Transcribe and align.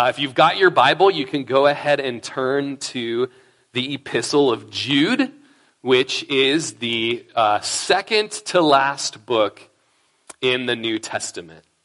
Uh, 0.00 0.08
if 0.08 0.18
you've 0.18 0.34
got 0.34 0.56
your 0.56 0.70
Bible, 0.70 1.10
you 1.10 1.26
can 1.26 1.44
go 1.44 1.66
ahead 1.66 2.00
and 2.00 2.22
turn 2.22 2.78
to 2.78 3.28
the 3.74 3.92
Epistle 3.92 4.50
of 4.50 4.70
Jude, 4.70 5.30
which 5.82 6.24
is 6.30 6.72
the 6.76 7.26
uh, 7.36 7.60
second 7.60 8.30
to 8.30 8.62
last 8.62 9.26
book 9.26 9.60
in 10.40 10.64
the 10.64 10.74
New 10.74 10.98
Testament. 10.98 11.66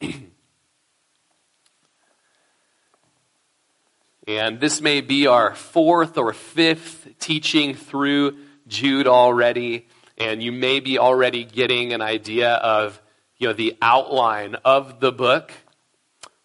and 4.26 4.60
this 4.60 4.80
may 4.80 5.02
be 5.02 5.26
our 5.26 5.54
fourth 5.54 6.16
or 6.16 6.32
fifth 6.32 7.18
teaching 7.18 7.74
through 7.74 8.38
Jude 8.66 9.08
already, 9.08 9.88
and 10.16 10.42
you 10.42 10.52
may 10.52 10.80
be 10.80 10.98
already 10.98 11.44
getting 11.44 11.92
an 11.92 12.00
idea 12.00 12.54
of 12.54 12.98
you 13.36 13.48
know, 13.48 13.52
the 13.52 13.76
outline 13.82 14.54
of 14.64 15.00
the 15.00 15.12
book 15.12 15.52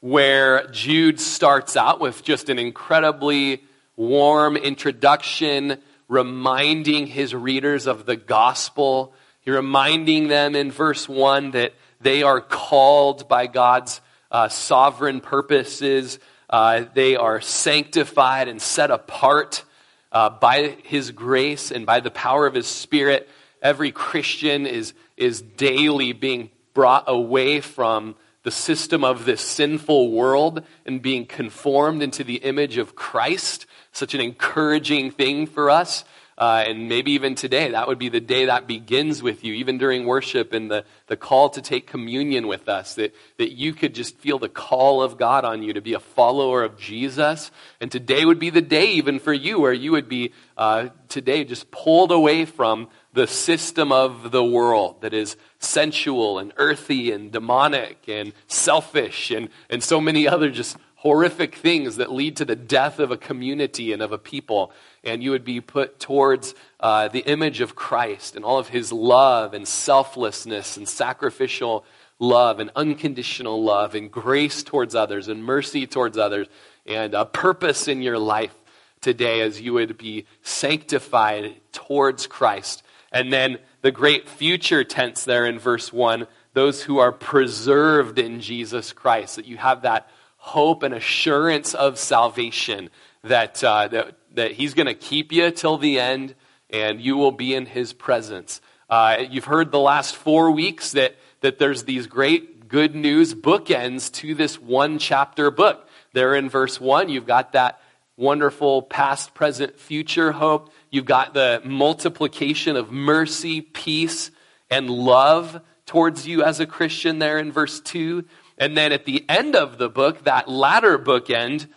where 0.01 0.67
Jude 0.67 1.19
starts 1.19 1.77
out 1.77 1.99
with 1.99 2.23
just 2.23 2.49
an 2.49 2.59
incredibly 2.59 3.63
warm 3.95 4.57
introduction, 4.57 5.77
reminding 6.07 7.05
his 7.05 7.33
readers 7.33 7.85
of 7.85 8.05
the 8.05 8.15
gospel. 8.15 9.13
He 9.41 9.51
reminding 9.51 10.27
them 10.27 10.55
in 10.55 10.71
verse 10.71 11.07
1 11.07 11.51
that 11.51 11.73
they 12.01 12.23
are 12.23 12.41
called 12.41 13.29
by 13.29 13.45
God's 13.45 14.01
uh, 14.31 14.49
sovereign 14.49 15.21
purposes. 15.21 16.17
Uh, 16.49 16.85
they 16.95 17.15
are 17.15 17.39
sanctified 17.39 18.47
and 18.47 18.59
set 18.59 18.89
apart 18.89 19.63
uh, 20.11 20.31
by 20.31 20.77
his 20.83 21.11
grace 21.11 21.71
and 21.71 21.85
by 21.85 21.99
the 21.99 22.11
power 22.11 22.47
of 22.47 22.55
his 22.55 22.67
spirit. 22.67 23.29
Every 23.61 23.91
Christian 23.91 24.65
is, 24.65 24.93
is 25.15 25.41
daily 25.41 26.13
being 26.13 26.49
brought 26.73 27.03
away 27.05 27.61
from 27.61 28.15
the 28.43 28.51
system 28.51 29.03
of 29.03 29.25
this 29.25 29.41
sinful 29.41 30.11
world 30.11 30.63
and 30.85 31.01
being 31.01 31.25
conformed 31.25 32.01
into 32.01 32.23
the 32.23 32.37
image 32.37 32.77
of 32.77 32.95
Christ. 32.95 33.65
Such 33.91 34.13
an 34.13 34.21
encouraging 34.21 35.11
thing 35.11 35.45
for 35.45 35.69
us. 35.69 36.03
Uh, 36.37 36.63
and 36.65 36.89
maybe 36.89 37.11
even 37.11 37.35
today, 37.35 37.69
that 37.69 37.87
would 37.87 37.99
be 37.99 38.09
the 38.09 38.19
day 38.19 38.45
that 38.45 38.65
begins 38.65 39.21
with 39.21 39.43
you, 39.43 39.53
even 39.53 39.77
during 39.77 40.07
worship 40.07 40.53
and 40.53 40.71
the, 40.71 40.83
the 41.05 41.15
call 41.15 41.51
to 41.51 41.61
take 41.61 41.85
communion 41.85 42.47
with 42.47 42.67
us, 42.67 42.95
that, 42.95 43.13
that 43.37 43.51
you 43.51 43.73
could 43.73 43.93
just 43.93 44.17
feel 44.17 44.39
the 44.39 44.49
call 44.49 45.03
of 45.03 45.19
God 45.19 45.45
on 45.45 45.61
you 45.61 45.73
to 45.73 45.81
be 45.81 45.93
a 45.93 45.99
follower 45.99 46.63
of 46.63 46.79
Jesus. 46.79 47.51
And 47.79 47.91
today 47.91 48.25
would 48.25 48.39
be 48.39 48.49
the 48.49 48.59
day, 48.59 48.93
even 48.93 49.19
for 49.19 49.33
you, 49.33 49.59
where 49.59 49.71
you 49.71 49.91
would 49.91 50.09
be 50.09 50.33
uh, 50.57 50.89
today 51.09 51.43
just 51.43 51.69
pulled 51.69 52.11
away 52.11 52.45
from 52.45 52.87
the 53.13 53.27
system 53.27 53.91
of 53.91 54.31
the 54.31 54.43
world 54.43 55.01
that 55.01 55.13
is 55.13 55.35
sensual 55.61 56.39
and 56.39 56.51
earthy 56.57 57.11
and 57.11 57.31
demonic 57.31 58.07
and 58.07 58.33
selfish 58.47 59.31
and, 59.31 59.47
and 59.69 59.81
so 59.81 60.01
many 60.01 60.27
other 60.27 60.49
just 60.49 60.75
horrific 60.95 61.55
things 61.55 61.95
that 61.95 62.11
lead 62.11 62.35
to 62.37 62.45
the 62.45 62.55
death 62.55 62.99
of 62.99 63.09
a 63.09 63.17
community 63.17 63.91
and 63.91 64.01
of 64.01 64.11
a 64.11 64.17
people. 64.17 64.71
And 65.03 65.23
you 65.23 65.31
would 65.31 65.45
be 65.45 65.61
put 65.61 65.99
towards 65.99 66.53
uh, 66.79 67.07
the 67.07 67.21
image 67.21 67.61
of 67.61 67.75
Christ 67.75 68.35
and 68.35 68.45
all 68.45 68.59
of 68.59 68.69
his 68.69 68.91
love 68.91 69.53
and 69.53 69.67
selflessness 69.67 70.77
and 70.77 70.87
sacrificial 70.87 71.85
love 72.19 72.59
and 72.59 72.69
unconditional 72.75 73.63
love 73.63 73.95
and 73.95 74.11
grace 74.11 74.61
towards 74.61 74.93
others 74.93 75.27
and 75.27 75.43
mercy 75.43 75.87
towards 75.87 76.19
others 76.19 76.47
and 76.85 77.15
a 77.15 77.25
purpose 77.25 77.87
in 77.87 78.03
your 78.03 78.19
life 78.19 78.53
today 79.01 79.41
as 79.41 79.59
you 79.59 79.73
would 79.73 79.97
be 79.97 80.27
sanctified 80.43 81.55
towards 81.71 82.27
Christ 82.27 82.83
and 83.11 83.31
then 83.31 83.57
the 83.81 83.91
great 83.91 84.29
future 84.29 84.83
tense 84.83 85.23
there 85.23 85.45
in 85.45 85.59
verse 85.59 85.91
1 85.91 86.27
those 86.53 86.83
who 86.83 86.97
are 86.97 87.11
preserved 87.11 88.19
in 88.19 88.41
Jesus 88.41 88.91
Christ, 88.91 89.37
that 89.37 89.45
you 89.45 89.57
have 89.57 89.83
that 89.83 90.09
hope 90.37 90.83
and 90.83 90.93
assurance 90.93 91.73
of 91.73 91.97
salvation, 91.97 92.89
that, 93.23 93.63
uh, 93.63 93.87
that, 93.87 94.17
that 94.33 94.51
He's 94.51 94.73
going 94.73 94.87
to 94.87 94.93
keep 94.93 95.31
you 95.31 95.51
till 95.51 95.77
the 95.77 95.99
end 95.99 96.35
and 96.69 97.01
you 97.01 97.17
will 97.17 97.31
be 97.31 97.53
in 97.53 97.65
His 97.65 97.93
presence. 97.93 98.61
Uh, 98.89 99.23
you've 99.29 99.45
heard 99.45 99.71
the 99.71 99.79
last 99.79 100.15
four 100.15 100.51
weeks 100.51 100.91
that, 100.91 101.15
that 101.41 101.59
there's 101.59 101.83
these 101.83 102.07
great 102.07 102.67
good 102.67 102.95
news 102.95 103.33
bookends 103.33 104.11
to 104.13 104.35
this 104.35 104.59
one 104.59 104.99
chapter 104.99 105.51
book. 105.51 105.87
There 106.13 106.35
in 106.35 106.49
verse 106.49 106.79
1, 106.79 107.09
you've 107.09 107.25
got 107.25 107.53
that 107.53 107.81
wonderful 108.17 108.81
past, 108.81 109.33
present, 109.33 109.79
future 109.79 110.31
hope. 110.33 110.71
You've 110.91 111.05
got 111.05 111.33
the 111.33 111.61
multiplication 111.63 112.75
of 112.75 112.91
mercy, 112.91 113.61
peace, 113.61 114.29
and 114.69 114.89
love 114.89 115.61
towards 115.85 116.27
you 116.27 116.43
as 116.43 116.59
a 116.59 116.65
Christian 116.65 117.19
there 117.19 117.39
in 117.39 117.51
verse 117.51 117.79
2. 117.79 118.25
And 118.57 118.77
then 118.77 118.91
at 118.91 119.05
the 119.05 119.25
end 119.29 119.55
of 119.55 119.77
the 119.77 119.89
book, 119.89 120.25
that 120.25 120.49
latter 120.49 120.99
bookend 120.99 121.67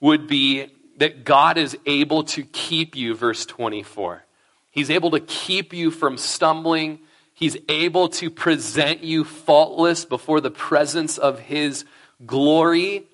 would 0.00 0.26
be 0.26 0.66
that 0.96 1.24
God 1.24 1.58
is 1.58 1.76
able 1.86 2.24
to 2.24 2.42
keep 2.42 2.96
you, 2.96 3.14
verse 3.14 3.44
24. 3.44 4.24
He's 4.70 4.90
able 4.90 5.10
to 5.12 5.20
keep 5.20 5.72
you 5.72 5.90
from 5.90 6.16
stumbling. 6.16 7.00
He's 7.34 7.56
able 7.68 8.08
to 8.10 8.30
present 8.30 9.04
you 9.04 9.24
faultless 9.24 10.04
before 10.04 10.40
the 10.40 10.50
presence 10.50 11.18
of 11.18 11.38
His 11.38 11.84
glory 12.24 13.04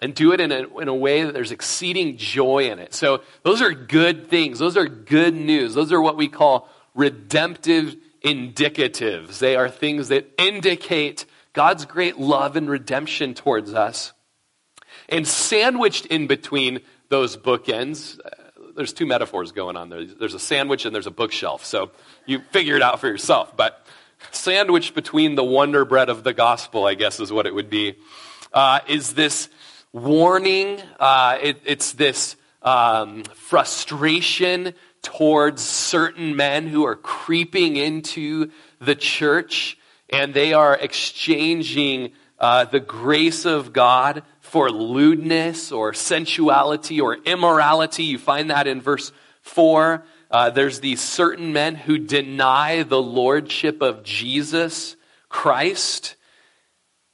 and 0.00 0.14
do 0.14 0.32
it 0.32 0.40
in 0.40 0.52
a, 0.52 0.78
in 0.78 0.88
a 0.88 0.94
way 0.94 1.24
that 1.24 1.34
there's 1.34 1.52
exceeding 1.52 2.16
joy 2.16 2.70
in 2.70 2.78
it. 2.78 2.94
So 2.94 3.22
those 3.42 3.60
are 3.62 3.72
good 3.72 4.28
things. 4.28 4.58
Those 4.58 4.76
are 4.76 4.86
good 4.86 5.34
news. 5.34 5.74
Those 5.74 5.92
are 5.92 6.00
what 6.00 6.16
we 6.16 6.28
call 6.28 6.68
redemptive 6.94 7.96
indicatives. 8.24 9.38
They 9.38 9.56
are 9.56 9.68
things 9.68 10.08
that 10.08 10.28
indicate 10.38 11.24
God's 11.52 11.84
great 11.84 12.18
love 12.18 12.56
and 12.56 12.68
redemption 12.68 13.34
towards 13.34 13.74
us. 13.74 14.12
And 15.08 15.26
sandwiched 15.26 16.06
in 16.06 16.26
between 16.26 16.80
those 17.08 17.36
bookends, 17.36 18.20
uh, 18.24 18.30
there's 18.76 18.92
two 18.92 19.06
metaphors 19.06 19.52
going 19.52 19.76
on 19.76 19.88
there. 19.88 20.04
There's 20.04 20.34
a 20.34 20.38
sandwich 20.38 20.84
and 20.84 20.94
there's 20.94 21.06
a 21.06 21.12
bookshelf. 21.12 21.64
So 21.64 21.90
you 22.26 22.40
figure 22.50 22.76
it 22.76 22.82
out 22.82 23.00
for 23.00 23.08
yourself. 23.08 23.56
But 23.56 23.84
sandwiched 24.30 24.94
between 24.94 25.34
the 25.34 25.44
wonder 25.44 25.84
bread 25.84 26.08
of 26.08 26.22
the 26.22 26.32
gospel, 26.32 26.84
I 26.84 26.94
guess 26.94 27.18
is 27.18 27.32
what 27.32 27.46
it 27.46 27.54
would 27.54 27.70
be, 27.70 27.96
uh, 28.52 28.80
is 28.86 29.14
this 29.14 29.48
warning. 29.92 30.80
Uh, 30.98 31.38
it, 31.40 31.60
it's 31.64 31.92
this 31.92 32.36
um, 32.62 33.24
frustration 33.34 34.74
towards 35.02 35.62
certain 35.62 36.36
men 36.36 36.66
who 36.66 36.84
are 36.84 36.96
creeping 36.96 37.76
into 37.76 38.50
the 38.80 38.94
church 38.94 39.78
and 40.10 40.34
they 40.34 40.52
are 40.52 40.74
exchanging 40.74 42.12
uh, 42.38 42.64
the 42.64 42.80
grace 42.80 43.44
of 43.44 43.72
God 43.72 44.22
for 44.40 44.70
lewdness 44.70 45.70
or 45.72 45.92
sensuality 45.92 47.00
or 47.00 47.14
immorality. 47.14 48.04
You 48.04 48.18
find 48.18 48.50
that 48.50 48.66
in 48.66 48.80
verse 48.80 49.12
4. 49.42 50.04
Uh, 50.30 50.50
there's 50.50 50.80
these 50.80 51.00
certain 51.00 51.52
men 51.52 51.74
who 51.74 51.98
deny 51.98 52.82
the 52.82 53.00
lordship 53.00 53.82
of 53.82 54.02
Jesus 54.04 54.96
Christ. 55.28 56.16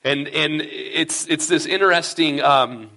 And, 0.04 0.28
and 0.28 0.60
it's, 0.60 1.26
it's 1.28 1.46
this 1.46 1.64
interesting 1.64 2.42
um, 2.42 2.90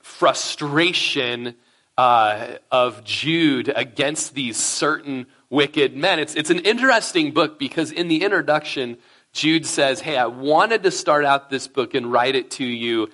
frustration 0.00 1.56
uh, 1.98 2.58
of 2.70 3.02
Jude 3.02 3.72
against 3.74 4.34
these 4.34 4.56
certain 4.56 5.26
wicked 5.50 5.96
men. 5.96 6.20
It's, 6.20 6.36
it's 6.36 6.50
an 6.50 6.60
interesting 6.60 7.32
book 7.32 7.58
because 7.58 7.90
in 7.90 8.06
the 8.06 8.22
introduction, 8.22 8.98
Jude 9.32 9.66
says, 9.66 10.00
Hey, 10.00 10.16
I 10.16 10.26
wanted 10.26 10.84
to 10.84 10.92
start 10.92 11.24
out 11.24 11.50
this 11.50 11.66
book 11.66 11.94
and 11.94 12.12
write 12.12 12.36
it 12.36 12.52
to 12.52 12.64
you 12.64 13.10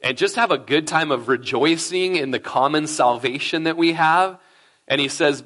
and 0.00 0.18
just 0.18 0.34
have 0.34 0.50
a 0.50 0.58
good 0.58 0.88
time 0.88 1.12
of 1.12 1.28
rejoicing 1.28 2.16
in 2.16 2.32
the 2.32 2.40
common 2.40 2.88
salvation 2.88 3.62
that 3.64 3.76
we 3.76 3.92
have. 3.92 4.40
And 4.88 5.00
he 5.00 5.06
says, 5.06 5.44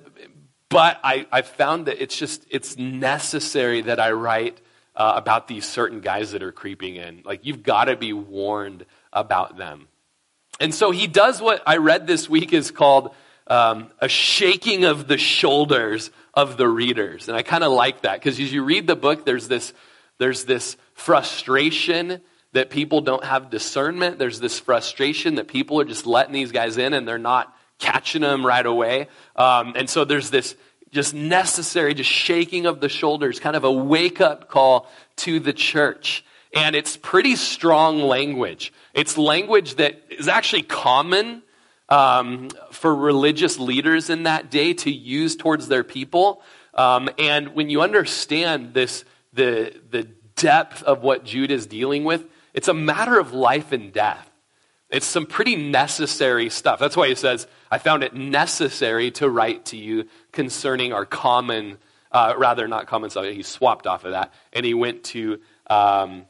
But 0.71 0.99
I, 1.05 1.27
I 1.31 1.43
found 1.43 1.85
that 1.87 2.03
it's 2.03 2.17
just, 2.17 2.47
it's 2.51 2.79
necessary 2.79 3.83
that 3.83 4.01
I 4.01 4.13
write 4.13 4.63
uh, 4.97 5.13
about 5.17 5.47
these 5.47 5.67
certain 5.67 6.01
guys 6.01 6.33
that 6.33 6.43
are 6.43 6.53
creeping 6.53 6.97
in. 6.97 7.23
Like, 7.25 7.45
you've 7.45 7.63
got 7.63 7.85
to 7.85 7.97
be 7.97 8.13
warned 8.13 8.87
about 9.13 9.57
them. 9.57 9.89
And 10.59 10.75
so 10.75 10.91
he 10.91 11.07
does 11.07 11.41
what 11.41 11.63
I 11.67 11.77
read 11.77 12.07
this 12.07 12.29
week 12.29 12.53
is 12.53 12.71
called 12.71 13.15
um, 13.47 13.91
a 14.01 14.09
shaking 14.09 14.85
of 14.85 15.07
the 15.07 15.19
shoulders 15.19 16.11
of 16.35 16.57
the 16.57 16.69
readers. 16.69 17.29
And 17.29 17.37
I 17.37 17.43
kind 17.43 17.63
of 17.63 17.73
like 17.73 18.03
that 18.03 18.21
because 18.21 18.41
as 18.41 18.53
you 18.53 18.65
read 18.65 18.87
the 18.87 18.97
book, 18.97 19.25
there's 19.25 19.49
this, 19.49 19.73
there's 20.19 20.45
this 20.45 20.77
frustration 20.95 22.21
that 22.53 22.71
people 22.71 23.03
don't 23.03 23.25
have 23.25 23.51
discernment. 23.51 24.19
There's 24.19 24.41
this 24.41 24.59
frustration 24.59 25.35
that 25.37 25.47
people 25.47 25.81
are 25.81 25.85
just 25.85 26.07
letting 26.07 26.33
these 26.33 26.53
guys 26.53 26.79
in 26.79 26.95
and 26.95 27.07
they're 27.07 27.19
not 27.19 27.55
catching 27.79 28.23
them 28.23 28.45
right 28.45 28.65
away. 28.65 29.09
Um, 29.37 29.75
and 29.77 29.89
so 29.89 30.05
there's 30.05 30.31
this 30.31 30.57
just 30.91 31.15
necessary, 31.15 31.95
just 31.95 32.11
shaking 32.11 32.67
of 32.67 32.81
the 32.81 32.89
shoulders, 32.89 33.41
kind 33.41 33.57
of 33.57 33.65
a 33.65 33.73
wake 33.73 34.21
up 34.21 34.49
call 34.49 34.89
to 35.17 35.41
the 35.41 35.53
church. 35.53 36.25
And 36.55 36.75
it's 36.75 36.97
pretty 36.97 37.37
strong 37.37 38.01
language. 38.01 38.73
It's 38.95 39.19
language 39.19 39.77
that 39.77 40.01
is 40.11 40.29
actually 40.29 40.63
common 40.63 41.43
um, 41.89 42.49
for 42.71 42.95
religious 42.95 43.59
leaders 43.59 44.11
in 44.11 44.25
that 44.25 44.51
day 44.51 44.73
to 44.75 44.91
use 44.91 45.37
towards 45.37 45.69
their 45.69 45.85
people. 45.85 46.43
Um, 46.75 47.09
and 47.19 47.55
when 47.55 47.71
you 47.71 47.83
understand 47.83 48.75
this, 48.75 49.05
the, 49.33 49.75
the 49.91 50.05
depth 50.37 50.83
of 50.83 51.03
what 51.03 51.25
Jude 51.25 51.51
is 51.51 51.67
dealing 51.67 52.05
with, 52.05 52.25
it's 52.55 52.69
a 52.69 52.75
matter 52.75 53.19
of 53.19 53.33
life 53.33 53.73
and 53.73 53.93
death. 53.93 54.31
It's 54.89 55.07
some 55.07 55.27
pretty 55.27 55.57
necessary 55.57 56.49
stuff. 56.49 56.79
That's 56.79 56.97
why 56.97 57.09
he 57.09 57.17
says, 57.17 57.47
I 57.71 57.79
found 57.79 58.05
it 58.05 58.15
necessary 58.15 59.11
to 59.13 59.29
write 59.29 59.67
to 59.67 59.77
you 59.77 60.09
concerning 60.37 60.93
our 60.93 61.07
common, 61.07 61.79
uh, 62.13 62.35
rather 62.37 62.69
not 62.69 62.87
common 62.87 63.09
stuff. 63.09 63.25
He 63.25 63.43
swapped 63.43 63.87
off 63.87 64.05
of 64.05 64.11
that 64.11 64.35
and 64.53 64.67
he 64.67 64.75
went 64.75 65.03
to, 65.05 65.41
um, 65.69 66.27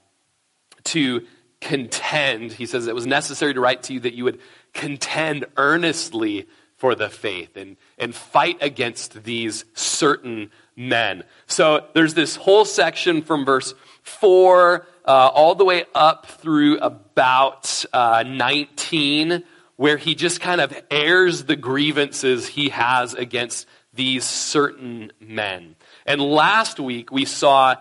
to 0.85 1.27
contend. 1.61 2.53
He 2.53 2.67
says 2.67 2.87
it 2.87 2.95
was 2.95 3.05
necessary 3.05 3.53
to 3.53 3.61
write 3.61 3.83
to 3.85 3.95
you 3.95 4.01
that 4.01 4.15
you 4.15 4.23
would 4.23 4.39
contend 4.73 5.45
earnestly 5.57 6.47
for 6.77 6.95
the 6.95 7.09
faith 7.09 7.57
and, 7.57 7.77
and 7.99 8.15
fight 8.15 8.59
against 8.61 9.25
these 9.25 9.65
certain 9.75 10.53
men. 10.77 11.25
So 11.49 11.87
there's 11.93 12.15
this 12.15 12.37
whole 12.37 12.65
section 12.65 13.23
from 13.23 13.45
verse 13.45 13.75
4 14.03 14.87
uh, 15.05 15.11
all 15.11 15.57
the 15.57 15.65
way 15.65 15.85
up 15.97 16.27
through 16.27 16.79
about 16.79 17.85
uh, 17.93 18.23
19 18.25 19.43
where 19.75 19.97
he 19.97 20.15
just 20.15 20.41
kind 20.41 20.61
of 20.61 20.73
airs 20.91 21.45
the 21.45 21.57
grievances 21.57 22.47
he 22.47 22.69
has 22.69 23.15
against 23.15 23.67
these 23.97 24.25
certain 24.25 25.13
men. 25.21 25.77
And 26.05 26.21
last 26.21 26.79
week 26.79 27.11
we 27.11 27.25
saw 27.25 27.77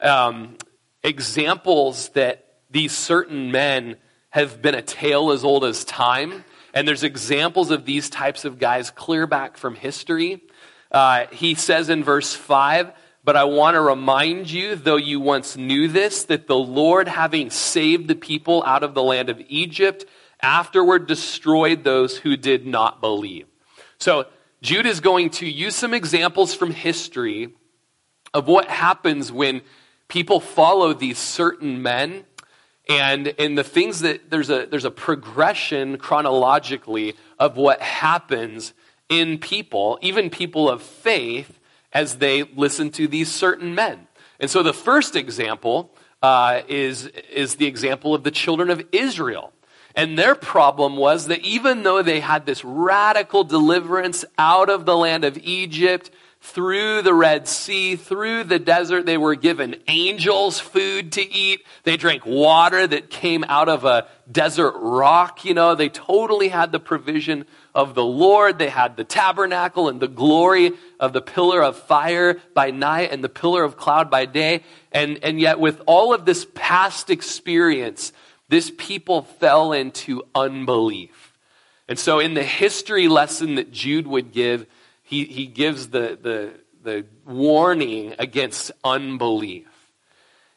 um, 0.00 0.56
examples 1.02 2.10
that 2.10 2.46
these 2.70 2.92
certain 2.92 3.50
men 3.50 3.96
have 4.30 4.60
been 4.60 4.74
a 4.74 4.82
tale 4.82 5.30
as 5.30 5.44
old 5.44 5.64
as 5.64 5.84
time. 5.84 6.44
And 6.74 6.86
there's 6.86 7.02
examples 7.02 7.70
of 7.70 7.86
these 7.86 8.10
types 8.10 8.44
of 8.44 8.58
guys 8.58 8.90
clear 8.90 9.26
back 9.26 9.56
from 9.56 9.74
history. 9.74 10.42
Uh, 10.92 11.26
he 11.32 11.54
says 11.54 11.88
in 11.88 12.04
verse 12.04 12.34
5, 12.34 12.92
But 13.24 13.36
I 13.36 13.44
want 13.44 13.76
to 13.76 13.80
remind 13.80 14.50
you, 14.50 14.76
though 14.76 14.96
you 14.96 15.20
once 15.20 15.56
knew 15.56 15.88
this, 15.88 16.24
that 16.24 16.46
the 16.46 16.58
Lord, 16.58 17.08
having 17.08 17.50
saved 17.50 18.08
the 18.08 18.14
people 18.14 18.62
out 18.64 18.82
of 18.82 18.94
the 18.94 19.02
land 19.02 19.30
of 19.30 19.40
Egypt, 19.48 20.04
afterward 20.42 21.06
destroyed 21.06 21.82
those 21.82 22.18
who 22.18 22.36
did 22.36 22.66
not 22.66 23.00
believe. 23.00 23.46
So 23.98 24.26
Jude 24.66 24.86
is 24.86 24.98
going 24.98 25.30
to 25.30 25.48
use 25.48 25.76
some 25.76 25.94
examples 25.94 26.52
from 26.52 26.72
history 26.72 27.54
of 28.34 28.48
what 28.48 28.68
happens 28.68 29.30
when 29.30 29.62
people 30.08 30.40
follow 30.40 30.92
these 30.92 31.20
certain 31.20 31.82
men 31.82 32.24
and 32.88 33.28
in 33.28 33.54
the 33.54 33.62
things 33.62 34.00
that 34.00 34.28
there's 34.28 34.50
a, 34.50 34.66
there's 34.66 34.84
a 34.84 34.90
progression 34.90 35.98
chronologically 35.98 37.14
of 37.38 37.56
what 37.56 37.80
happens 37.80 38.74
in 39.08 39.38
people, 39.38 40.00
even 40.02 40.30
people 40.30 40.68
of 40.68 40.82
faith, 40.82 41.60
as 41.92 42.16
they 42.16 42.42
listen 42.42 42.90
to 42.90 43.06
these 43.06 43.30
certain 43.30 43.72
men. 43.72 44.08
And 44.40 44.50
so 44.50 44.64
the 44.64 44.74
first 44.74 45.14
example 45.14 45.94
uh, 46.22 46.62
is, 46.66 47.06
is 47.32 47.54
the 47.54 47.66
example 47.66 48.16
of 48.16 48.24
the 48.24 48.32
children 48.32 48.70
of 48.70 48.84
Israel. 48.90 49.52
And 49.96 50.18
their 50.18 50.34
problem 50.34 50.96
was 50.96 51.26
that 51.28 51.40
even 51.40 51.82
though 51.82 52.02
they 52.02 52.20
had 52.20 52.44
this 52.44 52.62
radical 52.62 53.42
deliverance 53.42 54.24
out 54.38 54.68
of 54.68 54.84
the 54.84 54.96
land 54.96 55.24
of 55.24 55.38
Egypt, 55.38 56.10
through 56.46 57.02
the 57.02 57.14
Red 57.14 57.48
Sea, 57.48 57.96
through 57.96 58.44
the 58.44 58.58
desert. 58.58 59.04
They 59.04 59.18
were 59.18 59.34
given 59.34 59.76
angels 59.88 60.60
food 60.60 61.12
to 61.12 61.32
eat. 61.32 61.66
They 61.82 61.96
drank 61.96 62.24
water 62.24 62.86
that 62.86 63.10
came 63.10 63.44
out 63.48 63.68
of 63.68 63.84
a 63.84 64.06
desert 64.30 64.74
rock. 64.76 65.44
You 65.44 65.54
know, 65.54 65.74
they 65.74 65.88
totally 65.88 66.48
had 66.48 66.70
the 66.70 66.78
provision 66.78 67.46
of 67.74 67.94
the 67.94 68.04
Lord. 68.04 68.58
They 68.58 68.68
had 68.68 68.96
the 68.96 69.04
tabernacle 69.04 69.88
and 69.88 70.00
the 70.00 70.08
glory 70.08 70.72
of 71.00 71.12
the 71.12 71.20
pillar 71.20 71.62
of 71.62 71.76
fire 71.76 72.40
by 72.54 72.70
night 72.70 73.10
and 73.10 73.24
the 73.24 73.28
pillar 73.28 73.64
of 73.64 73.76
cloud 73.76 74.08
by 74.08 74.24
day. 74.26 74.62
And, 74.92 75.18
and 75.24 75.40
yet, 75.40 75.58
with 75.58 75.82
all 75.86 76.14
of 76.14 76.24
this 76.24 76.46
past 76.54 77.10
experience, 77.10 78.12
this 78.48 78.70
people 78.76 79.22
fell 79.22 79.72
into 79.72 80.22
unbelief. 80.34 81.34
And 81.88 81.98
so, 81.98 82.18
in 82.18 82.34
the 82.34 82.42
history 82.42 83.08
lesson 83.08 83.56
that 83.56 83.72
Jude 83.72 84.06
would 84.06 84.32
give, 84.32 84.66
he, 85.02 85.24
he 85.24 85.46
gives 85.46 85.88
the, 85.88 86.18
the, 86.20 86.52
the 86.82 87.06
warning 87.24 88.14
against 88.18 88.72
unbelief. 88.82 89.68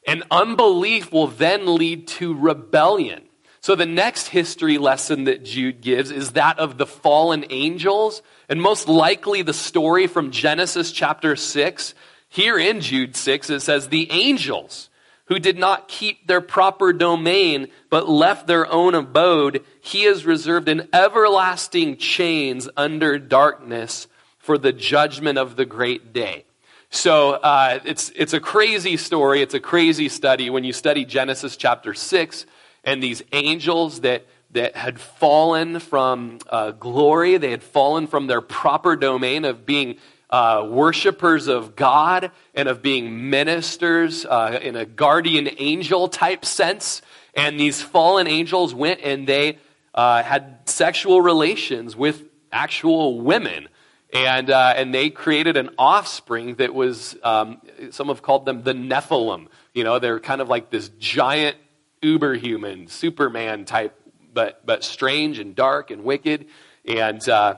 And 0.08 0.24
unbelief 0.32 1.12
will 1.12 1.28
then 1.28 1.76
lead 1.76 2.08
to 2.08 2.34
rebellion. 2.34 3.24
So 3.62 3.76
the 3.76 3.86
next 3.86 4.30
history 4.30 4.78
lesson 4.78 5.26
that 5.26 5.44
Jude 5.44 5.82
gives 5.82 6.12
is 6.12 6.32
that 6.32 6.60
of 6.60 6.78
the 6.78 6.86
fallen 6.86 7.46
angels, 7.50 8.22
and 8.48 8.62
most 8.62 8.88
likely 8.88 9.42
the 9.42 9.54
story 9.54 10.08
from 10.08 10.32
Genesis 10.32 10.92
chapter 10.92 11.36
6. 11.36 11.94
Here 12.30 12.58
in 12.58 12.80
Jude 12.80 13.16
6, 13.16 13.50
it 13.50 13.60
says, 13.60 13.90
The 13.90 14.10
angels 14.12 14.89
who 15.30 15.40
did 15.40 15.58
not 15.58 15.88
keep 15.88 16.28
their 16.28 16.42
proper 16.42 16.92
domain, 16.92 17.68
but 17.90 18.10
left 18.10 18.48
their 18.48 18.70
own 18.72 18.96
abode, 18.96 19.64
he 19.80 20.04
has 20.04 20.26
reserved 20.26 20.68
in 20.68 20.90
everlasting 20.92 21.96
chains 21.98 22.68
under 22.76 23.18
darkness 23.18 24.08
for 24.40 24.58
the 24.58 24.74
judgment 24.74 25.38
of 25.38 25.56
the 25.56 25.66
great 25.66 26.12
day. 26.12 26.44
So 26.90 27.34
uh, 27.34 27.80
it's, 27.86 28.12
it's 28.16 28.34
a 28.34 28.40
crazy 28.40 28.98
story. 28.98 29.44
It's 29.44 29.54
a 29.54 29.60
crazy 29.60 30.10
study 30.10 30.50
when 30.50 30.64
you 30.64 30.74
study 30.74 31.06
Genesis 31.06 31.56
chapter 31.56 31.94
6 31.94 32.48
and 32.84 33.04
these 33.04 33.22
angels 33.32 34.02
that, 34.02 34.26
that 34.52 34.76
had 34.76 35.00
fallen 35.00 35.80
from 35.80 36.40
uh, 36.50 36.72
glory, 36.72 37.38
they 37.38 37.52
had 37.52 37.62
fallen 37.62 38.08
from 38.08 38.26
their 38.26 38.42
proper 38.42 38.96
domain 38.96 39.46
of 39.46 39.68
being 39.68 39.98
uh, 40.30 40.68
worshipers 40.70 41.48
of 41.48 41.76
God 41.76 42.32
and 42.54 42.70
of 42.70 42.82
being 42.82 43.30
ministers 43.30 44.26
uh, 44.26 44.60
in 44.62 44.76
a 44.76 44.86
guardian 44.86 45.50
angel 45.58 46.08
type 46.08 46.46
sense. 46.46 47.02
And 47.34 47.60
these 47.60 47.82
fallen 47.82 48.28
angels 48.28 48.74
went 48.74 49.02
and 49.02 49.26
they 49.26 49.58
uh, 49.94 50.24
had 50.24 50.60
sexual 50.66 51.22
relations 51.22 51.96
with 51.96 52.24
actual 52.52 53.22
women. 53.22 53.68
And, 54.14 54.50
uh, 54.50 54.74
and 54.76 54.94
they 54.94 55.10
created 55.10 55.56
an 55.56 55.70
offspring 55.78 56.56
that 56.56 56.74
was, 56.74 57.16
um, 57.24 57.62
some 57.92 58.08
have 58.08 58.22
called 58.22 58.46
them 58.46 58.64
the 58.64 58.74
Nephilim. 58.74 59.48
You 59.74 59.84
know, 59.84 60.00
they're 60.00 60.20
kind 60.20 60.42
of 60.42 60.50
like 60.50 60.72
this 60.72 60.90
giant 61.00 61.58
uberhuman, 62.02 62.90
Superman 62.90 63.66
type, 63.66 63.96
but, 64.34 64.66
but 64.66 64.84
strange 64.84 65.38
and 65.38 65.56
dark 65.56 65.92
and 65.92 66.04
wicked. 66.04 66.48
And, 66.86 67.28
uh, 67.30 67.58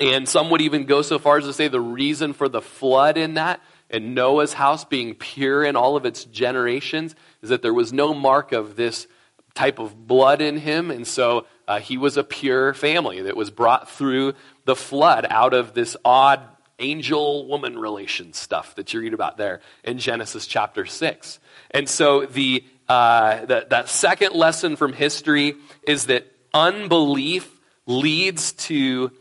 and 0.00 0.28
some 0.28 0.50
would 0.50 0.60
even 0.60 0.84
go 0.84 1.02
so 1.02 1.18
far 1.18 1.38
as 1.38 1.44
to 1.44 1.52
say 1.52 1.68
the 1.68 1.80
reason 1.80 2.32
for 2.32 2.48
the 2.48 2.62
flood 2.62 3.16
in 3.16 3.34
that 3.34 3.60
and 3.92 4.14
Noah's 4.14 4.54
house 4.54 4.86
being 4.86 5.14
pure 5.14 5.62
in 5.62 5.76
all 5.76 5.96
of 5.96 6.06
its 6.06 6.24
generations 6.24 7.14
is 7.42 7.50
that 7.50 7.60
there 7.60 7.74
was 7.74 7.92
no 7.92 8.14
mark 8.14 8.52
of 8.52 8.74
this 8.74 9.06
type 9.54 9.78
of 9.78 10.06
blood 10.06 10.40
in 10.40 10.56
him. 10.56 10.90
And 10.90 11.06
so 11.06 11.46
uh, 11.68 11.78
he 11.78 11.98
was 11.98 12.16
a 12.16 12.24
pure 12.24 12.72
family 12.72 13.20
that 13.20 13.36
was 13.36 13.50
brought 13.50 13.90
through 13.90 14.32
the 14.64 14.74
flood 14.74 15.26
out 15.28 15.52
of 15.52 15.74
this 15.74 15.94
odd 16.06 16.40
angel 16.78 17.46
woman 17.46 17.78
relation 17.78 18.32
stuff 18.32 18.74
that 18.76 18.94
you 18.94 19.00
read 19.00 19.12
about 19.12 19.36
there 19.36 19.60
in 19.84 19.98
Genesis 19.98 20.46
chapter 20.46 20.86
6. 20.86 21.38
And 21.70 21.86
so 21.86 22.24
the, 22.24 22.64
uh, 22.88 23.44
the, 23.44 23.66
that 23.68 23.90
second 23.90 24.32
lesson 24.32 24.76
from 24.76 24.94
history 24.94 25.54
is 25.86 26.06
that 26.06 26.26
unbelief 26.54 27.48
leads 27.86 28.52
to 28.52 29.12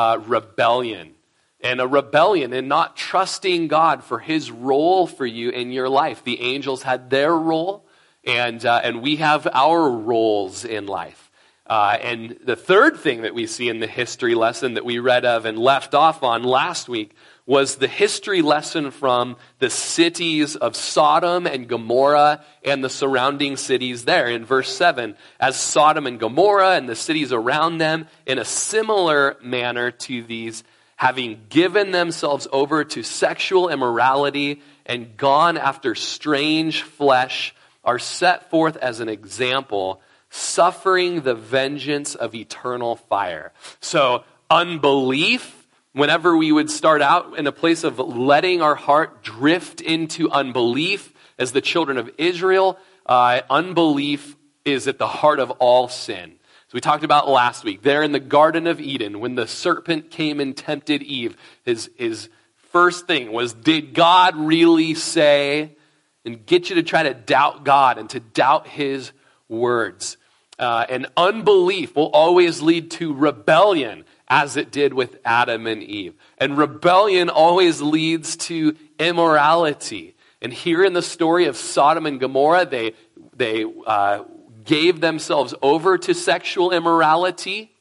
uh, 0.00 0.16
rebellion. 0.16 1.14
And 1.60 1.78
a 1.78 1.86
rebellion 1.86 2.54
and 2.54 2.68
not 2.70 2.96
trusting 2.96 3.68
God 3.68 4.02
for 4.02 4.18
his 4.18 4.50
role 4.50 5.06
for 5.06 5.26
you 5.26 5.50
in 5.50 5.72
your 5.72 5.90
life. 5.90 6.24
The 6.24 6.40
angels 6.40 6.82
had 6.82 7.10
their 7.10 7.36
role, 7.36 7.84
and, 8.24 8.64
uh, 8.64 8.80
and 8.82 9.02
we 9.02 9.16
have 9.16 9.46
our 9.52 9.90
roles 9.90 10.64
in 10.64 10.86
life. 10.86 11.30
Uh, 11.66 11.98
and 12.00 12.38
the 12.42 12.56
third 12.56 12.96
thing 12.96 13.22
that 13.22 13.34
we 13.34 13.46
see 13.46 13.68
in 13.68 13.78
the 13.78 13.86
history 13.86 14.34
lesson 14.34 14.74
that 14.74 14.86
we 14.86 14.98
read 14.98 15.26
of 15.26 15.44
and 15.44 15.58
left 15.58 15.94
off 15.94 16.22
on 16.22 16.42
last 16.44 16.88
week 16.88 17.14
was 17.50 17.74
the 17.74 17.88
history 17.88 18.42
lesson 18.42 18.92
from 18.92 19.36
the 19.58 19.68
cities 19.68 20.54
of 20.54 20.76
Sodom 20.76 21.48
and 21.48 21.66
Gomorrah 21.66 22.44
and 22.64 22.84
the 22.84 22.88
surrounding 22.88 23.56
cities 23.56 24.04
there. 24.04 24.28
In 24.28 24.44
verse 24.44 24.72
7, 24.72 25.16
as 25.40 25.58
Sodom 25.58 26.06
and 26.06 26.20
Gomorrah 26.20 26.76
and 26.76 26.88
the 26.88 26.94
cities 26.94 27.32
around 27.32 27.78
them, 27.78 28.06
in 28.24 28.38
a 28.38 28.44
similar 28.44 29.36
manner 29.42 29.90
to 29.90 30.22
these, 30.22 30.62
having 30.94 31.40
given 31.48 31.90
themselves 31.90 32.46
over 32.52 32.84
to 32.84 33.02
sexual 33.02 33.68
immorality 33.68 34.62
and 34.86 35.16
gone 35.16 35.58
after 35.58 35.96
strange 35.96 36.82
flesh, 36.82 37.52
are 37.82 37.98
set 37.98 38.48
forth 38.48 38.76
as 38.76 39.00
an 39.00 39.08
example 39.08 40.00
suffering 40.28 41.22
the 41.22 41.34
vengeance 41.34 42.14
of 42.14 42.32
eternal 42.36 42.94
fire. 42.94 43.50
So, 43.80 44.22
unbelief, 44.48 45.59
whenever 45.92 46.36
we 46.36 46.52
would 46.52 46.70
start 46.70 47.02
out 47.02 47.38
in 47.38 47.46
a 47.46 47.52
place 47.52 47.84
of 47.84 47.98
letting 47.98 48.62
our 48.62 48.74
heart 48.74 49.22
drift 49.22 49.80
into 49.80 50.30
unbelief, 50.30 51.12
as 51.38 51.52
the 51.52 51.60
children 51.60 51.96
of 51.96 52.10
Israel, 52.18 52.78
uh, 53.06 53.40
unbelief 53.48 54.36
is 54.64 54.86
at 54.86 54.98
the 54.98 55.06
heart 55.06 55.40
of 55.40 55.50
all 55.52 55.88
sin. 55.88 56.32
So 56.68 56.74
we 56.74 56.80
talked 56.80 57.02
about 57.02 57.28
last 57.28 57.64
week, 57.64 57.82
there 57.82 58.02
in 58.02 58.12
the 58.12 58.20
Garden 58.20 58.66
of 58.66 58.78
Eden, 58.80 59.18
when 59.20 59.34
the 59.34 59.46
serpent 59.46 60.10
came 60.10 60.38
and 60.38 60.56
tempted 60.56 61.02
Eve, 61.02 61.36
his, 61.64 61.90
his 61.96 62.28
first 62.70 63.06
thing 63.06 63.32
was, 63.32 63.52
Did 63.54 63.94
God 63.94 64.36
really 64.36 64.94
say? 64.94 65.76
And 66.24 66.44
get 66.44 66.68
you 66.68 66.76
to 66.76 66.82
try 66.82 67.04
to 67.04 67.14
doubt 67.14 67.64
God 67.64 67.96
and 67.96 68.08
to 68.10 68.20
doubt 68.20 68.68
his 68.68 69.12
words. 69.48 70.18
uh, 70.60 70.84
and 70.90 71.06
unbelief 71.16 71.96
will 71.96 72.10
always 72.10 72.60
lead 72.60 72.90
to 72.92 73.14
rebellion, 73.14 74.04
as 74.30 74.56
it 74.56 74.70
did 74.70 74.94
with 74.94 75.18
Adam 75.24 75.66
and 75.66 75.82
Eve. 75.82 76.14
And 76.38 76.56
rebellion 76.56 77.28
always 77.28 77.82
leads 77.82 78.36
to 78.36 78.76
immorality. 78.98 80.14
And 80.40 80.52
here 80.52 80.84
in 80.84 80.92
the 80.92 81.02
story 81.02 81.46
of 81.46 81.56
Sodom 81.56 82.06
and 82.06 82.20
Gomorrah, 82.20 82.64
they, 82.64 82.92
they 83.36 83.66
uh, 83.86 84.22
gave 84.64 85.00
themselves 85.00 85.52
over 85.60 85.98
to 85.98 86.14
sexual 86.14 86.70
immorality. 86.70 87.72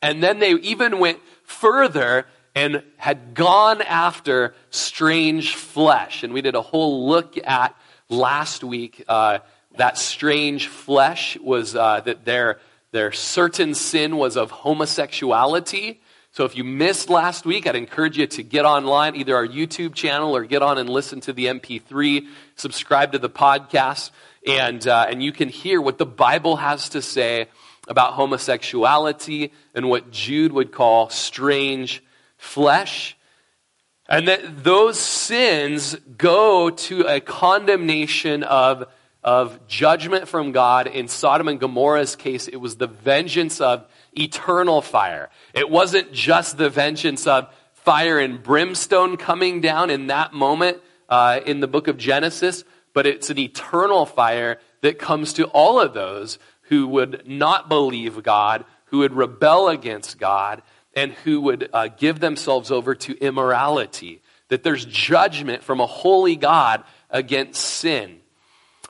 And 0.00 0.22
then 0.22 0.38
they 0.38 0.52
even 0.52 0.98
went 0.98 1.20
further 1.44 2.26
and 2.54 2.82
had 2.96 3.34
gone 3.34 3.82
after 3.82 4.54
strange 4.70 5.54
flesh. 5.54 6.22
And 6.22 6.32
we 6.32 6.40
did 6.40 6.54
a 6.54 6.62
whole 6.62 7.06
look 7.06 7.36
at 7.46 7.76
last 8.08 8.64
week 8.64 9.04
uh, 9.08 9.40
that 9.76 9.98
strange 9.98 10.68
flesh 10.68 11.36
was 11.38 11.76
uh, 11.76 12.00
that 12.00 12.24
their, 12.24 12.60
their 12.96 13.12
certain 13.12 13.74
sin 13.74 14.16
was 14.16 14.36
of 14.36 14.50
homosexuality. 14.50 16.00
So 16.32 16.44
if 16.44 16.56
you 16.56 16.64
missed 16.64 17.10
last 17.10 17.44
week, 17.44 17.66
I'd 17.66 17.76
encourage 17.76 18.16
you 18.16 18.26
to 18.26 18.42
get 18.42 18.64
online, 18.64 19.16
either 19.16 19.36
our 19.36 19.46
YouTube 19.46 19.94
channel 19.94 20.34
or 20.34 20.44
get 20.44 20.62
on 20.62 20.78
and 20.78 20.88
listen 20.88 21.20
to 21.20 21.34
the 21.34 21.46
MP3, 21.46 22.26
subscribe 22.56 23.12
to 23.12 23.18
the 23.18 23.28
podcast, 23.28 24.12
and, 24.46 24.86
uh, 24.88 25.06
and 25.10 25.22
you 25.22 25.30
can 25.30 25.50
hear 25.50 25.78
what 25.78 25.98
the 25.98 26.06
Bible 26.06 26.56
has 26.56 26.88
to 26.90 27.02
say 27.02 27.48
about 27.86 28.14
homosexuality 28.14 29.52
and 29.74 29.90
what 29.90 30.10
Jude 30.10 30.52
would 30.52 30.72
call 30.72 31.10
strange 31.10 32.02
flesh. 32.38 33.14
And 34.08 34.28
that 34.28 34.64
those 34.64 34.98
sins 34.98 35.96
go 36.16 36.70
to 36.70 37.02
a 37.02 37.20
condemnation 37.20 38.42
of, 38.42 38.86
of 39.26 39.66
judgment 39.66 40.28
from 40.28 40.52
God. 40.52 40.86
In 40.86 41.08
Sodom 41.08 41.48
and 41.48 41.58
Gomorrah's 41.58 42.14
case, 42.14 42.46
it 42.46 42.56
was 42.56 42.76
the 42.76 42.86
vengeance 42.86 43.60
of 43.60 43.84
eternal 44.16 44.80
fire. 44.80 45.28
It 45.52 45.68
wasn't 45.68 46.12
just 46.12 46.56
the 46.56 46.70
vengeance 46.70 47.26
of 47.26 47.52
fire 47.74 48.20
and 48.20 48.40
brimstone 48.40 49.16
coming 49.16 49.60
down 49.60 49.90
in 49.90 50.06
that 50.06 50.32
moment 50.32 50.78
uh, 51.08 51.40
in 51.44 51.58
the 51.58 51.66
book 51.66 51.88
of 51.88 51.98
Genesis, 51.98 52.62
but 52.94 53.04
it's 53.04 53.28
an 53.28 53.38
eternal 53.38 54.06
fire 54.06 54.60
that 54.82 55.00
comes 55.00 55.32
to 55.34 55.46
all 55.46 55.80
of 55.80 55.92
those 55.92 56.38
who 56.62 56.86
would 56.86 57.26
not 57.26 57.68
believe 57.68 58.22
God, 58.22 58.64
who 58.86 58.98
would 58.98 59.12
rebel 59.12 59.68
against 59.68 60.18
God, 60.18 60.62
and 60.94 61.12
who 61.12 61.40
would 61.40 61.68
uh, 61.72 61.88
give 61.88 62.20
themselves 62.20 62.70
over 62.70 62.94
to 62.94 63.18
immorality. 63.18 64.22
That 64.48 64.62
there's 64.62 64.84
judgment 64.84 65.64
from 65.64 65.80
a 65.80 65.86
holy 65.86 66.36
God 66.36 66.84
against 67.10 67.60
sin. 67.60 68.20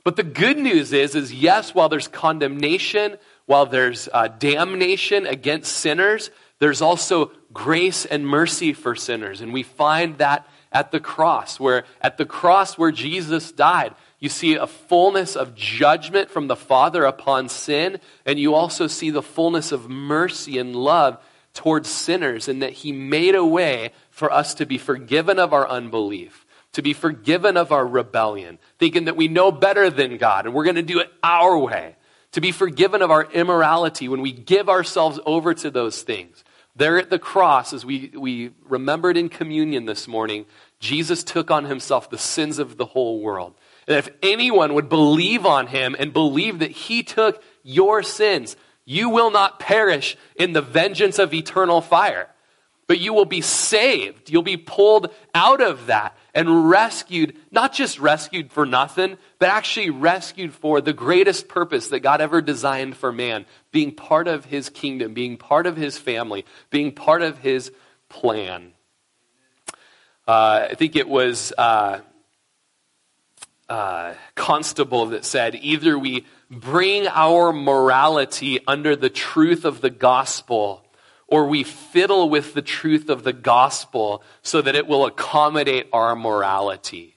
But 0.06 0.14
the 0.14 0.22
good 0.22 0.56
news 0.56 0.92
is, 0.92 1.16
is 1.16 1.34
yes, 1.34 1.74
while 1.74 1.88
there's 1.88 2.06
condemnation, 2.06 3.16
while 3.46 3.66
there's 3.66 4.08
uh, 4.12 4.28
damnation 4.28 5.26
against 5.26 5.72
sinners, 5.72 6.30
there's 6.60 6.80
also 6.80 7.32
grace 7.52 8.04
and 8.04 8.24
mercy 8.24 8.72
for 8.72 8.94
sinners. 8.94 9.40
And 9.40 9.52
we 9.52 9.64
find 9.64 10.18
that 10.18 10.46
at 10.70 10.92
the 10.92 11.00
cross, 11.00 11.58
where 11.58 11.86
at 12.00 12.18
the 12.18 12.24
cross 12.24 12.78
where 12.78 12.92
Jesus 12.92 13.50
died, 13.50 13.96
you 14.20 14.28
see 14.28 14.54
a 14.54 14.68
fullness 14.68 15.34
of 15.34 15.56
judgment 15.56 16.30
from 16.30 16.46
the 16.46 16.54
Father 16.54 17.02
upon 17.04 17.48
sin, 17.48 17.98
and 18.24 18.38
you 18.38 18.54
also 18.54 18.86
see 18.86 19.10
the 19.10 19.22
fullness 19.22 19.72
of 19.72 19.90
mercy 19.90 20.56
and 20.56 20.76
love 20.76 21.18
towards 21.52 21.88
sinners, 21.88 22.46
and 22.46 22.62
that 22.62 22.74
He 22.74 22.92
made 22.92 23.34
a 23.34 23.44
way 23.44 23.90
for 24.10 24.30
us 24.30 24.54
to 24.54 24.66
be 24.66 24.78
forgiven 24.78 25.40
of 25.40 25.52
our 25.52 25.68
unbelief, 25.68 26.45
to 26.76 26.82
be 26.82 26.92
forgiven 26.92 27.56
of 27.56 27.72
our 27.72 27.86
rebellion, 27.86 28.58
thinking 28.78 29.06
that 29.06 29.16
we 29.16 29.28
know 29.28 29.50
better 29.50 29.88
than 29.88 30.18
God, 30.18 30.44
and 30.44 30.54
we're 30.54 30.64
going 30.64 30.76
to 30.76 30.82
do 30.82 31.00
it 31.00 31.10
our 31.22 31.56
way 31.56 31.96
to 32.32 32.42
be 32.42 32.52
forgiven 32.52 33.00
of 33.00 33.10
our 33.10 33.24
immorality 33.32 34.10
when 34.10 34.20
we 34.20 34.30
give 34.30 34.68
ourselves 34.68 35.18
over 35.24 35.54
to 35.54 35.70
those 35.70 36.02
things. 36.02 36.44
There 36.76 36.98
at 36.98 37.08
the 37.08 37.18
cross, 37.18 37.72
as 37.72 37.86
we, 37.86 38.12
we 38.14 38.50
remembered 38.68 39.16
in 39.16 39.30
communion 39.30 39.86
this 39.86 40.06
morning, 40.06 40.44
Jesus 40.78 41.24
took 41.24 41.50
on 41.50 41.64
himself 41.64 42.10
the 42.10 42.18
sins 42.18 42.58
of 42.58 42.76
the 42.76 42.84
whole 42.84 43.22
world. 43.22 43.54
And 43.88 43.96
if 43.96 44.10
anyone 44.22 44.74
would 44.74 44.90
believe 44.90 45.46
on 45.46 45.68
him 45.68 45.96
and 45.98 46.12
believe 46.12 46.58
that 46.58 46.72
he 46.72 47.02
took 47.02 47.42
your 47.62 48.02
sins, 48.02 48.54
you 48.84 49.08
will 49.08 49.30
not 49.30 49.58
perish 49.58 50.18
in 50.34 50.52
the 50.52 50.60
vengeance 50.60 51.18
of 51.18 51.32
eternal 51.32 51.80
fire, 51.80 52.28
but 52.86 53.00
you 53.00 53.12
will 53.12 53.24
be 53.24 53.40
saved. 53.40 54.30
You'll 54.30 54.42
be 54.42 54.56
pulled 54.56 55.12
out 55.34 55.60
of 55.60 55.86
that 55.86 56.16
and 56.34 56.68
rescued, 56.68 57.36
not 57.50 57.72
just 57.72 57.98
rescued 57.98 58.52
for 58.52 58.64
nothing, 58.64 59.16
but 59.38 59.48
actually 59.48 59.90
rescued 59.90 60.52
for 60.52 60.80
the 60.80 60.92
greatest 60.92 61.48
purpose 61.48 61.88
that 61.88 62.00
God 62.00 62.20
ever 62.20 62.40
designed 62.40 62.96
for 62.96 63.12
man 63.12 63.46
being 63.72 63.92
part 63.92 64.28
of 64.28 64.44
his 64.44 64.68
kingdom, 64.68 65.14
being 65.14 65.36
part 65.36 65.66
of 65.66 65.76
his 65.76 65.98
family, 65.98 66.44
being 66.70 66.92
part 66.92 67.22
of 67.22 67.38
his 67.38 67.72
plan. 68.08 68.72
Uh, 70.28 70.68
I 70.70 70.74
think 70.74 70.96
it 70.96 71.08
was 71.08 71.52
uh, 71.56 72.00
uh, 73.68 74.14
Constable 74.34 75.06
that 75.06 75.24
said 75.24 75.56
either 75.56 75.98
we 75.98 76.24
bring 76.50 77.06
our 77.08 77.52
morality 77.52 78.60
under 78.66 78.94
the 78.94 79.10
truth 79.10 79.64
of 79.64 79.80
the 79.80 79.90
gospel 79.90 80.85
or 81.28 81.46
we 81.46 81.64
fiddle 81.64 82.30
with 82.30 82.54
the 82.54 82.62
truth 82.62 83.08
of 83.08 83.24
the 83.24 83.32
gospel 83.32 84.22
so 84.42 84.62
that 84.62 84.74
it 84.74 84.86
will 84.86 85.06
accommodate 85.06 85.88
our 85.92 86.14
morality. 86.14 87.16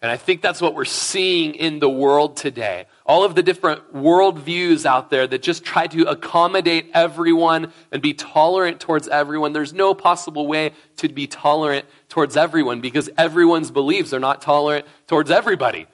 And 0.00 0.12
I 0.12 0.16
think 0.16 0.42
that's 0.42 0.60
what 0.60 0.76
we're 0.76 0.84
seeing 0.84 1.56
in 1.56 1.80
the 1.80 1.90
world 1.90 2.36
today. 2.36 2.86
All 3.04 3.24
of 3.24 3.34
the 3.34 3.42
different 3.42 3.92
worldviews 3.92 4.86
out 4.86 5.10
there 5.10 5.26
that 5.26 5.42
just 5.42 5.64
try 5.64 5.88
to 5.88 6.08
accommodate 6.08 6.90
everyone 6.94 7.72
and 7.90 8.00
be 8.00 8.14
tolerant 8.14 8.78
towards 8.78 9.08
everyone. 9.08 9.52
There's 9.52 9.72
no 9.72 9.94
possible 9.94 10.46
way 10.46 10.70
to 10.98 11.08
be 11.08 11.26
tolerant 11.26 11.84
towards 12.08 12.36
everyone 12.36 12.80
because 12.80 13.10
everyone's 13.18 13.72
beliefs 13.72 14.12
are 14.12 14.20
not 14.20 14.40
tolerant 14.40 14.86
towards 15.08 15.32
everybody, 15.32 15.88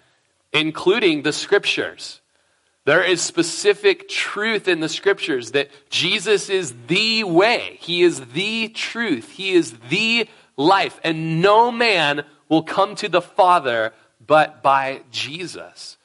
including 0.53 1.23
the 1.23 1.33
scriptures. 1.33 2.21
There 2.85 3.03
is 3.03 3.23
specific 3.23 4.09
truth 4.09 4.69
in 4.69 4.81
the 4.81 4.91
scriptures 4.91 5.53
that 5.53 5.71
Jesus 5.89 6.51
is 6.51 6.75
the 6.87 7.25
way. 7.25 7.79
He 7.81 8.03
is 8.03 8.21
the 8.21 8.69
truth. 8.69 9.31
He 9.31 9.53
is 9.53 9.73
the 9.89 10.29
life. 10.57 11.01
And 11.03 11.41
no 11.41 11.73
man 11.73 12.25
will 12.49 12.63
come 12.63 12.95
to 12.97 13.09
the 13.09 13.23
Father 13.23 13.93
but 14.27 14.63
by 14.63 15.03
Jesus. 15.11 15.97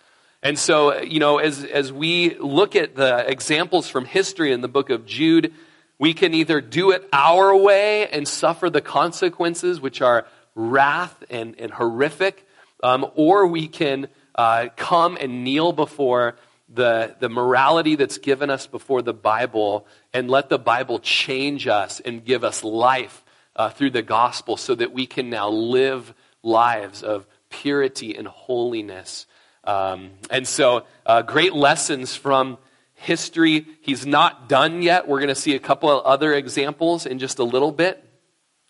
And 0.41 0.57
so, 0.57 1.01
you 1.01 1.19
know, 1.19 1.37
as, 1.37 1.65
as 1.65 1.91
we 1.91 2.35
look 2.35 2.75
at 2.77 2.95
the 2.95 3.29
examples 3.29 3.89
from 3.89 4.05
history 4.05 4.53
in 4.53 4.61
the 4.61 4.69
book 4.69 4.89
of 4.89 5.05
Jude, 5.05 5.53
we 5.97 6.13
can 6.13 6.33
either 6.33 6.61
do 6.61 6.91
it 6.91 7.07
our 7.11 7.53
way 7.53 8.07
and 8.07 8.25
suffer 8.25 8.69
the 8.69 8.79
consequences, 8.79 9.81
which 9.81 10.01
are 10.01 10.25
wrath 10.55 11.25
and, 11.29 11.55
and 11.59 11.73
horrific, 11.73 12.47
um, 12.81 13.05
or 13.15 13.47
we 13.47 13.67
can 13.67 14.07
uh, 14.35 14.67
come 14.77 15.17
and 15.19 15.43
kneel 15.43 15.73
before 15.73 16.35
the, 16.71 17.15
the 17.19 17.29
morality 17.29 17.95
that's 17.95 18.17
given 18.17 18.49
us 18.49 18.67
before 18.67 19.01
the 19.01 19.13
Bible 19.13 19.87
and 20.13 20.29
let 20.29 20.49
the 20.49 20.59
Bible 20.59 20.99
change 20.99 21.67
us 21.67 21.99
and 21.99 22.23
give 22.23 22.43
us 22.43 22.63
life 22.63 23.23
uh, 23.55 23.69
through 23.69 23.89
the 23.91 24.01
gospel 24.01 24.55
so 24.55 24.75
that 24.75 24.93
we 24.93 25.05
can 25.05 25.29
now 25.29 25.49
live 25.49 26.13
lives 26.43 27.03
of 27.03 27.27
purity 27.49 28.15
and 28.15 28.27
holiness. 28.27 29.25
Um, 29.63 30.11
and 30.29 30.47
so, 30.47 30.85
uh, 31.05 31.23
great 31.23 31.53
lessons 31.53 32.15
from 32.15 32.57
history. 32.93 33.65
He's 33.81 34.05
not 34.05 34.47
done 34.47 34.81
yet. 34.81 35.07
We're 35.07 35.19
going 35.19 35.29
to 35.29 35.35
see 35.35 35.55
a 35.55 35.59
couple 35.59 35.89
of 35.89 36.05
other 36.05 36.33
examples 36.33 37.05
in 37.05 37.19
just 37.19 37.39
a 37.39 37.43
little 37.43 37.71
bit. 37.71 38.03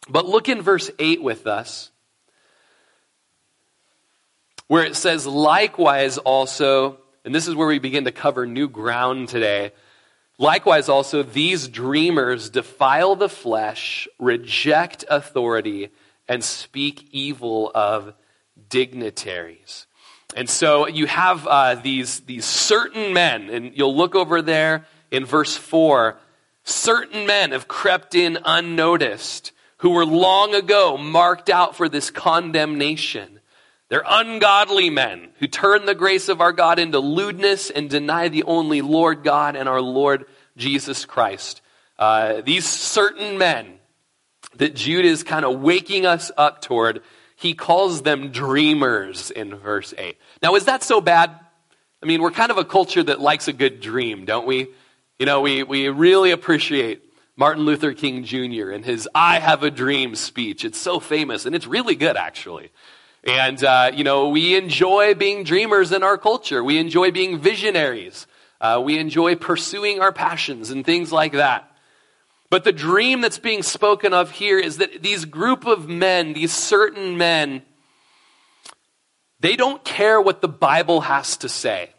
But 0.07 0.25
look 0.25 0.49
in 0.49 0.61
verse 0.61 0.89
8 0.97 1.21
with 1.21 1.45
us, 1.45 1.91
where 4.67 4.83
it 4.83 4.95
says, 4.95 5.27
Likewise 5.27 6.17
also 6.17 6.99
and 7.29 7.35
this 7.35 7.47
is 7.47 7.53
where 7.53 7.67
we 7.67 7.77
begin 7.77 8.05
to 8.05 8.11
cover 8.11 8.47
new 8.47 8.67
ground 8.67 9.29
today. 9.29 9.71
Likewise, 10.39 10.89
also, 10.89 11.21
these 11.21 11.67
dreamers 11.67 12.49
defile 12.49 13.15
the 13.15 13.29
flesh, 13.29 14.07
reject 14.17 15.05
authority, 15.11 15.91
and 16.27 16.43
speak 16.43 17.07
evil 17.11 17.71
of 17.75 18.15
dignitaries. 18.67 19.85
And 20.35 20.49
so 20.49 20.87
you 20.87 21.05
have 21.05 21.45
uh, 21.45 21.75
these, 21.75 22.21
these 22.21 22.45
certain 22.45 23.13
men, 23.13 23.51
and 23.51 23.77
you'll 23.77 23.95
look 23.95 24.15
over 24.15 24.41
there 24.41 24.87
in 25.11 25.23
verse 25.23 25.55
4 25.55 26.17
certain 26.63 27.27
men 27.27 27.51
have 27.51 27.67
crept 27.67 28.15
in 28.15 28.39
unnoticed, 28.43 29.51
who 29.77 29.91
were 29.91 30.03
long 30.03 30.55
ago 30.55 30.97
marked 30.97 31.51
out 31.51 31.75
for 31.75 31.87
this 31.87 32.09
condemnation. 32.09 33.38
They're 33.89 34.03
ungodly 34.07 34.91
men 34.91 35.29
who 35.39 35.47
turn 35.47 35.85
the 35.85 35.95
grace 35.95 36.29
of 36.29 36.41
our 36.41 36.53
God 36.53 36.77
into 36.77 36.99
lewdness 36.99 37.71
and 37.71 37.89
deny 37.89 38.29
the 38.29 38.43
only 38.43 38.81
Lord 38.81 39.23
God 39.23 39.55
and 39.55 39.67
our 39.67 39.81
Lord 39.81 40.25
Jesus 40.55 41.05
Christ. 41.05 41.61
Uh, 41.97 42.41
these 42.41 42.65
certain 42.65 43.37
men 43.39 43.79
that 44.57 44.75
Jude 44.75 45.05
is 45.05 45.23
kind 45.23 45.43
of 45.43 45.59
waking 45.59 46.05
us 46.05 46.31
up 46.37 46.61
toward, 46.61 47.01
he 47.35 47.55
calls 47.55 48.03
them 48.03 48.31
dreamers 48.31 49.31
in 49.31 49.55
verse 49.55 49.93
8. 49.97 50.17
Now, 50.43 50.55
is 50.55 50.65
that 50.65 50.83
so 50.83 51.01
bad? 51.01 51.31
I 52.01 52.05
mean, 52.05 52.21
we're 52.21 52.31
kind 52.31 52.51
of 52.51 52.57
a 52.57 52.65
culture 52.65 53.03
that 53.03 53.19
likes 53.19 53.47
a 53.47 53.53
good 53.53 53.81
dream, 53.81 54.25
don't 54.25 54.45
we? 54.45 54.67
You 55.17 55.25
know, 55.25 55.41
we, 55.41 55.63
we 55.63 55.89
really 55.89 56.31
appreciate 56.31 57.03
Martin 57.35 57.65
Luther 57.65 57.93
King 57.93 58.23
Jr. 58.23 58.69
and 58.69 58.85
his 58.85 59.09
I 59.15 59.39
Have 59.39 59.63
a 59.63 59.71
Dream 59.71 60.15
speech. 60.15 60.63
It's 60.63 60.77
so 60.77 60.99
famous, 60.99 61.45
and 61.45 61.55
it's 61.55 61.67
really 61.67 61.95
good, 61.95 62.17
actually. 62.17 62.71
And, 63.23 63.63
uh, 63.63 63.91
you 63.93 64.03
know, 64.03 64.29
we 64.29 64.55
enjoy 64.55 65.13
being 65.13 65.43
dreamers 65.43 65.91
in 65.91 66.03
our 66.03 66.17
culture. 66.17 66.63
We 66.63 66.77
enjoy 66.77 67.11
being 67.11 67.39
visionaries. 67.39 68.27
Uh, 68.61 68.81
we 68.83 68.97
enjoy 68.97 69.35
pursuing 69.35 69.99
our 70.01 70.11
passions 70.11 70.69
and 70.69 70.85
things 70.85 71.11
like 71.11 71.33
that. 71.33 71.69
But 72.49 72.63
the 72.63 72.71
dream 72.71 73.21
that's 73.21 73.37
being 73.37 73.61
spoken 73.61 74.13
of 74.13 74.31
here 74.31 74.57
is 74.57 74.77
that 74.77 75.03
these 75.03 75.25
group 75.25 75.65
of 75.65 75.87
men, 75.87 76.33
these 76.33 76.53
certain 76.53 77.17
men, 77.17 77.61
they 79.39 79.55
don't 79.55 79.83
care 79.83 80.19
what 80.19 80.41
the 80.41 80.47
Bible 80.47 81.01
has 81.01 81.37
to 81.37 81.49
say. 81.49 81.91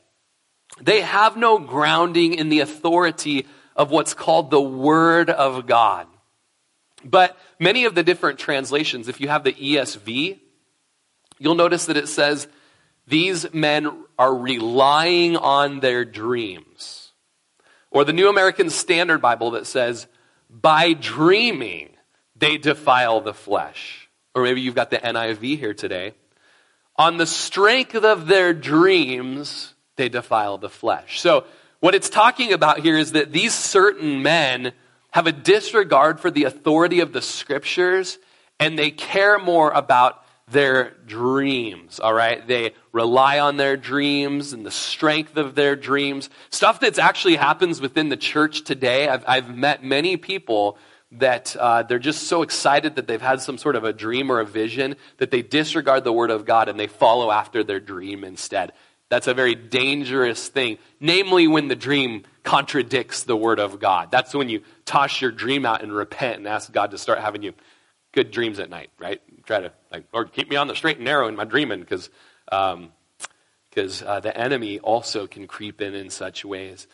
They 0.80 1.02
have 1.02 1.36
no 1.36 1.58
grounding 1.58 2.34
in 2.34 2.48
the 2.48 2.60
authority 2.60 3.46
of 3.76 3.90
what's 3.90 4.14
called 4.14 4.50
the 4.50 4.60
Word 4.60 5.30
of 5.30 5.66
God. 5.66 6.06
But 7.04 7.38
many 7.58 7.84
of 7.84 7.94
the 7.94 8.02
different 8.02 8.38
translations, 8.38 9.08
if 9.08 9.20
you 9.20 9.28
have 9.28 9.44
the 9.44 9.52
ESV, 9.52 10.38
you'll 11.40 11.56
notice 11.56 11.86
that 11.86 11.96
it 11.96 12.06
says, 12.06 12.46
These 13.08 13.52
men 13.52 14.04
are 14.16 14.32
relying 14.32 15.36
on 15.36 15.80
their 15.80 16.04
dreams. 16.04 17.10
Or 17.90 18.04
the 18.04 18.12
New 18.12 18.28
American 18.28 18.70
Standard 18.70 19.20
Bible 19.20 19.52
that 19.52 19.66
says, 19.66 20.06
By 20.48 20.92
dreaming, 20.92 21.88
they 22.36 22.58
defile 22.58 23.20
the 23.20 23.34
flesh. 23.34 24.08
Or 24.34 24.44
maybe 24.44 24.60
you've 24.60 24.76
got 24.76 24.90
the 24.90 24.98
NIV 24.98 25.58
here 25.58 25.74
today. 25.74 26.12
On 26.96 27.16
the 27.16 27.26
strength 27.26 27.96
of 27.96 28.28
their 28.28 28.52
dreams, 28.52 29.74
they 29.96 30.08
defile 30.08 30.58
the 30.58 30.68
flesh. 30.68 31.20
So, 31.20 31.44
what 31.80 31.94
it's 31.94 32.10
talking 32.10 32.52
about 32.52 32.80
here 32.80 32.98
is 32.98 33.12
that 33.12 33.32
these 33.32 33.54
certain 33.54 34.22
men 34.22 34.72
have 35.12 35.26
a 35.26 35.32
disregard 35.32 36.20
for 36.20 36.30
the 36.30 36.44
authority 36.44 37.00
of 37.00 37.12
the 37.14 37.22
scriptures 37.22 38.18
and 38.60 38.78
they 38.78 38.90
care 38.90 39.38
more 39.38 39.70
about 39.70 40.22
their 40.50 40.90
dreams, 41.06 42.00
all 42.00 42.14
right? 42.14 42.46
They 42.46 42.74
rely 42.92 43.38
on 43.38 43.56
their 43.56 43.76
dreams 43.76 44.52
and 44.52 44.64
the 44.64 44.70
strength 44.70 45.36
of 45.36 45.54
their 45.54 45.76
dreams. 45.76 46.30
Stuff 46.50 46.80
that's 46.80 46.98
actually 46.98 47.36
happens 47.36 47.80
within 47.80 48.08
the 48.08 48.16
church 48.16 48.64
today. 48.64 49.08
I've, 49.08 49.24
I've 49.26 49.54
met 49.54 49.84
many 49.84 50.16
people 50.16 50.78
that 51.12 51.56
uh, 51.56 51.82
they're 51.82 51.98
just 51.98 52.24
so 52.24 52.42
excited 52.42 52.96
that 52.96 53.08
they've 53.08 53.20
had 53.20 53.40
some 53.40 53.58
sort 53.58 53.76
of 53.76 53.84
a 53.84 53.92
dream 53.92 54.30
or 54.30 54.40
a 54.40 54.46
vision 54.46 54.96
that 55.18 55.30
they 55.30 55.42
disregard 55.42 56.04
the 56.04 56.12
word 56.12 56.30
of 56.30 56.44
God 56.44 56.68
and 56.68 56.78
they 56.78 56.86
follow 56.86 57.30
after 57.30 57.64
their 57.64 57.80
dream 57.80 58.22
instead. 58.22 58.72
That's 59.08 59.26
a 59.26 59.34
very 59.34 59.56
dangerous 59.56 60.48
thing, 60.48 60.78
namely 61.00 61.48
when 61.48 61.66
the 61.66 61.74
dream 61.74 62.22
contradicts 62.44 63.24
the 63.24 63.36
word 63.36 63.58
of 63.58 63.80
God. 63.80 64.12
That's 64.12 64.34
when 64.34 64.48
you 64.48 64.62
toss 64.84 65.20
your 65.20 65.32
dream 65.32 65.66
out 65.66 65.82
and 65.82 65.92
repent 65.92 66.38
and 66.38 66.46
ask 66.46 66.72
God 66.72 66.92
to 66.92 66.98
start 66.98 67.18
having 67.18 67.42
you 67.42 67.54
good 68.12 68.30
dreams 68.30 68.60
at 68.60 68.70
night, 68.70 68.90
right? 68.98 69.20
Try 69.50 69.62
to, 69.62 69.72
like, 69.90 70.04
Lord, 70.12 70.32
keep 70.32 70.48
me 70.48 70.54
on 70.54 70.68
the 70.68 70.76
straight 70.76 70.98
and 70.98 71.04
narrow 71.04 71.26
in 71.26 71.34
my 71.34 71.42
dreaming 71.42 71.80
because 71.80 72.08
um, 72.52 72.92
cause, 73.74 74.00
uh, 74.00 74.20
the 74.20 74.36
enemy 74.38 74.78
also 74.78 75.26
can 75.26 75.48
creep 75.48 75.80
in 75.80 75.92
in 75.92 76.08
such 76.08 76.44
ways. 76.44 76.86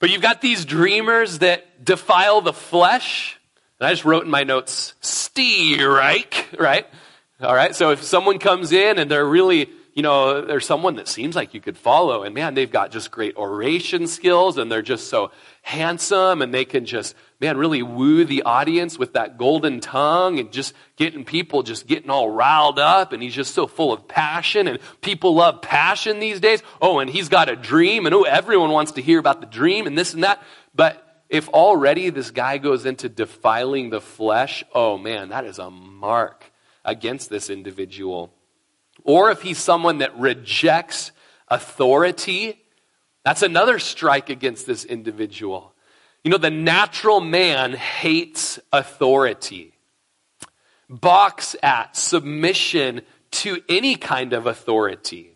But 0.00 0.10
you've 0.10 0.20
got 0.20 0.40
these 0.40 0.64
dreamers 0.64 1.38
that 1.38 1.84
defile 1.84 2.40
the 2.40 2.52
flesh. 2.52 3.38
And 3.78 3.86
I 3.86 3.92
just 3.92 4.04
wrote 4.04 4.24
in 4.24 4.30
my 4.32 4.42
notes, 4.42 4.94
Reich, 5.38 6.48
right? 6.58 6.88
All 7.40 7.54
right. 7.54 7.72
So 7.72 7.92
if 7.92 8.02
someone 8.02 8.40
comes 8.40 8.72
in 8.72 8.98
and 8.98 9.08
they're 9.08 9.24
really, 9.24 9.70
you 9.96 10.02
know, 10.02 10.42
there's 10.42 10.66
someone 10.66 10.96
that 10.96 11.08
seems 11.08 11.34
like 11.34 11.54
you 11.54 11.60
could 11.62 11.78
follow, 11.78 12.22
and 12.22 12.34
man, 12.34 12.52
they've 12.52 12.70
got 12.70 12.90
just 12.90 13.10
great 13.10 13.34
oration 13.34 14.06
skills, 14.06 14.58
and 14.58 14.70
they're 14.70 14.82
just 14.82 15.08
so 15.08 15.30
handsome, 15.62 16.42
and 16.42 16.52
they 16.52 16.66
can 16.66 16.84
just, 16.84 17.14
man, 17.40 17.56
really 17.56 17.82
woo 17.82 18.26
the 18.26 18.42
audience 18.42 18.98
with 18.98 19.14
that 19.14 19.38
golden 19.38 19.80
tongue 19.80 20.38
and 20.38 20.52
just 20.52 20.74
getting 20.96 21.24
people 21.24 21.62
just 21.62 21.86
getting 21.86 22.10
all 22.10 22.30
riled 22.30 22.78
up. 22.78 23.14
And 23.14 23.22
he's 23.22 23.34
just 23.34 23.54
so 23.54 23.66
full 23.66 23.90
of 23.90 24.06
passion. 24.06 24.68
And 24.68 24.80
people 25.00 25.34
love 25.34 25.62
passion 25.62 26.20
these 26.20 26.40
days. 26.40 26.62
Oh, 26.82 26.98
and 26.98 27.08
he's 27.08 27.30
got 27.30 27.48
a 27.48 27.56
dream. 27.56 28.04
And 28.04 28.14
oh, 28.14 28.24
everyone 28.24 28.72
wants 28.72 28.92
to 28.92 29.02
hear 29.02 29.18
about 29.18 29.40
the 29.40 29.46
dream 29.46 29.86
and 29.86 29.96
this 29.96 30.12
and 30.12 30.24
that. 30.24 30.42
But 30.74 31.02
if 31.30 31.48
already 31.48 32.10
this 32.10 32.30
guy 32.30 32.58
goes 32.58 32.84
into 32.84 33.08
defiling 33.08 33.88
the 33.88 34.02
flesh, 34.02 34.62
oh 34.74 34.98
man, 34.98 35.30
that 35.30 35.46
is 35.46 35.58
a 35.58 35.70
mark 35.70 36.44
against 36.84 37.30
this 37.30 37.48
individual. 37.48 38.30
Or 39.06 39.30
if 39.30 39.40
he's 39.40 39.58
someone 39.58 39.98
that 39.98 40.18
rejects 40.18 41.12
authority, 41.46 42.60
that's 43.24 43.42
another 43.42 43.78
strike 43.78 44.30
against 44.30 44.66
this 44.66 44.84
individual. 44.84 45.72
You 46.24 46.32
know, 46.32 46.38
the 46.38 46.50
natural 46.50 47.20
man 47.20 47.72
hates 47.72 48.58
authority, 48.72 49.72
balks 50.90 51.54
at 51.62 51.96
submission 51.96 53.02
to 53.30 53.62
any 53.68 53.94
kind 53.94 54.32
of 54.32 54.46
authority. 54.46 55.30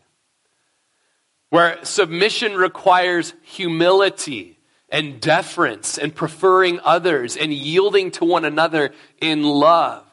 Where 1.51 1.79
submission 1.85 2.55
requires 2.55 3.35
humility 3.43 4.59
and 4.89 5.21
deference 5.21 5.97
and 5.97 6.13
preferring 6.13 6.81
others 6.81 7.37
and 7.37 7.53
yielding 7.53 8.11
to 8.13 8.25
one 8.25 8.45
another 8.45 8.93
in 9.21 9.45
love. 9.45 10.05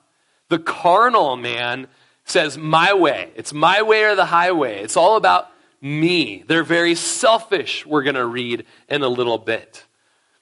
The 0.49 0.59
carnal 0.59 1.35
man 1.37 1.87
says, 2.29 2.57
My 2.57 2.93
way. 2.93 3.31
It's 3.35 3.53
my 3.53 3.81
way 3.81 4.03
or 4.03 4.15
the 4.15 4.25
highway. 4.25 4.81
It's 4.81 4.97
all 4.97 5.15
about 5.15 5.49
me. 5.81 6.43
They're 6.47 6.63
very 6.63 6.95
selfish, 6.95 7.85
we're 7.85 8.03
going 8.03 8.15
to 8.15 8.25
read 8.25 8.65
in 8.89 9.03
a 9.03 9.07
little 9.07 9.37
bit. 9.37 9.85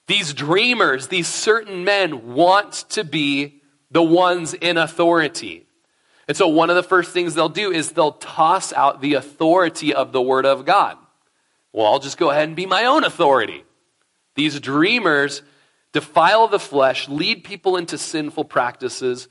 These 0.06 0.34
dreamers, 0.34 1.08
these 1.08 1.26
certain 1.26 1.84
men 1.84 2.34
want 2.34 2.72
to 2.90 3.04
be 3.04 3.60
the 3.90 4.02
ones 4.02 4.54
in 4.54 4.76
authority. 4.76 5.66
And 6.28 6.36
so 6.36 6.48
one 6.48 6.70
of 6.70 6.76
the 6.76 6.82
first 6.82 7.12
things 7.12 7.34
they'll 7.34 7.48
do 7.48 7.72
is 7.72 7.92
they'll 7.92 8.12
toss 8.12 8.72
out 8.72 9.00
the 9.00 9.14
authority 9.14 9.94
of 9.94 10.12
the 10.12 10.22
Word 10.22 10.46
of 10.46 10.64
God. 10.64 10.96
Well, 11.72 11.86
I'll 11.86 11.98
just 11.98 12.18
go 12.18 12.30
ahead 12.30 12.48
and 12.48 12.56
be 12.56 12.66
my 12.66 12.84
own 12.84 13.04
authority. 13.04 13.64
These 14.34 14.60
dreamers 14.60 15.42
defile 15.92 16.48
the 16.48 16.58
flesh, 16.58 17.08
lead 17.08 17.44
people 17.44 17.76
into 17.76 17.98
sinful 17.98 18.44
practices, 18.44 19.28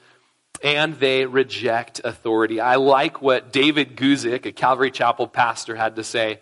and 0.65 0.95
they 0.95 1.27
reject 1.27 2.01
authority. 2.03 2.59
I 2.59 2.77
like 2.77 3.21
what 3.21 3.53
David 3.53 3.95
Guzik, 3.95 4.47
a 4.47 4.51
Calvary 4.51 4.89
Chapel 4.89 5.27
pastor, 5.27 5.75
had 5.75 5.95
to 5.97 6.03
say 6.03 6.39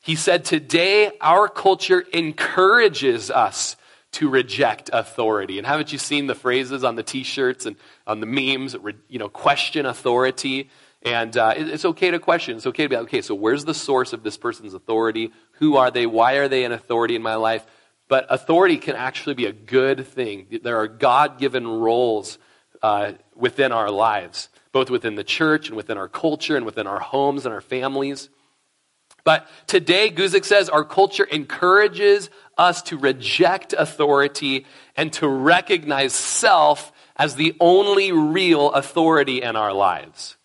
he 0.00 0.14
said, 0.14 0.46
Today, 0.46 1.12
our 1.20 1.46
culture 1.46 2.00
encourages 2.00 3.30
us 3.30 3.76
to 4.12 4.30
reject 4.30 4.88
authority. 4.94 5.58
And 5.58 5.66
haven't 5.66 5.92
you 5.92 5.98
seen 5.98 6.26
the 6.26 6.34
phrases 6.34 6.84
on 6.84 6.96
the 6.96 7.02
t 7.02 7.22
shirts 7.22 7.66
and 7.66 7.76
on 8.06 8.20
the 8.20 8.26
memes, 8.26 8.74
you 9.08 9.18
know, 9.18 9.28
question 9.28 9.84
authority? 9.84 10.70
And 11.02 11.36
uh, 11.36 11.52
it's 11.54 11.84
okay 11.84 12.10
to 12.10 12.18
question. 12.18 12.56
It's 12.56 12.66
okay 12.66 12.84
to 12.84 12.88
be 12.88 12.96
like, 12.96 13.04
okay, 13.04 13.20
so 13.20 13.34
where's 13.34 13.66
the 13.66 13.74
source 13.74 14.14
of 14.14 14.22
this 14.22 14.38
person's 14.38 14.72
authority? 14.72 15.32
Who 15.58 15.76
are 15.76 15.90
they? 15.90 16.06
Why 16.06 16.34
are 16.34 16.48
they 16.48 16.64
an 16.64 16.72
authority 16.72 17.14
in 17.14 17.22
my 17.22 17.34
life? 17.34 17.66
But 18.08 18.26
authority 18.30 18.78
can 18.78 18.96
actually 18.96 19.34
be 19.34 19.44
a 19.44 19.52
good 19.52 20.06
thing. 20.06 20.60
There 20.62 20.78
are 20.78 20.88
God 20.88 21.38
given 21.38 21.66
roles 21.66 22.38
uh, 22.82 23.12
within 23.34 23.72
our 23.72 23.90
lives, 23.90 24.48
both 24.72 24.90
within 24.90 25.14
the 25.14 25.24
church 25.24 25.68
and 25.68 25.76
within 25.76 25.98
our 25.98 26.08
culture 26.08 26.56
and 26.56 26.66
within 26.66 26.86
our 26.86 27.00
homes 27.00 27.44
and 27.44 27.54
our 27.54 27.60
families. 27.60 28.28
But 29.24 29.48
today, 29.66 30.10
Guzik 30.10 30.44
says 30.44 30.68
our 30.68 30.84
culture 30.84 31.24
encourages 31.24 32.30
us 32.56 32.80
to 32.82 32.96
reject 32.96 33.74
authority 33.76 34.66
and 34.96 35.12
to 35.14 35.28
recognize 35.28 36.12
self 36.12 36.92
as 37.16 37.34
the 37.34 37.56
only 37.58 38.12
real 38.12 38.70
authority 38.72 39.42
in 39.42 39.56
our 39.56 39.72
lives. 39.72 40.36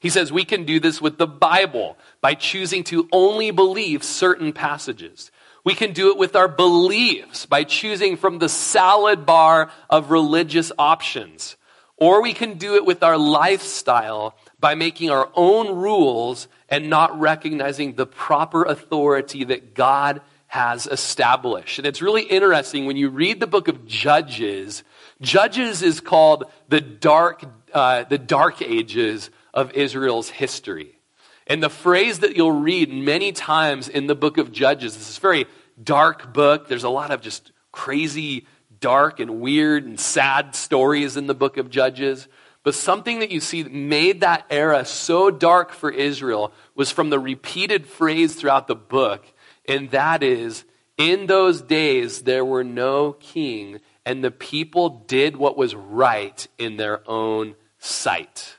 He 0.00 0.08
says 0.08 0.32
we 0.32 0.44
can 0.44 0.64
do 0.64 0.78
this 0.78 1.00
with 1.00 1.18
the 1.18 1.26
Bible 1.26 1.98
by 2.20 2.34
choosing 2.34 2.84
to 2.84 3.08
only 3.10 3.50
believe 3.50 4.04
certain 4.04 4.52
passages. 4.52 5.32
We 5.64 5.74
can 5.74 5.92
do 5.92 6.10
it 6.10 6.16
with 6.16 6.36
our 6.36 6.48
beliefs 6.48 7.44
by 7.44 7.64
choosing 7.64 8.16
from 8.16 8.38
the 8.38 8.48
salad 8.48 9.26
bar 9.26 9.70
of 9.90 10.10
religious 10.10 10.70
options. 10.78 11.56
Or 11.98 12.22
we 12.22 12.32
can 12.32 12.58
do 12.58 12.76
it 12.76 12.86
with 12.86 13.02
our 13.02 13.18
lifestyle 13.18 14.36
by 14.60 14.74
making 14.74 15.10
our 15.10 15.28
own 15.34 15.76
rules 15.76 16.48
and 16.68 16.88
not 16.88 17.18
recognizing 17.18 17.94
the 17.94 18.06
proper 18.06 18.62
authority 18.62 19.44
that 19.44 19.74
God 19.74 20.20
has 20.46 20.86
established. 20.86 21.78
And 21.78 21.86
it's 21.86 22.00
really 22.00 22.22
interesting 22.22 22.86
when 22.86 22.96
you 22.96 23.10
read 23.10 23.40
the 23.40 23.46
book 23.46 23.68
of 23.68 23.84
Judges, 23.86 24.82
Judges 25.20 25.82
is 25.82 26.00
called 26.00 26.44
the 26.68 26.80
dark, 26.80 27.44
uh, 27.74 28.04
the 28.04 28.18
dark 28.18 28.62
ages 28.62 29.30
of 29.52 29.72
Israel's 29.72 30.30
history. 30.30 30.98
And 31.46 31.62
the 31.62 31.70
phrase 31.70 32.20
that 32.20 32.36
you'll 32.36 32.52
read 32.52 32.92
many 32.92 33.32
times 33.32 33.88
in 33.88 34.06
the 34.06 34.14
book 34.14 34.38
of 34.38 34.52
Judges, 34.52 34.96
this 34.96 35.08
is 35.08 35.18
very 35.18 35.46
dark 35.82 36.32
book. 36.32 36.68
There's 36.68 36.84
a 36.84 36.90
lot 36.90 37.10
of 37.10 37.20
just 37.20 37.52
crazy, 37.72 38.46
dark, 38.80 39.20
and 39.20 39.40
weird 39.40 39.84
and 39.84 39.98
sad 39.98 40.54
stories 40.54 41.16
in 41.16 41.26
the 41.26 41.34
book 41.34 41.56
of 41.56 41.70
Judges. 41.70 42.28
But 42.62 42.74
something 42.74 43.20
that 43.20 43.30
you 43.30 43.40
see 43.40 43.62
that 43.62 43.72
made 43.72 44.20
that 44.20 44.44
era 44.50 44.84
so 44.84 45.30
dark 45.30 45.72
for 45.72 45.90
Israel 45.90 46.52
was 46.74 46.90
from 46.90 47.10
the 47.10 47.18
repeated 47.18 47.86
phrase 47.86 48.34
throughout 48.34 48.66
the 48.66 48.74
book, 48.74 49.24
and 49.66 49.90
that 49.90 50.22
is, 50.22 50.64
in 50.96 51.26
those 51.26 51.62
days 51.62 52.22
there 52.22 52.44
were 52.44 52.64
no 52.64 53.12
king, 53.12 53.80
and 54.04 54.22
the 54.22 54.30
people 54.30 55.04
did 55.06 55.36
what 55.36 55.56
was 55.56 55.74
right 55.74 56.46
in 56.58 56.76
their 56.76 57.08
own 57.08 57.54
sight. 57.78 58.58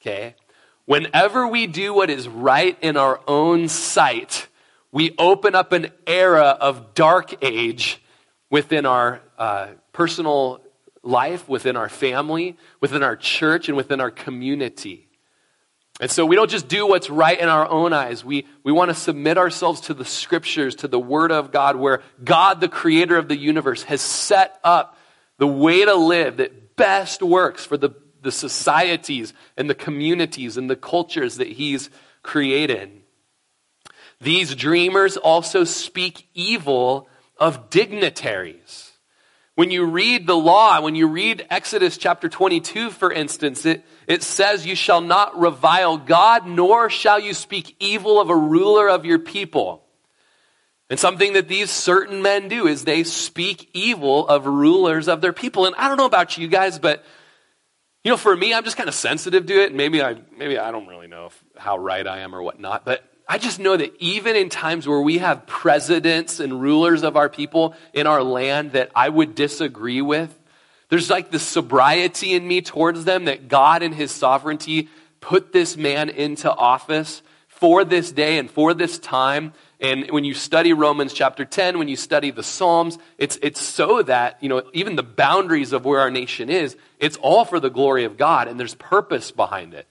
Okay? 0.00 0.34
Whenever 0.84 1.46
we 1.46 1.66
do 1.66 1.94
what 1.94 2.10
is 2.10 2.28
right 2.28 2.76
in 2.80 2.96
our 2.96 3.20
own 3.26 3.68
sight, 3.68 4.48
we 4.90 5.14
open 5.18 5.54
up 5.54 5.72
an 5.72 5.88
era 6.06 6.56
of 6.60 6.94
dark 6.94 7.34
age 7.42 8.02
within 8.50 8.84
our 8.84 9.20
uh, 9.42 9.66
personal 9.92 10.60
life, 11.02 11.48
within 11.48 11.76
our 11.76 11.88
family, 11.88 12.56
within 12.80 13.02
our 13.02 13.16
church, 13.16 13.68
and 13.68 13.76
within 13.76 14.00
our 14.00 14.12
community. 14.12 15.08
And 16.00 16.08
so 16.08 16.24
we 16.24 16.36
don't 16.36 16.48
just 16.48 16.68
do 16.68 16.86
what's 16.86 17.10
right 17.10 17.40
in 17.40 17.48
our 17.48 17.68
own 17.68 17.92
eyes. 17.92 18.24
We, 18.24 18.46
we 18.62 18.70
want 18.70 18.90
to 18.90 18.94
submit 18.94 19.38
ourselves 19.38 19.80
to 19.82 19.94
the 19.94 20.04
scriptures, 20.04 20.76
to 20.76 20.86
the 20.86 21.00
word 21.00 21.32
of 21.32 21.50
God, 21.50 21.74
where 21.74 22.02
God, 22.22 22.60
the 22.60 22.68
creator 22.68 23.16
of 23.16 23.26
the 23.26 23.36
universe, 23.36 23.82
has 23.82 24.00
set 24.00 24.60
up 24.62 24.96
the 25.38 25.48
way 25.48 25.84
to 25.84 25.96
live 25.96 26.36
that 26.36 26.76
best 26.76 27.20
works 27.20 27.64
for 27.64 27.76
the, 27.76 27.90
the 28.22 28.30
societies 28.30 29.34
and 29.56 29.68
the 29.68 29.74
communities 29.74 30.56
and 30.56 30.70
the 30.70 30.76
cultures 30.76 31.38
that 31.38 31.48
he's 31.48 31.90
created. 32.22 32.92
These 34.20 34.54
dreamers 34.54 35.16
also 35.16 35.64
speak 35.64 36.28
evil 36.32 37.08
of 37.38 37.70
dignitaries. 37.70 38.91
When 39.54 39.70
you 39.70 39.84
read 39.84 40.26
the 40.26 40.36
law, 40.36 40.80
when 40.80 40.94
you 40.94 41.06
read 41.06 41.46
Exodus 41.50 41.98
chapter 41.98 42.28
22, 42.28 42.90
for 42.90 43.12
instance, 43.12 43.66
it, 43.66 43.84
it 44.06 44.22
says, 44.22 44.66
You 44.66 44.74
shall 44.74 45.02
not 45.02 45.38
revile 45.38 45.98
God, 45.98 46.46
nor 46.46 46.88
shall 46.88 47.20
you 47.20 47.34
speak 47.34 47.76
evil 47.78 48.18
of 48.18 48.30
a 48.30 48.36
ruler 48.36 48.88
of 48.88 49.04
your 49.04 49.18
people. 49.18 49.84
And 50.88 50.98
something 50.98 51.34
that 51.34 51.48
these 51.48 51.70
certain 51.70 52.22
men 52.22 52.48
do 52.48 52.66
is 52.66 52.84
they 52.84 53.04
speak 53.04 53.68
evil 53.74 54.26
of 54.26 54.46
rulers 54.46 55.08
of 55.08 55.20
their 55.20 55.32
people. 55.32 55.66
And 55.66 55.74
I 55.76 55.88
don't 55.88 55.98
know 55.98 56.06
about 56.06 56.38
you 56.38 56.48
guys, 56.48 56.78
but 56.78 57.04
you 58.04 58.10
know, 58.10 58.16
for 58.16 58.34
me, 58.34 58.52
I'm 58.52 58.64
just 58.64 58.76
kind 58.76 58.88
of 58.88 58.94
sensitive 58.94 59.46
to 59.46 59.62
it. 59.62 59.74
Maybe 59.74 60.02
I, 60.02 60.16
maybe 60.36 60.58
I 60.58 60.70
don't 60.70 60.88
really 60.88 61.06
know 61.06 61.26
if, 61.26 61.44
how 61.56 61.78
right 61.78 62.06
I 62.06 62.20
am 62.20 62.34
or 62.34 62.42
whatnot. 62.42 62.84
But 62.84 63.04
I 63.32 63.38
just 63.38 63.58
know 63.58 63.74
that 63.74 63.94
even 63.98 64.36
in 64.36 64.50
times 64.50 64.86
where 64.86 65.00
we 65.00 65.16
have 65.16 65.46
presidents 65.46 66.38
and 66.38 66.60
rulers 66.60 67.02
of 67.02 67.16
our 67.16 67.30
people 67.30 67.74
in 67.94 68.06
our 68.06 68.22
land 68.22 68.72
that 68.72 68.90
I 68.94 69.08
would 69.08 69.34
disagree 69.34 70.02
with, 70.02 70.38
there's 70.90 71.08
like 71.08 71.30
the 71.30 71.38
sobriety 71.38 72.34
in 72.34 72.46
me 72.46 72.60
towards 72.60 73.06
them 73.06 73.24
that 73.24 73.48
God 73.48 73.82
in 73.82 73.94
his 73.94 74.10
sovereignty 74.10 74.90
put 75.22 75.50
this 75.50 75.78
man 75.78 76.10
into 76.10 76.54
office 76.54 77.22
for 77.48 77.86
this 77.86 78.12
day 78.12 78.36
and 78.36 78.50
for 78.50 78.74
this 78.74 78.98
time. 78.98 79.54
And 79.80 80.10
when 80.10 80.24
you 80.24 80.34
study 80.34 80.74
Romans 80.74 81.14
chapter 81.14 81.46
10, 81.46 81.78
when 81.78 81.88
you 81.88 81.96
study 81.96 82.32
the 82.32 82.42
Psalms, 82.42 82.98
it's, 83.16 83.38
it's 83.40 83.62
so 83.62 84.02
that, 84.02 84.42
you 84.42 84.50
know, 84.50 84.62
even 84.74 84.94
the 84.94 85.02
boundaries 85.02 85.72
of 85.72 85.86
where 85.86 86.00
our 86.00 86.10
nation 86.10 86.50
is, 86.50 86.76
it's 86.98 87.16
all 87.16 87.46
for 87.46 87.60
the 87.60 87.70
glory 87.70 88.04
of 88.04 88.18
God 88.18 88.46
and 88.46 88.60
there's 88.60 88.74
purpose 88.74 89.30
behind 89.30 89.72
it. 89.72 89.86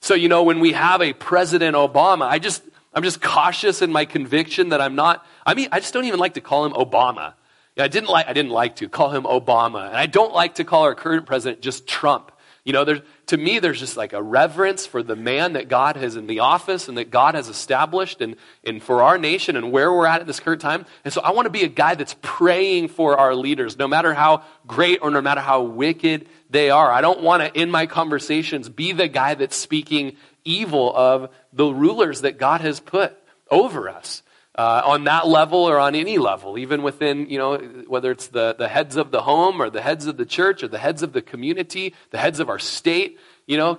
So, 0.00 0.14
you 0.14 0.30
know, 0.30 0.44
when 0.44 0.60
we 0.60 0.72
have 0.72 1.02
a 1.02 1.12
President 1.12 1.76
Obama, 1.76 2.22
I 2.22 2.38
just, 2.38 2.62
I'm 2.94 3.02
just 3.02 3.20
cautious 3.20 3.82
in 3.82 3.92
my 3.92 4.04
conviction 4.04 4.70
that 4.70 4.80
I'm 4.80 4.94
not, 4.94 5.24
I 5.44 5.54
mean, 5.54 5.68
I 5.72 5.80
just 5.80 5.92
don't 5.92 6.04
even 6.04 6.18
like 6.18 6.34
to 6.34 6.40
call 6.40 6.64
him 6.64 6.72
Obama. 6.72 7.34
I 7.76 7.88
didn't 7.88 8.08
like, 8.08 8.26
I 8.26 8.32
didn't 8.32 8.50
like 8.50 8.76
to 8.76 8.88
call 8.88 9.10
him 9.10 9.22
Obama. 9.24 9.86
And 9.86 9.96
I 9.96 10.06
don't 10.06 10.34
like 10.34 10.56
to 10.56 10.64
call 10.64 10.82
our 10.82 10.94
current 10.94 11.26
president 11.26 11.60
just 11.60 11.86
Trump. 11.86 12.32
You 12.64 12.72
know, 12.72 12.84
there's, 12.84 13.00
to 13.28 13.36
me, 13.36 13.60
there's 13.60 13.78
just 13.78 13.96
like 13.96 14.12
a 14.12 14.22
reverence 14.22 14.84
for 14.84 15.02
the 15.02 15.16
man 15.16 15.54
that 15.54 15.68
God 15.68 15.96
has 15.96 16.16
in 16.16 16.26
the 16.26 16.40
office 16.40 16.88
and 16.88 16.98
that 16.98 17.10
God 17.10 17.34
has 17.34 17.48
established 17.48 18.20
and, 18.20 18.36
and 18.64 18.82
for 18.82 19.02
our 19.02 19.16
nation 19.16 19.56
and 19.56 19.72
where 19.72 19.90
we're 19.90 20.06
at 20.06 20.20
at 20.20 20.26
this 20.26 20.40
current 20.40 20.60
time. 20.60 20.84
And 21.04 21.14
so 21.14 21.22
I 21.22 21.30
want 21.30 21.46
to 21.46 21.50
be 21.50 21.62
a 21.62 21.68
guy 21.68 21.94
that's 21.94 22.16
praying 22.20 22.88
for 22.88 23.16
our 23.16 23.34
leaders, 23.34 23.78
no 23.78 23.88
matter 23.88 24.12
how 24.12 24.42
great 24.66 24.98
or 25.00 25.10
no 25.10 25.22
matter 25.22 25.40
how 25.40 25.62
wicked 25.62 26.26
they 26.50 26.68
are. 26.68 26.90
I 26.90 27.00
don't 27.00 27.22
want 27.22 27.42
to, 27.42 27.58
in 27.58 27.70
my 27.70 27.86
conversations, 27.86 28.68
be 28.68 28.92
the 28.92 29.08
guy 29.08 29.34
that's 29.34 29.56
speaking 29.56 30.16
evil 30.48 30.94
of 30.94 31.30
the 31.52 31.66
rulers 31.66 32.22
that 32.22 32.38
God 32.38 32.60
has 32.60 32.80
put 32.80 33.16
over 33.50 33.88
us. 33.88 34.22
Uh, 34.54 34.82
on 34.84 35.04
that 35.04 35.24
level 35.24 35.68
or 35.68 35.78
on 35.78 35.94
any 35.94 36.18
level, 36.18 36.58
even 36.58 36.82
within, 36.82 37.30
you 37.30 37.38
know, 37.38 37.58
whether 37.86 38.10
it's 38.10 38.26
the, 38.26 38.56
the 38.58 38.66
heads 38.66 38.96
of 38.96 39.12
the 39.12 39.22
home 39.22 39.62
or 39.62 39.70
the 39.70 39.80
heads 39.80 40.08
of 40.08 40.16
the 40.16 40.26
church 40.26 40.64
or 40.64 40.68
the 40.68 40.78
heads 40.78 41.04
of 41.04 41.12
the 41.12 41.22
community, 41.22 41.94
the 42.10 42.18
heads 42.18 42.40
of 42.40 42.48
our 42.48 42.58
state, 42.58 43.20
you 43.46 43.56
know, 43.56 43.78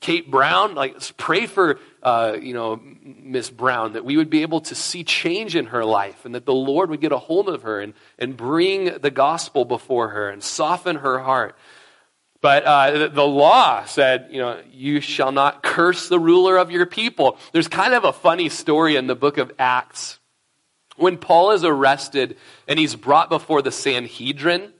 Kate 0.00 0.28
Brown, 0.28 0.74
like 0.74 0.96
pray 1.16 1.46
for, 1.46 1.78
uh, 2.02 2.36
you 2.40 2.54
know, 2.54 2.80
Miss 3.02 3.50
Brown, 3.50 3.92
that 3.92 4.04
we 4.04 4.16
would 4.16 4.28
be 4.28 4.42
able 4.42 4.60
to 4.62 4.74
see 4.74 5.04
change 5.04 5.54
in 5.54 5.66
her 5.66 5.84
life 5.84 6.24
and 6.24 6.34
that 6.34 6.44
the 6.44 6.52
Lord 6.52 6.90
would 6.90 7.00
get 7.00 7.12
a 7.12 7.18
hold 7.18 7.48
of 7.48 7.62
her 7.62 7.80
and, 7.80 7.94
and 8.18 8.36
bring 8.36 8.98
the 8.98 9.10
gospel 9.10 9.64
before 9.64 10.08
her 10.08 10.28
and 10.28 10.42
soften 10.42 10.96
her 10.96 11.20
heart. 11.20 11.56
But 12.46 12.62
uh, 12.62 13.08
the 13.08 13.26
law 13.26 13.84
said, 13.86 14.28
you 14.30 14.38
know, 14.38 14.60
you 14.70 15.00
shall 15.00 15.32
not 15.32 15.64
curse 15.64 16.08
the 16.08 16.20
ruler 16.20 16.58
of 16.58 16.70
your 16.70 16.86
people. 16.86 17.38
There's 17.50 17.66
kind 17.66 17.92
of 17.92 18.04
a 18.04 18.12
funny 18.12 18.50
story 18.50 18.94
in 18.94 19.08
the 19.08 19.16
book 19.16 19.36
of 19.38 19.50
Acts. 19.58 20.20
When 20.94 21.18
Paul 21.18 21.50
is 21.50 21.64
arrested 21.64 22.36
and 22.68 22.78
he's 22.78 22.94
brought 22.94 23.30
before 23.30 23.62
the 23.62 23.72
Sanhedrin, 23.72 24.72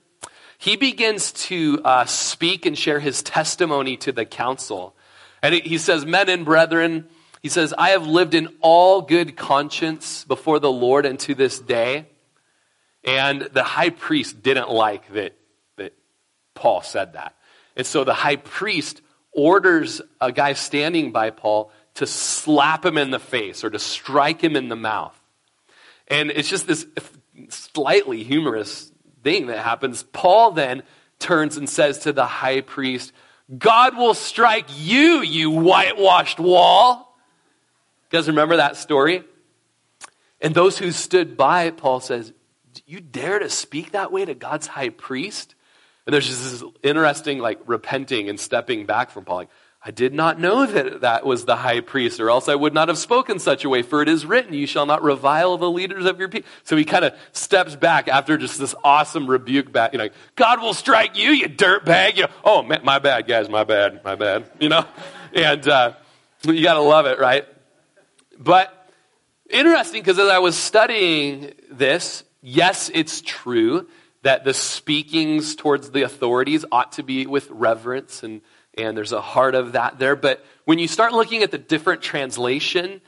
he 0.58 0.76
begins 0.76 1.32
to 1.32 1.80
uh, 1.84 2.04
speak 2.04 2.66
and 2.66 2.78
share 2.78 3.00
his 3.00 3.20
testimony 3.24 3.96
to 3.96 4.12
the 4.12 4.24
council. 4.24 4.94
And 5.42 5.52
he 5.52 5.78
says, 5.78 6.06
Men 6.06 6.28
and 6.28 6.44
brethren, 6.44 7.08
he 7.42 7.48
says, 7.48 7.74
I 7.76 7.88
have 7.88 8.06
lived 8.06 8.34
in 8.34 8.48
all 8.60 9.02
good 9.02 9.36
conscience 9.36 10.24
before 10.24 10.60
the 10.60 10.70
Lord 10.70 11.04
and 11.04 11.18
to 11.18 11.34
this 11.34 11.58
day. 11.58 12.06
And 13.02 13.42
the 13.42 13.64
high 13.64 13.90
priest 13.90 14.40
didn't 14.40 14.70
like 14.70 15.12
that, 15.14 15.36
that 15.78 15.94
Paul 16.54 16.82
said 16.82 17.14
that. 17.14 17.35
And 17.76 17.86
so 17.86 18.04
the 18.04 18.14
high 18.14 18.36
priest 18.36 19.02
orders 19.32 20.00
a 20.20 20.32
guy 20.32 20.54
standing 20.54 21.12
by 21.12 21.30
Paul 21.30 21.70
to 21.94 22.06
slap 22.06 22.84
him 22.84 22.98
in 22.98 23.10
the 23.10 23.18
face 23.18 23.64
or 23.64 23.70
to 23.70 23.78
strike 23.78 24.42
him 24.42 24.56
in 24.56 24.68
the 24.68 24.76
mouth. 24.76 25.18
And 26.08 26.30
it's 26.30 26.48
just 26.48 26.66
this 26.66 26.86
slightly 27.48 28.22
humorous 28.22 28.90
thing 29.22 29.46
that 29.48 29.58
happens. 29.58 30.02
Paul 30.02 30.52
then 30.52 30.82
turns 31.18 31.56
and 31.56 31.68
says 31.68 32.00
to 32.00 32.12
the 32.12 32.26
high 32.26 32.60
priest, 32.60 33.12
God 33.56 33.96
will 33.96 34.14
strike 34.14 34.66
you, 34.76 35.20
you 35.20 35.50
whitewashed 35.50 36.38
wall. 36.38 37.16
You 38.10 38.18
guys 38.18 38.28
remember 38.28 38.56
that 38.56 38.76
story? 38.76 39.24
And 40.40 40.54
those 40.54 40.78
who 40.78 40.92
stood 40.92 41.36
by, 41.36 41.70
Paul 41.70 42.00
says, 42.00 42.32
You 42.86 43.00
dare 43.00 43.38
to 43.38 43.48
speak 43.48 43.92
that 43.92 44.12
way 44.12 44.24
to 44.24 44.34
God's 44.34 44.66
high 44.66 44.90
priest? 44.90 45.55
And 46.06 46.14
there's 46.14 46.26
just 46.28 46.42
this 46.42 46.64
interesting, 46.82 47.40
like, 47.40 47.58
repenting 47.66 48.28
and 48.28 48.38
stepping 48.38 48.86
back 48.86 49.10
from 49.10 49.24
Paul. 49.24 49.36
Like, 49.38 49.48
I 49.82 49.90
did 49.90 50.14
not 50.14 50.40
know 50.40 50.66
that 50.66 51.02
that 51.02 51.26
was 51.26 51.44
the 51.44 51.54
high 51.54 51.80
priest, 51.80 52.18
or 52.18 52.30
else 52.30 52.48
I 52.48 52.54
would 52.54 52.74
not 52.74 52.88
have 52.88 52.98
spoken 52.98 53.38
such 53.38 53.64
a 53.64 53.68
way, 53.68 53.82
for 53.82 54.02
it 54.02 54.08
is 54.08 54.26
written, 54.26 54.52
You 54.52 54.66
shall 54.66 54.86
not 54.86 55.02
revile 55.02 55.58
the 55.58 55.70
leaders 55.70 56.06
of 56.06 56.18
your 56.18 56.28
people. 56.28 56.48
So 56.64 56.76
he 56.76 56.84
kind 56.84 57.04
of 57.04 57.14
steps 57.32 57.76
back 57.76 58.08
after 58.08 58.36
just 58.36 58.58
this 58.58 58.74
awesome 58.82 59.28
rebuke 59.28 59.70
back, 59.70 59.92
you 59.92 59.98
know, 59.98 60.08
God 60.34 60.60
will 60.60 60.74
strike 60.74 61.16
you, 61.16 61.30
you 61.30 61.48
dirtbag. 61.48 62.16
You 62.16 62.22
know, 62.22 62.28
oh, 62.44 62.62
man, 62.62 62.80
my 62.84 62.98
bad, 62.98 63.28
guys, 63.28 63.48
my 63.48 63.64
bad, 63.64 64.02
my 64.04 64.14
bad, 64.14 64.50
you 64.60 64.68
know? 64.68 64.84
And 65.32 65.68
uh, 65.68 65.92
you 66.44 66.62
got 66.62 66.74
to 66.74 66.80
love 66.80 67.06
it, 67.06 67.18
right? 67.18 67.44
But 68.38 68.72
interesting, 69.50 70.02
because 70.02 70.18
as 70.18 70.28
I 70.28 70.38
was 70.38 70.56
studying 70.56 71.52
this, 71.70 72.24
yes, 72.42 72.90
it's 72.92 73.20
true 73.20 73.86
that 74.22 74.44
the 74.44 74.54
speakings 74.54 75.54
towards 75.54 75.90
the 75.90 76.02
authorities 76.02 76.64
ought 76.72 76.92
to 76.92 77.02
be 77.02 77.26
with 77.26 77.48
reverence 77.50 78.22
and, 78.22 78.40
and 78.76 78.96
there's 78.96 79.12
a 79.12 79.20
heart 79.20 79.54
of 79.54 79.72
that 79.72 79.98
there. 79.98 80.16
But 80.16 80.44
when 80.64 80.78
you 80.78 80.88
start 80.88 81.12
looking 81.12 81.42
at 81.42 81.50
the 81.50 81.58
different 81.58 82.02
translation, 82.02 83.00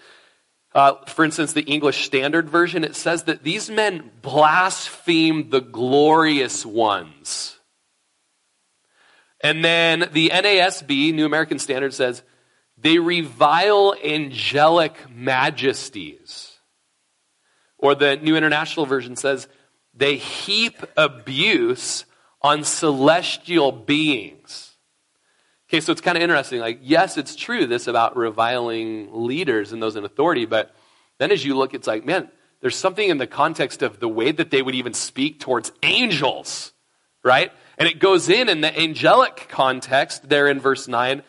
uh, 0.74 0.94
for 1.06 1.24
instance, 1.24 1.52
the 1.52 1.62
English 1.62 2.04
Standard 2.04 2.48
Version, 2.48 2.84
it 2.84 2.94
says 2.94 3.24
that 3.24 3.42
these 3.42 3.70
men 3.70 4.10
blaspheme 4.22 5.50
the 5.50 5.60
glorious 5.60 6.64
ones. 6.64 7.58
And 9.40 9.64
then 9.64 10.08
the 10.12 10.30
NASB, 10.30 11.14
New 11.14 11.24
American 11.24 11.58
Standard, 11.58 11.94
says 11.94 12.22
they 12.76 12.98
revile 12.98 13.94
angelic 14.04 14.94
majesties. 15.10 16.52
Or 17.78 17.94
the 17.94 18.16
New 18.16 18.36
International 18.36 18.86
Version 18.86 19.16
says 19.16 19.48
they 19.98 20.16
heap 20.16 20.82
abuse 20.96 22.04
on 22.40 22.64
celestial 22.64 23.72
beings. 23.72 24.76
Okay, 25.68 25.80
so 25.80 25.92
it's 25.92 26.00
kind 26.00 26.16
of 26.16 26.22
interesting. 26.22 26.60
Like, 26.60 26.78
yes, 26.82 27.18
it's 27.18 27.36
true 27.36 27.66
this 27.66 27.88
about 27.88 28.16
reviling 28.16 29.08
leaders 29.12 29.72
and 29.72 29.82
those 29.82 29.96
in 29.96 30.04
authority, 30.04 30.46
but 30.46 30.74
then 31.18 31.30
as 31.30 31.44
you 31.44 31.54
look, 31.56 31.74
it's 31.74 31.86
like, 31.86 32.06
man, 32.06 32.30
there's 32.60 32.76
something 32.76 33.08
in 33.08 33.18
the 33.18 33.26
context 33.26 33.82
of 33.82 34.00
the 34.00 34.08
way 34.08 34.32
that 34.32 34.50
they 34.50 34.62
would 34.62 34.74
even 34.74 34.94
speak 34.94 35.40
towards 35.40 35.72
angels, 35.82 36.72
right? 37.22 37.52
And 37.76 37.88
it 37.88 37.98
goes 37.98 38.28
in 38.28 38.48
in 38.48 38.60
the 38.60 38.76
angelic 38.78 39.46
context 39.48 40.28
there 40.28 40.48
in 40.48 40.58
verse 40.60 40.88
9. 40.88 41.22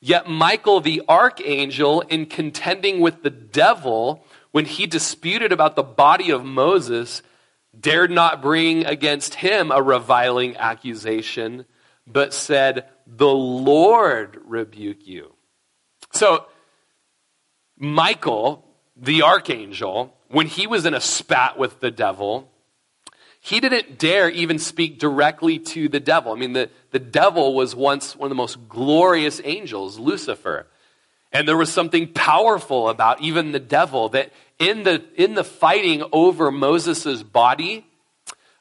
Yet 0.00 0.28
Michael 0.28 0.80
the 0.80 1.02
archangel, 1.08 2.02
in 2.02 2.26
contending 2.26 3.00
with 3.00 3.22
the 3.22 3.30
devil, 3.30 4.24
when 4.52 4.66
he 4.66 4.86
disputed 4.86 5.50
about 5.50 5.74
the 5.74 5.82
body 5.82 6.30
of 6.30 6.44
Moses, 6.44 7.22
dared 7.80 8.10
not 8.10 8.42
bring 8.42 8.84
against 8.86 9.34
him 9.34 9.70
a 9.70 9.82
reviling 9.82 10.56
accusation, 10.56 11.64
but 12.06 12.32
said, 12.34 12.88
The 13.06 13.26
Lord 13.26 14.38
rebuke 14.44 15.06
you. 15.06 15.34
So, 16.12 16.46
Michael, 17.76 18.64
the 18.96 19.22
archangel, 19.22 20.16
when 20.28 20.46
he 20.46 20.66
was 20.66 20.86
in 20.86 20.94
a 20.94 21.00
spat 21.00 21.58
with 21.58 21.80
the 21.80 21.90
devil, 21.90 22.50
he 23.40 23.60
didn't 23.60 23.98
dare 23.98 24.30
even 24.30 24.58
speak 24.58 24.98
directly 24.98 25.58
to 25.58 25.88
the 25.88 26.00
devil. 26.00 26.32
I 26.32 26.36
mean, 26.36 26.54
the, 26.54 26.70
the 26.92 26.98
devil 26.98 27.54
was 27.54 27.74
once 27.74 28.16
one 28.16 28.26
of 28.26 28.30
the 28.30 28.36
most 28.36 28.68
glorious 28.68 29.40
angels, 29.44 29.98
Lucifer. 29.98 30.66
And 31.34 31.48
there 31.48 31.56
was 31.56 31.72
something 31.72 32.12
powerful 32.12 32.88
about 32.88 33.20
even 33.20 33.50
the 33.50 33.58
devil 33.58 34.08
that 34.10 34.32
in 34.60 34.84
the, 34.84 35.02
in 35.16 35.34
the 35.34 35.42
fighting 35.42 36.04
over 36.12 36.52
Moses' 36.52 37.24
body, 37.24 37.84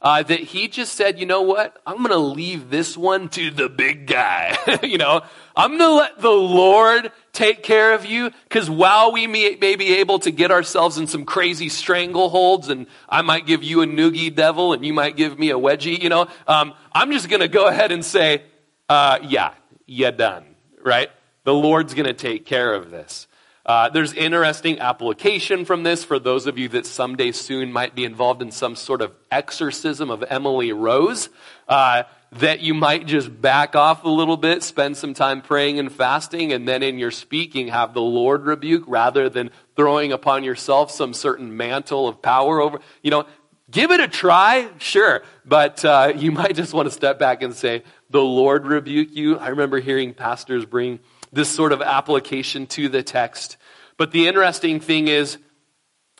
uh, 0.01 0.21
that 0.21 0.39
he 0.39 0.67
just 0.67 0.93
said, 0.93 1.19
you 1.19 1.25
know 1.25 1.43
what? 1.43 1.79
I'm 1.85 1.97
going 1.97 2.09
to 2.09 2.17
leave 2.17 2.71
this 2.71 2.97
one 2.97 3.29
to 3.29 3.51
the 3.51 3.69
big 3.69 4.07
guy. 4.07 4.57
you 4.83 4.97
know, 4.97 5.21
I'm 5.55 5.77
going 5.77 5.79
to 5.79 5.93
let 5.93 6.19
the 6.19 6.29
Lord 6.29 7.11
take 7.31 7.61
care 7.61 7.93
of 7.93 8.05
you 8.05 8.31
because 8.49 8.69
while 8.69 9.13
we 9.13 9.27
may, 9.27 9.55
may, 9.61 9.75
be 9.75 9.99
able 9.99 10.19
to 10.19 10.31
get 10.31 10.51
ourselves 10.51 10.97
in 10.97 11.07
some 11.07 11.25
crazy 11.25 11.69
strangleholds 11.69 12.69
and 12.69 12.87
I 13.07 13.21
might 13.21 13.45
give 13.45 13.63
you 13.63 13.81
a 13.81 13.85
noogie 13.85 14.33
devil 14.35 14.73
and 14.73 14.83
you 14.83 14.93
might 14.93 15.15
give 15.15 15.39
me 15.39 15.51
a 15.51 15.57
wedgie, 15.57 16.01
you 16.01 16.09
know, 16.09 16.27
um, 16.47 16.73
I'm 16.91 17.11
just 17.11 17.29
going 17.29 17.41
to 17.41 17.47
go 17.47 17.67
ahead 17.67 17.91
and 17.91 18.03
say, 18.03 18.43
uh, 18.89 19.19
yeah, 19.23 19.53
you're 19.85 20.11
done, 20.11 20.43
right? 20.83 21.09
The 21.43 21.53
Lord's 21.53 21.93
going 21.93 22.05
to 22.05 22.13
take 22.13 22.45
care 22.45 22.73
of 22.73 22.91
this. 22.91 23.27
Uh, 23.65 23.89
there's 23.89 24.13
interesting 24.13 24.79
application 24.79 25.63
from 25.63 25.83
this 25.83 26.03
for 26.03 26.19
those 26.19 26.47
of 26.47 26.57
you 26.57 26.67
that 26.69 26.85
someday 26.85 27.31
soon 27.31 27.71
might 27.71 27.95
be 27.95 28.03
involved 28.03 28.41
in 28.41 28.51
some 28.51 28.75
sort 28.75 29.01
of 29.01 29.13
exorcism 29.31 30.09
of 30.09 30.23
Emily 30.29 30.73
Rose. 30.73 31.29
Uh, 31.67 32.03
that 32.39 32.61
you 32.61 32.73
might 32.73 33.05
just 33.05 33.41
back 33.41 33.75
off 33.75 34.03
a 34.03 34.09
little 34.09 34.37
bit, 34.37 34.63
spend 34.63 34.97
some 34.97 35.13
time 35.13 35.41
praying 35.41 35.79
and 35.79 35.91
fasting, 35.91 36.51
and 36.51 36.67
then 36.67 36.81
in 36.81 36.97
your 36.97 37.11
speaking 37.11 37.67
have 37.67 37.93
the 37.93 38.01
Lord 38.01 38.45
rebuke 38.45 38.83
rather 38.87 39.29
than 39.29 39.51
throwing 39.75 40.11
upon 40.11 40.43
yourself 40.43 40.89
some 40.89 41.13
certain 41.13 41.55
mantle 41.55 42.07
of 42.07 42.21
power 42.21 42.59
over. 42.59 42.79
You 43.03 43.11
know, 43.11 43.25
give 43.69 43.91
it 43.91 43.99
a 43.99 44.07
try, 44.07 44.69
sure, 44.79 45.21
but 45.45 45.85
uh, 45.85 46.13
you 46.15 46.31
might 46.31 46.55
just 46.55 46.73
want 46.73 46.87
to 46.87 46.91
step 46.91 47.19
back 47.19 47.43
and 47.43 47.53
say, 47.53 47.83
"The 48.09 48.21
Lord 48.21 48.65
rebuke 48.65 49.09
you." 49.11 49.37
I 49.37 49.49
remember 49.49 49.79
hearing 49.79 50.13
pastors 50.13 50.65
bring 50.65 50.99
this 51.33 51.49
sort 51.49 51.71
of 51.71 51.81
application 51.81 52.67
to 52.67 52.89
the 52.89 53.03
text. 53.03 53.57
But 53.97 54.11
the 54.11 54.27
interesting 54.27 54.79
thing 54.79 55.07
is, 55.07 55.37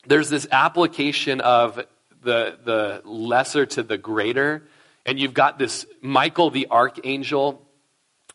there's 0.06 0.30
this 0.30 0.47
application 0.52 1.39
of 1.41 1.78
the, 2.21 2.58
the 2.63 3.02
lesser 3.06 3.65
to 3.65 3.84
the 3.84 3.97
greater. 3.97 4.63
And 5.06 5.19
you've 5.19 5.34
got 5.34 5.60
this 5.60 5.86
Michael 6.02 6.49
the 6.49 6.67
archangel 6.71 7.62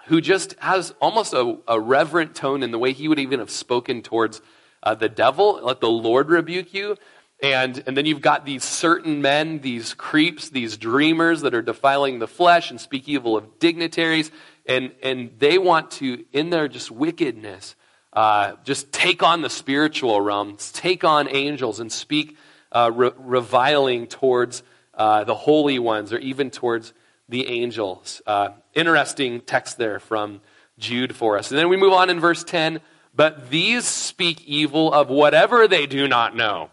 who 0.06 0.20
just 0.20 0.54
has 0.60 0.94
almost 1.00 1.34
a, 1.34 1.58
a 1.66 1.78
reverent 1.78 2.34
tone 2.34 2.62
in 2.62 2.70
the 2.70 2.78
way 2.78 2.92
he 2.92 3.08
would 3.08 3.18
even 3.18 3.40
have 3.40 3.50
spoken 3.50 4.02
towards 4.02 4.40
uh, 4.82 4.94
the 4.94 5.08
devil. 5.08 5.60
Let 5.62 5.80
the 5.80 5.90
Lord 5.90 6.30
rebuke 6.30 6.72
you. 6.72 6.96
And, 7.42 7.82
and 7.86 7.96
then 7.96 8.04
you've 8.04 8.20
got 8.20 8.44
these 8.44 8.64
certain 8.64 9.22
men, 9.22 9.60
these 9.60 9.94
creeps, 9.94 10.48
these 10.48 10.76
dreamers 10.76 11.42
that 11.42 11.54
are 11.54 11.62
defiling 11.62 12.18
the 12.18 12.26
flesh 12.26 12.70
and 12.70 12.80
speak 12.80 13.08
evil 13.08 13.36
of 13.36 13.58
dignitaries. 13.58 14.30
And, 14.68 14.92
and 15.02 15.31
they 15.38 15.59
want 15.59 15.90
to, 15.92 16.24
in 16.33 16.50
their 16.50 16.68
just 16.68 16.90
wickedness, 16.90 17.74
uh, 18.12 18.52
just 18.64 18.92
take 18.92 19.22
on 19.22 19.42
the 19.42 19.50
spiritual 19.50 20.20
realms, 20.20 20.70
take 20.70 21.02
on 21.02 21.28
angels, 21.35 21.81
and 21.81 21.90
speak 21.90 22.37
uh, 22.70 22.90
re- 22.94 23.11
reviling 23.16 24.07
towards 24.07 24.62
uh, 24.94 25.24
the 25.24 25.35
holy 25.35 25.78
ones 25.78 26.12
or 26.12 26.18
even 26.18 26.50
towards 26.50 26.92
the 27.28 27.48
angels. 27.48 28.22
Uh, 28.26 28.50
interesting 28.74 29.40
text 29.40 29.78
there 29.78 29.98
from 29.98 30.40
Jude 30.78 31.16
for 31.16 31.38
us. 31.38 31.50
And 31.50 31.59
then 31.59 31.68
we 31.68 31.76
move 31.76 31.92
on 31.92 32.11
in 32.11 32.20
verse 32.20 32.44
10 32.44 32.81
but 33.18 33.50
these 33.50 33.85
speak 33.85 34.44
evil 34.46 34.92
of 34.92 35.09
whatever 35.09 35.66
they 35.66 35.87
do 35.87 36.07
not 36.07 36.37
know. 36.37 36.70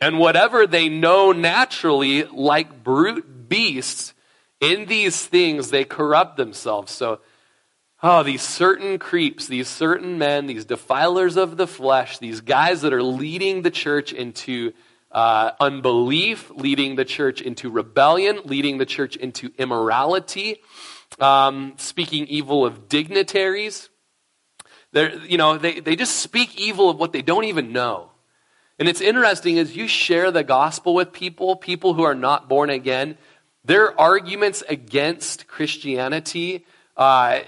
And 0.00 0.18
whatever 0.18 0.66
they 0.66 0.88
know 0.88 1.30
naturally, 1.32 2.24
like 2.24 2.82
brute 2.82 3.50
beasts, 3.50 4.14
in 4.60 4.86
these 4.86 5.26
things, 5.26 5.70
they 5.70 5.84
corrupt 5.84 6.36
themselves. 6.36 6.92
So, 6.92 7.20
oh, 8.02 8.22
these 8.22 8.42
certain 8.42 8.98
creeps, 8.98 9.46
these 9.46 9.68
certain 9.68 10.18
men, 10.18 10.46
these 10.46 10.64
defilers 10.64 11.36
of 11.36 11.56
the 11.56 11.66
flesh, 11.66 12.18
these 12.18 12.40
guys 12.40 12.82
that 12.82 12.92
are 12.92 13.02
leading 13.02 13.62
the 13.62 13.70
church 13.70 14.12
into 14.12 14.72
uh, 15.10 15.52
unbelief, 15.60 16.50
leading 16.50 16.96
the 16.96 17.04
church 17.04 17.40
into 17.40 17.70
rebellion, 17.70 18.40
leading 18.44 18.78
the 18.78 18.86
church 18.86 19.16
into 19.16 19.50
immorality, 19.58 20.60
um, 21.18 21.74
speaking 21.78 22.26
evil 22.26 22.64
of 22.64 22.88
dignitaries. 22.88 23.88
They're, 24.92 25.14
you 25.18 25.38
know, 25.38 25.58
they, 25.58 25.80
they 25.80 25.96
just 25.96 26.16
speak 26.16 26.58
evil 26.58 26.90
of 26.90 26.98
what 26.98 27.12
they 27.12 27.22
don't 27.22 27.44
even 27.44 27.72
know. 27.72 28.10
And 28.78 28.88
it's 28.88 29.00
interesting 29.00 29.58
as 29.58 29.76
you 29.76 29.88
share 29.88 30.30
the 30.30 30.44
gospel 30.44 30.94
with 30.94 31.12
people, 31.12 31.56
people 31.56 31.94
who 31.94 32.04
are 32.04 32.14
not 32.14 32.48
born 32.48 32.70
again, 32.70 33.18
their 33.68 33.98
arguments 34.00 34.64
against 34.66 35.46
Christianity, 35.46 36.64
uh, 36.96 37.40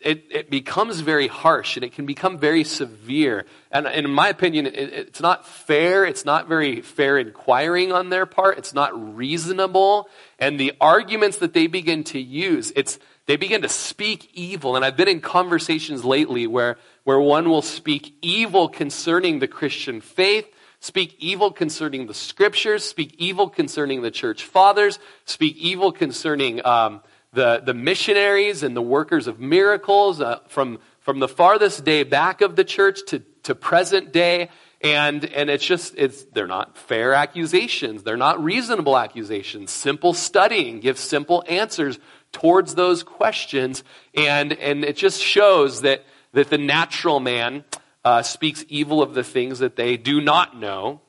it, 0.00 0.24
it, 0.30 0.50
becomes 0.50 1.00
very 1.00 1.28
harsh 1.28 1.76
and 1.76 1.84
it 1.84 1.92
can 1.92 2.04
become 2.04 2.36
very 2.36 2.64
severe. 2.64 3.46
And, 3.70 3.86
and 3.86 4.04
in 4.04 4.12
my 4.12 4.28
opinion, 4.28 4.66
it, 4.66 4.74
it's 4.74 5.20
not 5.20 5.46
fair. 5.46 6.04
It's 6.04 6.24
not 6.24 6.48
very 6.48 6.80
fair 6.82 7.16
inquiring 7.16 7.92
on 7.92 8.10
their 8.10 8.26
part. 8.26 8.58
It's 8.58 8.74
not 8.74 9.16
reasonable. 9.16 10.08
And 10.40 10.58
the 10.58 10.72
arguments 10.80 11.38
that 11.38 11.54
they 11.54 11.68
begin 11.68 12.02
to 12.04 12.20
use, 12.20 12.72
it's, 12.74 12.98
they 13.26 13.36
begin 13.36 13.62
to 13.62 13.68
speak 13.68 14.30
evil. 14.34 14.74
And 14.74 14.84
I've 14.84 14.96
been 14.96 15.08
in 15.08 15.20
conversations 15.20 16.04
lately 16.04 16.48
where, 16.48 16.76
where 17.04 17.20
one 17.20 17.48
will 17.48 17.62
speak 17.62 18.16
evil 18.20 18.68
concerning 18.68 19.38
the 19.38 19.48
Christian 19.48 20.00
faith 20.00 20.46
speak 20.80 21.16
evil 21.18 21.50
concerning 21.50 22.06
the 22.06 22.14
scriptures, 22.14 22.84
speak 22.84 23.14
evil 23.18 23.48
concerning 23.48 24.02
the 24.02 24.10
church 24.10 24.44
fathers, 24.44 24.98
speak 25.24 25.56
evil 25.56 25.92
concerning 25.92 26.64
um, 26.64 27.00
the, 27.32 27.60
the 27.64 27.74
missionaries 27.74 28.62
and 28.62 28.76
the 28.76 28.82
workers 28.82 29.26
of 29.26 29.40
miracles 29.40 30.20
uh, 30.20 30.38
from, 30.48 30.78
from 31.00 31.18
the 31.18 31.28
farthest 31.28 31.84
day 31.84 32.02
back 32.02 32.40
of 32.40 32.56
the 32.56 32.64
church 32.64 33.00
to, 33.08 33.20
to 33.42 33.54
present 33.54 34.12
day. 34.12 34.48
And, 34.80 35.24
and 35.24 35.50
it's 35.50 35.64
just, 35.64 35.94
it's, 35.96 36.22
they're 36.24 36.46
not 36.46 36.78
fair 36.78 37.12
accusations. 37.12 38.04
They're 38.04 38.16
not 38.16 38.42
reasonable 38.42 38.96
accusations. 38.96 39.72
Simple 39.72 40.14
studying 40.14 40.78
gives 40.78 41.00
simple 41.00 41.42
answers 41.48 41.98
towards 42.30 42.76
those 42.76 43.02
questions. 43.02 43.82
And, 44.14 44.52
and 44.52 44.84
it 44.84 44.96
just 44.96 45.20
shows 45.20 45.82
that, 45.82 46.04
that 46.32 46.50
the 46.50 46.58
natural 46.58 47.18
man 47.18 47.64
uh, 48.08 48.22
speaks 48.22 48.64
evil 48.70 49.02
of 49.02 49.12
the 49.12 49.22
things 49.22 49.58
that 49.58 49.76
they 49.76 49.98
do 49.98 50.18
not 50.18 50.56
know. 50.56 51.02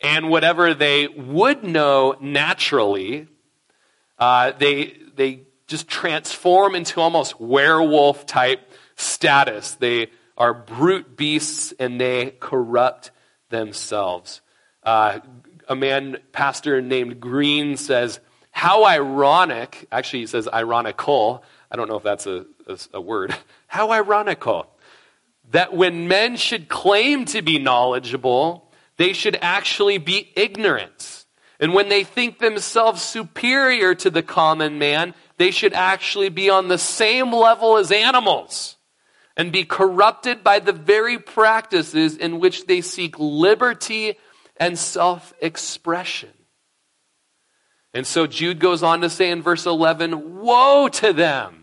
And 0.00 0.30
whatever 0.30 0.72
they 0.72 1.06
would 1.06 1.62
know 1.62 2.16
naturally, 2.18 3.28
uh, 4.18 4.52
they, 4.58 4.96
they 5.16 5.42
just 5.66 5.86
transform 5.86 6.74
into 6.74 6.98
almost 7.02 7.38
werewolf 7.38 8.24
type 8.24 8.72
status. 8.96 9.74
They 9.74 10.08
are 10.38 10.54
brute 10.54 11.14
beasts 11.14 11.74
and 11.78 12.00
they 12.00 12.30
corrupt 12.40 13.10
themselves. 13.50 14.40
Uh, 14.82 15.20
a 15.68 15.76
man, 15.76 16.16
pastor 16.32 16.80
named 16.80 17.20
Green, 17.20 17.76
says, 17.76 18.18
How 18.50 18.86
ironic, 18.86 19.86
actually, 19.92 20.20
he 20.20 20.26
says 20.26 20.48
ironical. 20.50 21.44
I 21.70 21.76
don't 21.76 21.90
know 21.90 21.96
if 21.96 22.02
that's 22.02 22.26
a, 22.26 22.46
a, 22.66 22.78
a 22.94 23.00
word. 23.02 23.36
How 23.66 23.90
ironical 23.90 24.70
that 25.50 25.74
when 25.74 26.08
men 26.08 26.36
should 26.36 26.68
claim 26.68 27.24
to 27.26 27.42
be 27.42 27.58
knowledgeable, 27.58 28.70
they 28.96 29.12
should 29.12 29.38
actually 29.40 29.98
be 29.98 30.32
ignorant. 30.36 31.26
And 31.60 31.74
when 31.74 31.88
they 31.88 32.04
think 32.04 32.38
themselves 32.38 33.02
superior 33.02 33.94
to 33.96 34.10
the 34.10 34.22
common 34.22 34.78
man, 34.78 35.14
they 35.38 35.50
should 35.50 35.72
actually 35.72 36.28
be 36.28 36.50
on 36.50 36.68
the 36.68 36.78
same 36.78 37.32
level 37.32 37.76
as 37.76 37.90
animals 37.90 38.76
and 39.36 39.52
be 39.52 39.64
corrupted 39.64 40.44
by 40.44 40.58
the 40.58 40.72
very 40.72 41.18
practices 41.18 42.16
in 42.16 42.40
which 42.40 42.66
they 42.66 42.80
seek 42.80 43.18
liberty 43.18 44.18
and 44.56 44.78
self 44.78 45.32
expression. 45.40 46.30
And 47.94 48.06
so 48.06 48.26
Jude 48.26 48.58
goes 48.58 48.82
on 48.82 49.00
to 49.00 49.08
say 49.08 49.30
in 49.30 49.42
verse 49.42 49.64
11, 49.64 50.40
Woe 50.40 50.88
to 50.88 51.12
them! 51.12 51.57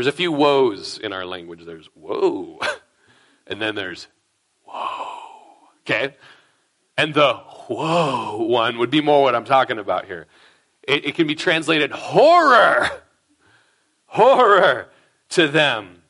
There's 0.00 0.06
a 0.06 0.12
few 0.12 0.32
woes 0.32 0.96
in 0.96 1.12
our 1.12 1.26
language. 1.26 1.66
There's 1.66 1.84
whoa, 1.88 2.58
and 3.46 3.60
then 3.60 3.74
there's 3.74 4.08
whoa. 4.64 5.68
Okay? 5.82 6.14
And 6.96 7.12
the 7.12 7.34
whoa 7.34 8.38
one 8.46 8.78
would 8.78 8.88
be 8.88 9.02
more 9.02 9.20
what 9.20 9.34
I'm 9.34 9.44
talking 9.44 9.78
about 9.78 10.06
here. 10.06 10.26
it, 10.84 11.04
it 11.04 11.14
can 11.16 11.26
be 11.26 11.34
translated 11.34 11.92
horror. 11.92 12.88
Horror 14.06 14.88
to 15.28 15.48
them. 15.48 16.00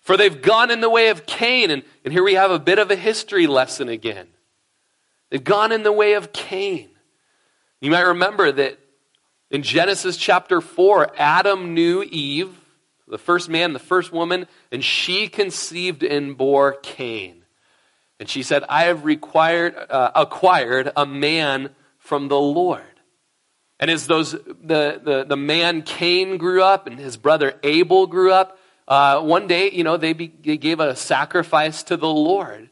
For 0.00 0.16
they've 0.16 0.42
gone 0.42 0.72
in 0.72 0.80
the 0.80 0.90
way 0.90 1.10
of 1.10 1.24
Cain. 1.24 1.70
And, 1.70 1.84
and 2.04 2.12
here 2.12 2.24
we 2.24 2.34
have 2.34 2.50
a 2.50 2.58
bit 2.58 2.80
of 2.80 2.90
a 2.90 2.96
history 2.96 3.46
lesson 3.46 3.88
again. 3.88 4.26
They've 5.30 5.44
gone 5.44 5.70
in 5.70 5.84
the 5.84 5.92
way 5.92 6.14
of 6.14 6.32
Cain. 6.32 6.90
You 7.80 7.92
might 7.92 8.00
remember 8.00 8.50
that 8.50 8.80
in 9.52 9.62
Genesis 9.62 10.16
chapter 10.16 10.60
4, 10.60 11.12
Adam 11.16 11.74
knew 11.74 12.02
Eve, 12.02 12.59
the 13.10 13.18
first 13.18 13.48
man, 13.48 13.72
the 13.72 13.78
first 13.78 14.12
woman, 14.12 14.46
and 14.70 14.82
she 14.82 15.28
conceived 15.28 16.02
and 16.02 16.36
bore 16.36 16.74
Cain. 16.82 17.44
And 18.18 18.28
she 18.28 18.42
said, 18.42 18.64
I 18.68 18.84
have 18.84 19.04
required, 19.04 19.74
uh, 19.76 20.10
acquired 20.14 20.92
a 20.96 21.06
man 21.06 21.70
from 21.98 22.28
the 22.28 22.38
Lord. 22.38 22.82
And 23.78 23.90
as 23.90 24.06
those, 24.06 24.32
the, 24.32 25.00
the, 25.02 25.24
the 25.26 25.36
man 25.36 25.82
Cain 25.82 26.36
grew 26.36 26.62
up 26.62 26.86
and 26.86 26.98
his 26.98 27.16
brother 27.16 27.54
Abel 27.62 28.06
grew 28.06 28.30
up, 28.30 28.58
uh, 28.86 29.20
one 29.20 29.46
day, 29.46 29.70
you 29.70 29.84
know, 29.84 29.96
they, 29.96 30.12
be, 30.12 30.32
they 30.44 30.58
gave 30.58 30.80
a 30.80 30.94
sacrifice 30.94 31.82
to 31.84 31.96
the 31.96 32.08
Lord. 32.08 32.68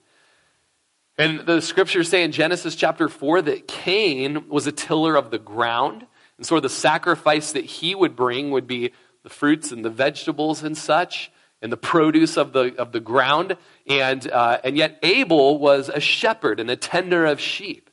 And 1.16 1.40
the 1.40 1.62
scriptures 1.62 2.08
say 2.08 2.22
in 2.22 2.32
Genesis 2.32 2.76
chapter 2.76 3.08
4 3.08 3.42
that 3.42 3.66
Cain 3.66 4.48
was 4.48 4.66
a 4.66 4.72
tiller 4.72 5.16
of 5.16 5.30
the 5.30 5.38
ground. 5.38 6.06
And 6.36 6.46
so 6.46 6.60
the 6.60 6.68
sacrifice 6.68 7.52
that 7.52 7.64
he 7.64 7.94
would 7.94 8.14
bring 8.14 8.50
would 8.50 8.66
be 8.66 8.92
the 9.28 9.34
fruits 9.34 9.70
and 9.72 9.84
the 9.84 9.90
vegetables 9.90 10.62
and 10.62 10.76
such, 10.76 11.30
and 11.60 11.70
the 11.70 11.76
produce 11.76 12.38
of 12.38 12.54
the, 12.54 12.74
of 12.78 12.92
the 12.92 13.00
ground. 13.00 13.58
And, 13.86 14.26
uh, 14.30 14.58
and 14.64 14.76
yet 14.76 14.98
Abel 15.02 15.58
was 15.58 15.90
a 15.90 16.00
shepherd 16.00 16.60
and 16.60 16.70
a 16.70 16.76
tender 16.76 17.26
of 17.26 17.38
sheep. 17.38 17.90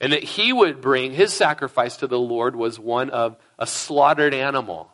And 0.00 0.12
that 0.12 0.24
he 0.24 0.52
would 0.52 0.80
bring 0.80 1.12
his 1.12 1.32
sacrifice 1.32 1.96
to 1.98 2.08
the 2.08 2.18
Lord 2.18 2.56
was 2.56 2.78
one 2.78 3.10
of 3.10 3.36
a 3.56 3.66
slaughtered 3.66 4.34
animal. 4.34 4.90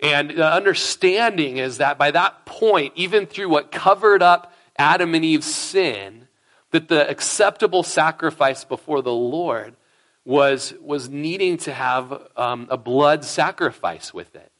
And 0.00 0.30
the 0.30 0.52
understanding 0.52 1.58
is 1.58 1.78
that 1.78 1.96
by 1.96 2.10
that 2.10 2.44
point, 2.44 2.92
even 2.96 3.26
through 3.26 3.50
what 3.50 3.70
covered 3.70 4.20
up 4.20 4.52
Adam 4.76 5.14
and 5.14 5.24
Eve's 5.24 5.54
sin, 5.54 6.26
that 6.72 6.88
the 6.88 7.08
acceptable 7.08 7.84
sacrifice 7.84 8.64
before 8.64 9.00
the 9.00 9.12
Lord 9.12 9.76
was, 10.24 10.74
was 10.80 11.08
needing 11.08 11.56
to 11.58 11.72
have 11.72 12.20
um, 12.36 12.66
a 12.70 12.76
blood 12.76 13.24
sacrifice 13.24 14.12
with 14.12 14.34
it. 14.34 14.50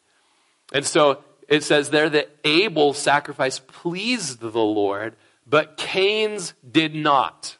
And 0.72 0.84
so 0.84 1.22
it 1.48 1.62
says 1.62 1.90
there 1.90 2.08
that 2.08 2.30
Abel's 2.44 2.98
sacrifice 2.98 3.60
pleased 3.60 4.40
the 4.40 4.50
Lord, 4.50 5.14
but 5.46 5.76
Cain's 5.76 6.54
did 6.68 6.94
not. 6.94 7.58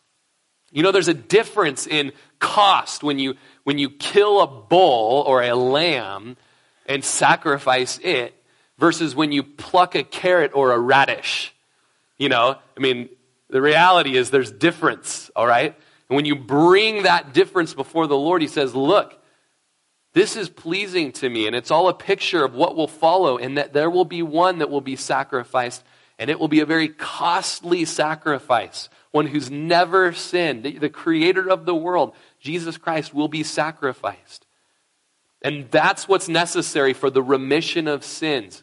You 0.70 0.83
know, 0.83 0.90
there's 0.90 1.09
a 1.09 1.14
difference 1.14 1.87
in 1.87 2.12
cost 2.38 3.03
when 3.03 3.18
you, 3.18 3.35
when 3.64 3.79
you 3.79 3.90
kill 3.90 4.40
a 4.40 4.46
bull 4.46 5.22
or 5.27 5.42
a 5.42 5.55
lamb 5.55 6.37
and 6.87 7.05
sacrifice 7.05 7.98
it 8.03 8.35
versus 8.79 9.14
when 9.14 9.31
you 9.31 9.42
pluck 9.42 9.94
a 9.94 10.03
carrot 10.03 10.53
or 10.55 10.72
a 10.72 10.79
radish. 10.79 11.55
You 12.16 12.31
know, 12.31 12.57
I 12.77 12.81
mean, 12.81 13.11
the 13.51 13.61
reality 13.61 14.16
is 14.16 14.31
there's 14.31 14.51
difference, 14.51 15.31
all 15.37 15.46
right? 15.46 15.77
And 16.09 16.16
when 16.16 16.25
you 16.25 16.35
bring 16.35 17.03
that 17.03 17.35
difference 17.35 17.75
before 17.75 18.07
the 18.07 18.16
Lord, 18.16 18.40
He 18.40 18.48
says, 18.48 18.75
Look, 18.75 19.22
this 20.14 20.37
is 20.37 20.48
pleasing 20.48 21.12
to 21.12 21.29
me. 21.29 21.46
And 21.46 21.57
it's 21.57 21.70
all 21.70 21.88
a 21.88 21.94
picture 21.94 22.44
of 22.44 22.55
what 22.55 22.77
will 22.77 22.88
follow, 22.88 23.38
and 23.38 23.57
that 23.57 23.72
there 23.72 23.90
will 23.90 24.05
be 24.05 24.22
one 24.22 24.59
that 24.59 24.70
will 24.70 24.81
be 24.81 24.96
sacrificed, 24.96 25.83
and 26.18 26.31
it 26.31 26.38
will 26.38 26.48
be 26.48 26.61
a 26.61 26.66
very 26.66 26.88
costly 26.88 27.85
sacrifice. 27.85 28.88
One 29.11 29.27
who's 29.27 29.51
never 29.51 30.12
sinned, 30.12 30.64
the, 30.64 30.88
creator 30.88 31.51
of 31.51 31.66
the 31.66 31.75
world, 31.75 32.14
Jesus 32.40 32.79
Christ, 32.79 33.12
will 33.12 33.29
be 33.29 33.42
sacrificed. 33.42 34.46
And 35.42 35.70
that's 35.70 36.09
what's 36.09 36.29
necessary 36.29 36.92
for 36.92 37.11
the 37.11 37.22
remission 37.22 37.88
of 37.88 38.05
sins, 38.05 38.62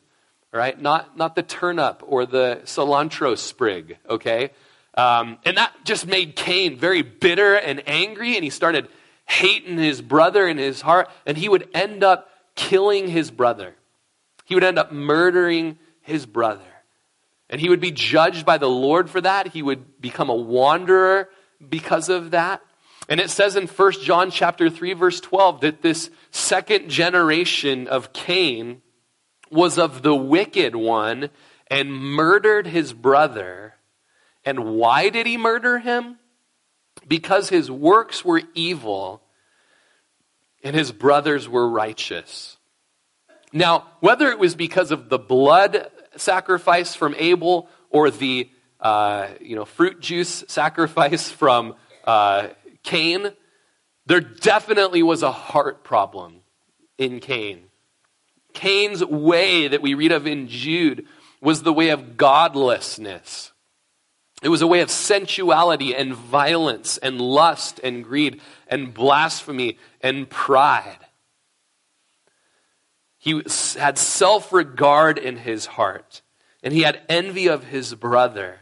right? 0.52 0.80
Not, 0.80 1.18
not 1.18 1.36
the 1.36 1.44
turnip 1.44 2.02
or 2.06 2.26
the 2.26 2.62
cilantro 2.64 3.38
sprig, 3.38 3.98
okay? 4.10 4.52
Um, 4.96 5.38
and 5.46 5.58
that 5.58 5.74
just 5.84 6.08
made 6.08 6.36
Cain 6.36 6.78
very 6.78 7.02
bitter 7.02 7.56
and 7.56 7.84
angry, 7.88 8.36
and 8.36 8.44
he 8.44 8.50
started 8.50 8.88
hating 9.30 9.78
his 9.78 10.02
brother 10.02 10.48
in 10.48 10.58
his 10.58 10.82
heart, 10.82 11.10
and 11.26 11.38
he 11.38 11.48
would 11.48 11.70
end 11.74 12.04
up 12.04 12.30
killing 12.56 13.08
his 13.08 13.32
brother. 13.32 13.76
He 14.46 14.56
would 14.56 14.64
end 14.64 14.78
up 14.78 14.92
murdering 14.92 15.78
his 16.02 16.26
brother. 16.26 16.64
And 17.50 17.62
he 17.62 17.70
would 17.70 17.80
be 17.80 17.92
judged 17.92 18.46
by 18.46 18.58
the 18.58 18.70
Lord 18.70 19.10
for 19.10 19.22
that. 19.22 19.48
He 19.48 19.62
would 19.62 20.02
become 20.02 20.30
a 20.30 20.36
wanderer 20.36 21.30
because 21.68 22.10
of 22.10 22.32
that. 22.32 22.62
And 23.08 23.20
it 23.20 23.30
says 23.30 23.56
in 23.56 23.68
1 23.68 23.92
John 24.04 24.30
chapter 24.30 24.70
3 24.70 24.94
verse 24.94 25.20
12 25.20 25.62
that 25.62 25.82
this 25.82 26.12
second 26.30 26.90
generation 26.90 27.88
of 27.88 28.14
Cain 28.14 28.82
was 29.50 29.80
of 29.80 30.04
the 30.04 30.16
wicked 30.16 30.76
one 30.76 31.30
and 31.68 31.92
murdered 31.92 32.68
his 32.68 32.94
brother 32.94 33.74
and 34.46 34.76
why 34.76 35.10
did 35.10 35.26
he 35.26 35.38
murder 35.38 35.80
him? 35.80 36.19
Because 37.10 37.50
his 37.50 37.70
works 37.70 38.24
were 38.24 38.42
evil 38.54 39.22
and 40.64 40.76
his 40.76 40.94
brothers 40.94 41.50
were 41.50 41.68
righteous. 41.68 42.58
Now, 43.52 43.88
whether 44.00 44.30
it 44.30 44.40
was 44.40 44.56
because 44.56 44.92
of 44.92 45.10
the 45.10 45.20
blood 45.20 45.90
sacrifice 46.16 46.96
from 46.96 47.16
Abel 47.18 47.68
or 47.90 48.12
the 48.12 48.50
uh, 48.80 49.28
you 49.42 49.56
know 49.56 49.66
fruit 49.66 50.00
juice 50.00 50.46
sacrifice 50.48 51.30
from 51.42 51.76
uh, 52.06 52.50
Cain, 52.84 53.32
there 54.06 54.22
definitely 54.22 55.04
was 55.04 55.24
a 55.24 55.32
heart 55.32 55.84
problem 55.84 56.42
in 56.98 57.20
Cain. 57.20 57.64
Cain's 58.54 59.04
way 59.04 59.68
that 59.68 59.82
we 59.82 59.94
read 59.94 60.12
of 60.12 60.28
in 60.28 60.48
Jude 60.48 61.06
was 61.42 61.64
the 61.64 61.74
way 61.74 61.90
of 61.90 62.18
godlessness. 62.18 63.49
It 64.42 64.50
was 64.50 64.62
a 64.62 64.68
way 64.68 64.80
of 64.82 64.90
sensuality 64.90 65.94
and 65.94 66.14
violence 66.14 66.98
and 66.98 67.20
lust 67.20 67.80
and 67.84 68.04
greed 68.04 68.42
and 68.68 68.94
blasphemy 68.94 69.78
and 70.02 70.30
pride. 70.30 71.00
He 73.18 73.42
had 73.78 73.98
self 73.98 74.54
regard 74.54 75.18
in 75.18 75.38
his 75.38 75.66
heart, 75.66 76.22
and 76.64 76.74
he 76.74 76.84
had 76.84 77.02
envy 77.10 77.48
of 77.48 77.66
his 77.66 77.94
brother. 77.96 78.60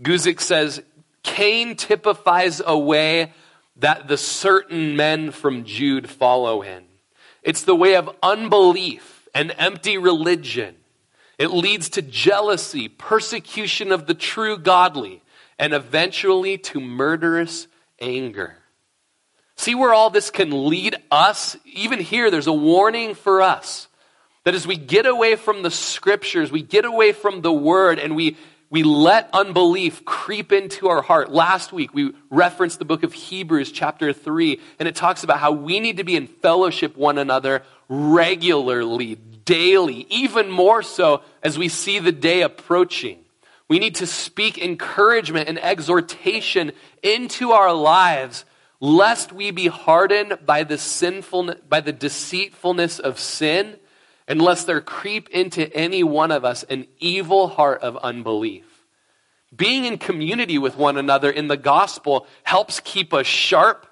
Guzik 0.00 0.40
says 0.40 0.82
Cain 1.22 1.76
typifies 1.76 2.62
a 2.64 2.78
way 2.78 3.32
that 3.76 4.08
the 4.08 4.16
certain 4.16 4.96
men 4.96 5.30
from 5.32 5.64
Jude 5.64 6.08
follow 6.08 6.62
in. 6.62 6.84
It's 7.42 7.62
the 7.62 7.76
way 7.76 7.96
of 7.96 8.16
unbelief 8.22 9.28
and 9.34 9.54
empty 9.58 9.98
religion 9.98 10.76
it 11.38 11.48
leads 11.48 11.88
to 11.90 12.02
jealousy, 12.02 12.88
persecution 12.88 13.92
of 13.92 14.06
the 14.06 14.14
true 14.14 14.56
godly, 14.56 15.22
and 15.58 15.72
eventually 15.72 16.58
to 16.58 16.80
murderous 16.80 17.66
anger. 18.00 18.56
See 19.56 19.74
where 19.74 19.94
all 19.94 20.10
this 20.10 20.30
can 20.30 20.68
lead 20.68 20.96
us? 21.10 21.56
Even 21.64 22.00
here, 22.00 22.30
there's 22.30 22.46
a 22.46 22.52
warning 22.52 23.14
for 23.14 23.40
us 23.40 23.88
that 24.44 24.54
as 24.54 24.66
we 24.66 24.76
get 24.76 25.06
away 25.06 25.36
from 25.36 25.62
the 25.62 25.70
scriptures, 25.70 26.52
we 26.52 26.62
get 26.62 26.84
away 26.84 27.12
from 27.12 27.40
the 27.40 27.52
word, 27.52 27.98
and 27.98 28.14
we, 28.14 28.36
we 28.68 28.82
let 28.82 29.30
unbelief 29.32 30.04
creep 30.04 30.52
into 30.52 30.88
our 30.88 31.02
heart. 31.02 31.32
Last 31.32 31.72
week, 31.72 31.94
we 31.94 32.12
referenced 32.30 32.78
the 32.78 32.84
book 32.84 33.04
of 33.04 33.12
Hebrews, 33.12 33.72
chapter 33.72 34.12
3, 34.12 34.60
and 34.78 34.88
it 34.88 34.96
talks 34.96 35.24
about 35.24 35.38
how 35.38 35.52
we 35.52 35.80
need 35.80 35.96
to 35.96 36.04
be 36.04 36.16
in 36.16 36.26
fellowship 36.26 36.96
one 36.96 37.16
another 37.16 37.62
regularly, 37.88 39.18
daily, 39.44 40.06
even 40.10 40.50
more 40.50 40.82
so 40.82 41.22
as 41.42 41.58
we 41.58 41.68
see 41.68 41.98
the 41.98 42.12
day 42.12 42.42
approaching. 42.42 43.18
We 43.68 43.78
need 43.78 43.96
to 43.96 44.06
speak 44.06 44.58
encouragement 44.58 45.48
and 45.48 45.58
exhortation 45.58 46.72
into 47.02 47.52
our 47.52 47.72
lives 47.72 48.44
lest 48.80 49.32
we 49.32 49.50
be 49.50 49.68
hardened 49.68 50.38
by 50.44 50.64
the 50.64 50.76
sinfulness 50.76 51.60
by 51.68 51.80
the 51.80 51.92
deceitfulness 51.92 52.98
of 52.98 53.18
sin 53.18 53.76
and 54.28 54.40
lest 54.40 54.66
there 54.66 54.80
creep 54.80 55.28
into 55.30 55.74
any 55.74 56.02
one 56.02 56.30
of 56.30 56.44
us 56.44 56.64
an 56.64 56.86
evil 56.98 57.48
heart 57.48 57.82
of 57.82 57.96
unbelief. 57.98 58.64
Being 59.54 59.84
in 59.84 59.98
community 59.98 60.58
with 60.58 60.76
one 60.76 60.96
another 60.96 61.30
in 61.30 61.48
the 61.48 61.56
gospel 61.56 62.26
helps 62.42 62.80
keep 62.80 63.14
us 63.14 63.26
sharp. 63.26 63.86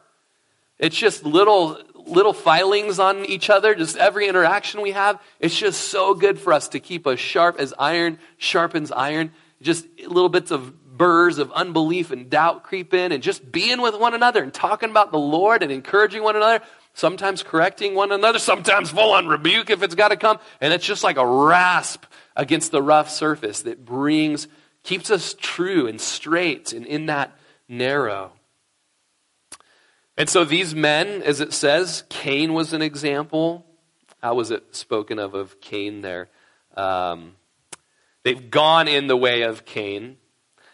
It's 0.78 0.96
just 0.96 1.24
little 1.24 1.78
little 2.06 2.32
filings 2.32 2.98
on 2.98 3.24
each 3.24 3.50
other, 3.50 3.74
just 3.74 3.96
every 3.96 4.28
interaction 4.28 4.80
we 4.80 4.92
have, 4.92 5.20
it's 5.40 5.58
just 5.58 5.88
so 5.88 6.14
good 6.14 6.38
for 6.38 6.52
us 6.52 6.68
to 6.68 6.80
keep 6.80 7.06
us 7.06 7.18
sharp 7.18 7.58
as 7.58 7.72
iron 7.78 8.18
sharpens 8.38 8.90
iron. 8.90 9.32
Just 9.60 9.86
little 10.00 10.28
bits 10.28 10.50
of 10.50 10.96
burrs 10.96 11.38
of 11.38 11.52
unbelief 11.52 12.10
and 12.10 12.28
doubt 12.28 12.64
creep 12.64 12.92
in, 12.92 13.12
and 13.12 13.22
just 13.22 13.50
being 13.50 13.80
with 13.80 13.98
one 13.98 14.14
another 14.14 14.42
and 14.42 14.52
talking 14.52 14.90
about 14.90 15.12
the 15.12 15.18
Lord 15.18 15.62
and 15.62 15.72
encouraging 15.72 16.22
one 16.22 16.36
another, 16.36 16.64
sometimes 16.94 17.42
correcting 17.42 17.94
one 17.94 18.12
another, 18.12 18.38
sometimes 18.38 18.90
full 18.90 19.12
on 19.12 19.26
rebuke 19.26 19.70
if 19.70 19.82
it's 19.82 19.94
got 19.94 20.08
to 20.08 20.16
come. 20.16 20.38
And 20.60 20.72
it's 20.72 20.84
just 20.84 21.04
like 21.04 21.16
a 21.16 21.26
rasp 21.26 22.04
against 22.36 22.72
the 22.72 22.82
rough 22.82 23.10
surface 23.10 23.62
that 23.62 23.84
brings, 23.84 24.48
keeps 24.82 25.10
us 25.10 25.34
true 25.38 25.86
and 25.86 26.00
straight 26.00 26.72
and 26.72 26.84
in 26.86 27.06
that 27.06 27.36
narrow. 27.68 28.32
And 30.16 30.28
so 30.28 30.44
these 30.44 30.74
men, 30.74 31.22
as 31.22 31.40
it 31.40 31.52
says, 31.52 32.04
Cain 32.08 32.52
was 32.52 32.72
an 32.72 32.82
example. 32.82 33.66
How 34.22 34.34
was 34.34 34.50
it 34.50 34.76
spoken 34.76 35.18
of 35.18 35.34
of 35.34 35.60
Cain 35.60 36.02
there? 36.02 36.28
Um, 36.76 37.36
they've 38.22 38.50
gone 38.50 38.88
in 38.88 39.06
the 39.06 39.16
way 39.16 39.42
of 39.42 39.64
Cain. 39.64 40.18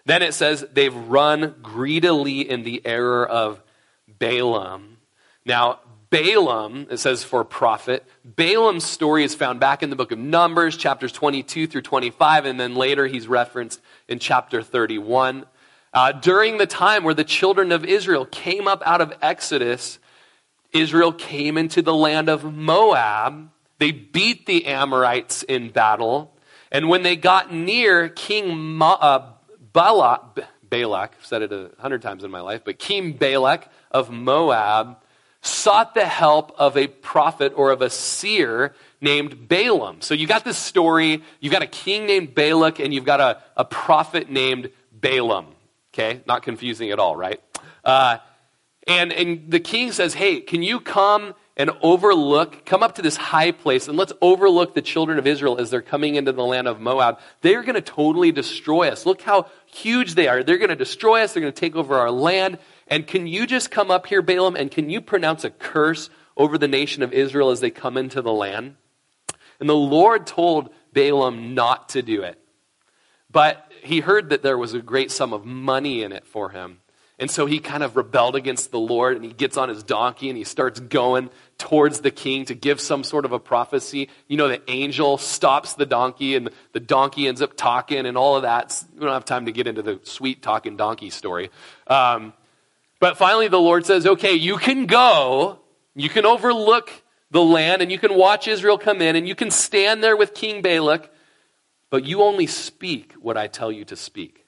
Then 0.04 0.22
it 0.22 0.34
says 0.34 0.66
they've 0.72 0.94
run 0.94 1.56
greedily 1.62 2.40
in 2.40 2.62
the 2.62 2.84
error 2.84 3.26
of 3.26 3.62
Balaam. 4.18 4.98
Now, 5.44 5.80
Balaam, 6.10 6.86
it 6.90 6.96
says 6.96 7.22
for 7.22 7.44
prophet, 7.44 8.06
Balaam's 8.24 8.84
story 8.84 9.24
is 9.24 9.34
found 9.34 9.60
back 9.60 9.82
in 9.82 9.90
the 9.90 9.96
book 9.96 10.10
of 10.10 10.18
Numbers, 10.18 10.76
chapters 10.76 11.12
22 11.12 11.66
through 11.66 11.82
25, 11.82 12.46
and 12.46 12.58
then 12.58 12.74
later 12.74 13.06
he's 13.06 13.28
referenced 13.28 13.80
in 14.08 14.18
chapter 14.18 14.62
31. 14.62 15.44
Uh, 15.92 16.12
during 16.12 16.58
the 16.58 16.66
time 16.66 17.04
where 17.04 17.14
the 17.14 17.24
children 17.24 17.72
of 17.72 17.84
Israel 17.84 18.26
came 18.26 18.68
up 18.68 18.82
out 18.84 19.00
of 19.00 19.12
Exodus, 19.22 19.98
Israel 20.72 21.12
came 21.12 21.56
into 21.56 21.82
the 21.82 21.94
land 21.94 22.28
of 22.28 22.44
Moab. 22.44 23.50
They 23.78 23.92
beat 23.92 24.46
the 24.46 24.66
Amorites 24.66 25.42
in 25.42 25.70
battle. 25.70 26.34
And 26.70 26.88
when 26.88 27.02
they 27.02 27.16
got 27.16 27.52
near 27.52 28.08
King 28.08 28.58
Ma, 28.58 28.92
uh, 28.92 29.32
Balak, 29.72 30.40
Balak, 30.68 31.14
I've 31.18 31.26
said 31.26 31.42
it 31.42 31.52
a 31.52 31.70
hundred 31.78 32.02
times 32.02 32.24
in 32.24 32.30
my 32.30 32.40
life, 32.40 32.62
but 32.64 32.78
King 32.78 33.12
Balak 33.12 33.70
of 33.90 34.10
Moab 34.10 34.98
sought 35.40 35.94
the 35.94 36.04
help 36.04 36.52
of 36.58 36.76
a 36.76 36.88
prophet 36.88 37.52
or 37.56 37.70
of 37.70 37.80
a 37.80 37.88
seer 37.88 38.74
named 39.00 39.48
Balaam. 39.48 40.00
So 40.00 40.14
you 40.14 40.26
got 40.26 40.44
this 40.44 40.58
story, 40.58 41.22
you've 41.40 41.52
got 41.52 41.62
a 41.62 41.68
king 41.68 42.06
named 42.06 42.34
Balak, 42.34 42.80
and 42.80 42.92
you've 42.92 43.04
got 43.04 43.20
a, 43.20 43.42
a 43.56 43.64
prophet 43.64 44.28
named 44.28 44.70
Balaam. 44.92 45.46
Okay, 45.98 46.20
not 46.26 46.44
confusing 46.44 46.92
at 46.92 47.00
all, 47.00 47.16
right? 47.16 47.42
Uh, 47.84 48.18
and, 48.86 49.12
and 49.12 49.50
the 49.50 49.58
king 49.58 49.90
says, 49.90 50.14
Hey, 50.14 50.40
can 50.40 50.62
you 50.62 50.78
come 50.78 51.34
and 51.56 51.72
overlook, 51.82 52.64
come 52.64 52.84
up 52.84 52.94
to 52.94 53.02
this 53.02 53.16
high 53.16 53.50
place, 53.50 53.88
and 53.88 53.98
let's 53.98 54.12
overlook 54.22 54.76
the 54.76 54.80
children 54.80 55.18
of 55.18 55.26
Israel 55.26 55.58
as 55.58 55.70
they're 55.70 55.82
coming 55.82 56.14
into 56.14 56.30
the 56.30 56.44
land 56.44 56.68
of 56.68 56.78
Moab. 56.78 57.18
They're 57.40 57.62
going 57.62 57.74
to 57.74 57.80
totally 57.80 58.30
destroy 58.30 58.90
us. 58.90 59.06
Look 59.06 59.22
how 59.22 59.46
huge 59.66 60.14
they 60.14 60.28
are. 60.28 60.44
They're 60.44 60.58
going 60.58 60.68
to 60.68 60.76
destroy 60.76 61.22
us, 61.22 61.32
they're 61.32 61.40
going 61.40 61.52
to 61.52 61.60
take 61.60 61.74
over 61.74 61.98
our 61.98 62.12
land. 62.12 62.58
And 62.86 63.04
can 63.04 63.26
you 63.26 63.44
just 63.44 63.72
come 63.72 63.90
up 63.90 64.06
here, 64.06 64.22
Balaam, 64.22 64.54
and 64.54 64.70
can 64.70 64.88
you 64.88 65.00
pronounce 65.00 65.42
a 65.42 65.50
curse 65.50 66.10
over 66.36 66.58
the 66.58 66.68
nation 66.68 67.02
of 67.02 67.12
Israel 67.12 67.50
as 67.50 67.58
they 67.58 67.70
come 67.70 67.96
into 67.96 68.22
the 68.22 68.32
land? 68.32 68.76
And 69.58 69.68
the 69.68 69.74
Lord 69.74 70.28
told 70.28 70.70
Balaam 70.92 71.54
not 71.54 71.88
to 71.90 72.02
do 72.02 72.22
it. 72.22 72.40
But 73.30 73.70
he 73.82 74.00
heard 74.00 74.30
that 74.30 74.42
there 74.42 74.58
was 74.58 74.74
a 74.74 74.80
great 74.80 75.10
sum 75.10 75.32
of 75.32 75.44
money 75.44 76.02
in 76.02 76.12
it 76.12 76.26
for 76.26 76.50
him. 76.50 76.80
And 77.20 77.28
so 77.30 77.46
he 77.46 77.58
kind 77.58 77.82
of 77.82 77.96
rebelled 77.96 78.36
against 78.36 78.70
the 78.70 78.78
Lord 78.78 79.16
and 79.16 79.24
he 79.24 79.32
gets 79.32 79.56
on 79.56 79.68
his 79.68 79.82
donkey 79.82 80.28
and 80.28 80.38
he 80.38 80.44
starts 80.44 80.78
going 80.78 81.30
towards 81.58 82.00
the 82.00 82.12
king 82.12 82.44
to 82.44 82.54
give 82.54 82.80
some 82.80 83.02
sort 83.02 83.24
of 83.24 83.32
a 83.32 83.40
prophecy. 83.40 84.08
You 84.28 84.36
know, 84.36 84.46
the 84.46 84.62
angel 84.70 85.18
stops 85.18 85.74
the 85.74 85.84
donkey 85.84 86.36
and 86.36 86.50
the 86.72 86.80
donkey 86.80 87.26
ends 87.26 87.42
up 87.42 87.56
talking 87.56 88.06
and 88.06 88.16
all 88.16 88.36
of 88.36 88.42
that. 88.42 88.84
We 88.94 89.00
don't 89.00 89.12
have 89.12 89.24
time 89.24 89.46
to 89.46 89.52
get 89.52 89.66
into 89.66 89.82
the 89.82 89.98
sweet 90.04 90.42
talking 90.42 90.76
donkey 90.76 91.10
story. 91.10 91.50
Um, 91.88 92.34
but 93.00 93.16
finally, 93.16 93.48
the 93.48 93.60
Lord 93.60 93.84
says, 93.84 94.06
okay, 94.06 94.34
you 94.34 94.56
can 94.56 94.86
go, 94.86 95.58
you 95.94 96.08
can 96.08 96.26
overlook 96.26 96.90
the 97.30 97.42
land, 97.42 97.82
and 97.82 97.92
you 97.92 97.98
can 97.98 98.14
watch 98.14 98.48
Israel 98.48 98.78
come 98.78 99.02
in, 99.02 99.14
and 99.14 99.28
you 99.28 99.34
can 99.34 99.50
stand 99.50 100.02
there 100.02 100.16
with 100.16 100.34
King 100.34 100.62
Balak, 100.62 101.12
but 101.90 102.04
you 102.04 102.22
only 102.22 102.46
speak 102.46 103.14
what 103.14 103.36
I 103.36 103.46
tell 103.46 103.72
you 103.72 103.84
to 103.86 103.96
speak. 103.96 104.44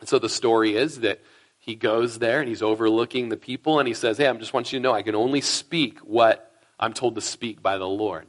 And 0.00 0.08
so 0.08 0.18
the 0.18 0.28
story 0.28 0.76
is 0.76 1.00
that 1.00 1.20
he 1.58 1.74
goes 1.74 2.18
there 2.18 2.40
and 2.40 2.48
he's 2.48 2.62
overlooking 2.62 3.28
the 3.28 3.36
people, 3.36 3.78
and 3.78 3.88
he 3.88 3.94
says, 3.94 4.18
Hey, 4.18 4.28
I 4.28 4.32
just 4.34 4.52
want 4.52 4.72
you 4.72 4.78
to 4.78 4.82
know 4.82 4.92
I 4.92 5.02
can 5.02 5.14
only 5.14 5.40
speak 5.40 5.98
what 6.00 6.52
I'm 6.78 6.92
told 6.92 7.14
to 7.16 7.20
speak 7.20 7.62
by 7.62 7.78
the 7.78 7.88
Lord. 7.88 8.26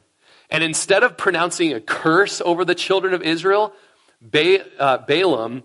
And 0.49 0.63
instead 0.63 1.03
of 1.03 1.17
pronouncing 1.17 1.73
a 1.73 1.81
curse 1.81 2.41
over 2.41 2.63
the 2.63 2.75
children 2.75 3.13
of 3.13 3.21
Israel, 3.21 3.73
ba- 4.21 4.65
uh, 4.79 4.97
Balaam 4.99 5.63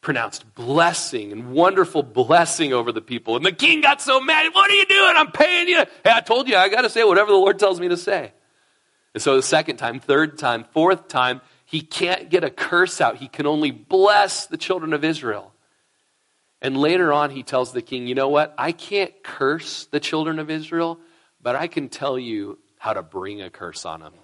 pronounced 0.00 0.54
blessing 0.54 1.32
and 1.32 1.50
wonderful 1.52 2.02
blessing 2.02 2.72
over 2.72 2.92
the 2.92 3.00
people. 3.00 3.36
And 3.36 3.44
the 3.44 3.52
king 3.52 3.80
got 3.80 4.00
so 4.00 4.20
mad. 4.20 4.48
What 4.52 4.70
are 4.70 4.74
you 4.74 4.86
doing? 4.86 5.14
I'm 5.16 5.32
paying 5.32 5.68
you. 5.68 5.78
Hey, 6.04 6.12
I 6.12 6.20
told 6.20 6.48
you, 6.48 6.56
I 6.56 6.68
got 6.68 6.82
to 6.82 6.90
say 6.90 7.04
whatever 7.04 7.30
the 7.30 7.36
Lord 7.36 7.58
tells 7.58 7.80
me 7.80 7.88
to 7.88 7.96
say. 7.96 8.32
And 9.14 9.22
so 9.22 9.36
the 9.36 9.42
second 9.42 9.78
time, 9.78 9.98
third 9.98 10.38
time, 10.38 10.64
fourth 10.72 11.08
time, 11.08 11.40
he 11.68 11.82
can't 11.82 12.30
get 12.30 12.44
a 12.44 12.50
curse 12.50 12.98
out. 12.98 13.18
He 13.18 13.28
can 13.28 13.44
only 13.44 13.70
bless 13.70 14.46
the 14.46 14.56
children 14.56 14.94
of 14.94 15.04
Israel. 15.04 15.52
And 16.62 16.78
later 16.78 17.12
on, 17.12 17.28
he 17.28 17.42
tells 17.42 17.72
the 17.72 17.82
king, 17.82 18.06
You 18.06 18.14
know 18.14 18.30
what? 18.30 18.54
I 18.56 18.72
can't 18.72 19.12
curse 19.22 19.84
the 19.84 20.00
children 20.00 20.38
of 20.38 20.48
Israel, 20.48 20.98
but 21.42 21.56
I 21.56 21.66
can 21.66 21.90
tell 21.90 22.18
you 22.18 22.58
how 22.78 22.94
to 22.94 23.02
bring 23.02 23.42
a 23.42 23.50
curse 23.50 23.84
on 23.84 24.00
them. 24.00 24.14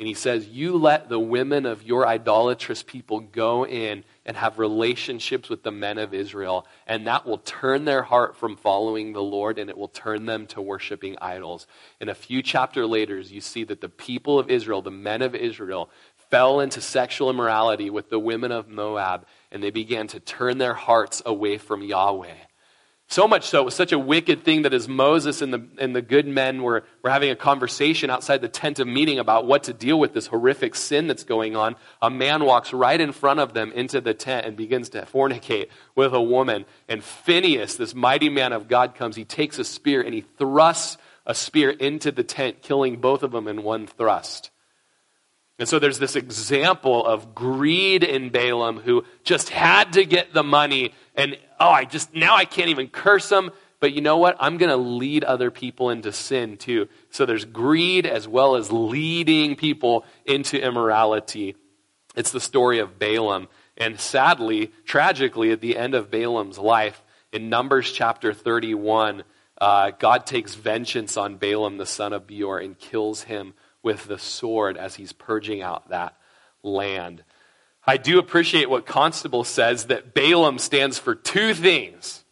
And 0.00 0.06
he 0.06 0.14
says, 0.14 0.48
You 0.48 0.78
let 0.78 1.10
the 1.10 1.20
women 1.20 1.66
of 1.66 1.82
your 1.82 2.06
idolatrous 2.06 2.82
people 2.82 3.20
go 3.20 3.66
in 3.66 4.02
and 4.24 4.34
have 4.34 4.58
relationships 4.58 5.50
with 5.50 5.62
the 5.62 5.70
men 5.70 5.98
of 5.98 6.14
Israel, 6.14 6.66
and 6.86 7.06
that 7.06 7.26
will 7.26 7.36
turn 7.36 7.84
their 7.84 8.02
heart 8.02 8.34
from 8.34 8.56
following 8.56 9.12
the 9.12 9.22
Lord 9.22 9.58
and 9.58 9.68
it 9.68 9.76
will 9.76 9.88
turn 9.88 10.24
them 10.24 10.46
to 10.46 10.62
worshiping 10.62 11.18
idols. 11.20 11.66
In 12.00 12.08
a 12.08 12.14
few 12.14 12.42
chapter 12.42 12.86
later, 12.86 13.18
you 13.18 13.42
see 13.42 13.62
that 13.64 13.82
the 13.82 13.90
people 13.90 14.38
of 14.38 14.48
Israel, 14.48 14.80
the 14.80 14.90
men 14.90 15.20
of 15.20 15.34
Israel, 15.34 15.90
fell 16.30 16.60
into 16.60 16.80
sexual 16.80 17.30
immorality 17.30 17.90
with 17.90 18.08
the 18.08 18.18
women 18.18 18.52
of 18.52 18.68
Moab, 18.68 19.26
and 19.50 19.62
they 19.62 19.70
began 19.70 20.06
to 20.08 20.20
turn 20.20 20.58
their 20.58 20.74
hearts 20.74 21.22
away 21.26 21.58
from 21.58 21.82
Yahweh. 21.82 22.34
So 23.08 23.26
much 23.26 23.48
so, 23.48 23.62
it 23.62 23.64
was 23.64 23.74
such 23.74 23.90
a 23.90 23.98
wicked 23.98 24.44
thing 24.44 24.62
that 24.62 24.72
as 24.72 24.86
Moses 24.86 25.42
and 25.42 25.52
the, 25.52 25.66
and 25.78 25.96
the 25.96 26.00
good 26.00 26.28
men 26.28 26.62
were, 26.62 26.84
were 27.02 27.10
having 27.10 27.30
a 27.30 27.34
conversation 27.34 28.08
outside 28.08 28.40
the 28.40 28.48
tent 28.48 28.78
of 28.78 28.86
meeting 28.86 29.18
about 29.18 29.48
what 29.48 29.64
to 29.64 29.72
deal 29.72 29.98
with 29.98 30.14
this 30.14 30.28
horrific 30.28 30.76
sin 30.76 31.08
that's 31.08 31.24
going 31.24 31.56
on, 31.56 31.74
a 32.00 32.08
man 32.08 32.44
walks 32.44 32.72
right 32.72 33.00
in 33.00 33.10
front 33.10 33.40
of 33.40 33.52
them 33.52 33.72
into 33.72 34.00
the 34.00 34.14
tent 34.14 34.46
and 34.46 34.56
begins 34.56 34.90
to 34.90 35.02
fornicate 35.06 35.70
with 35.96 36.14
a 36.14 36.22
woman. 36.22 36.64
And 36.88 37.02
Phineas, 37.02 37.74
this 37.74 37.96
mighty 37.96 38.28
man 38.28 38.52
of 38.52 38.68
God, 38.68 38.94
comes. 38.94 39.16
He 39.16 39.24
takes 39.24 39.58
a 39.58 39.64
spear 39.64 40.02
and 40.02 40.14
he 40.14 40.20
thrusts 40.38 40.96
a 41.26 41.34
spear 41.34 41.70
into 41.70 42.12
the 42.12 42.22
tent, 42.22 42.62
killing 42.62 43.00
both 43.00 43.24
of 43.24 43.32
them 43.32 43.48
in 43.48 43.64
one 43.64 43.88
thrust. 43.88 44.50
And 45.60 45.68
so 45.68 45.78
there's 45.78 45.98
this 45.98 46.16
example 46.16 47.06
of 47.06 47.34
greed 47.34 48.02
in 48.02 48.30
Balaam 48.30 48.78
who 48.78 49.04
just 49.24 49.50
had 49.50 49.92
to 49.92 50.06
get 50.06 50.32
the 50.32 50.42
money 50.42 50.94
and 51.14 51.36
oh, 51.60 51.68
I 51.68 51.84
just, 51.84 52.14
now 52.14 52.34
I 52.34 52.46
can't 52.46 52.70
even 52.70 52.88
curse 52.88 53.30
him, 53.30 53.50
But 53.78 53.92
you 53.92 54.00
know 54.00 54.16
what? 54.16 54.36
I'm 54.40 54.56
going 54.56 54.70
to 54.70 54.76
lead 54.76 55.22
other 55.22 55.50
people 55.50 55.90
into 55.90 56.12
sin 56.12 56.56
too. 56.56 56.88
So 57.10 57.26
there's 57.26 57.44
greed 57.44 58.06
as 58.06 58.26
well 58.26 58.56
as 58.56 58.72
leading 58.72 59.54
people 59.54 60.06
into 60.24 60.58
immorality. 60.58 61.56
It's 62.16 62.32
the 62.32 62.40
story 62.40 62.78
of 62.78 62.98
Balaam. 62.98 63.48
And 63.76 64.00
sadly, 64.00 64.72
tragically, 64.86 65.50
at 65.50 65.60
the 65.60 65.76
end 65.76 65.94
of 65.94 66.10
Balaam's 66.10 66.58
life, 66.58 67.02
in 67.32 67.50
Numbers 67.50 67.92
chapter 67.92 68.32
31, 68.32 69.24
uh, 69.60 69.90
God 69.98 70.24
takes 70.24 70.54
vengeance 70.54 71.18
on 71.18 71.36
Balaam, 71.36 71.76
the 71.76 71.86
son 71.86 72.14
of 72.14 72.26
Beor, 72.26 72.58
and 72.58 72.78
kills 72.78 73.24
him 73.24 73.52
with 73.82 74.06
the 74.06 74.18
sword 74.18 74.76
as 74.76 74.96
he's 74.96 75.12
purging 75.12 75.62
out 75.62 75.88
that 75.88 76.16
land. 76.62 77.22
I 77.86 77.96
do 77.96 78.18
appreciate 78.18 78.68
what 78.68 78.86
Constable 78.86 79.44
says 79.44 79.86
that 79.86 80.14
Balaam 80.14 80.58
stands 80.58 80.98
for 80.98 81.14
two 81.14 81.54
things. 81.54 82.24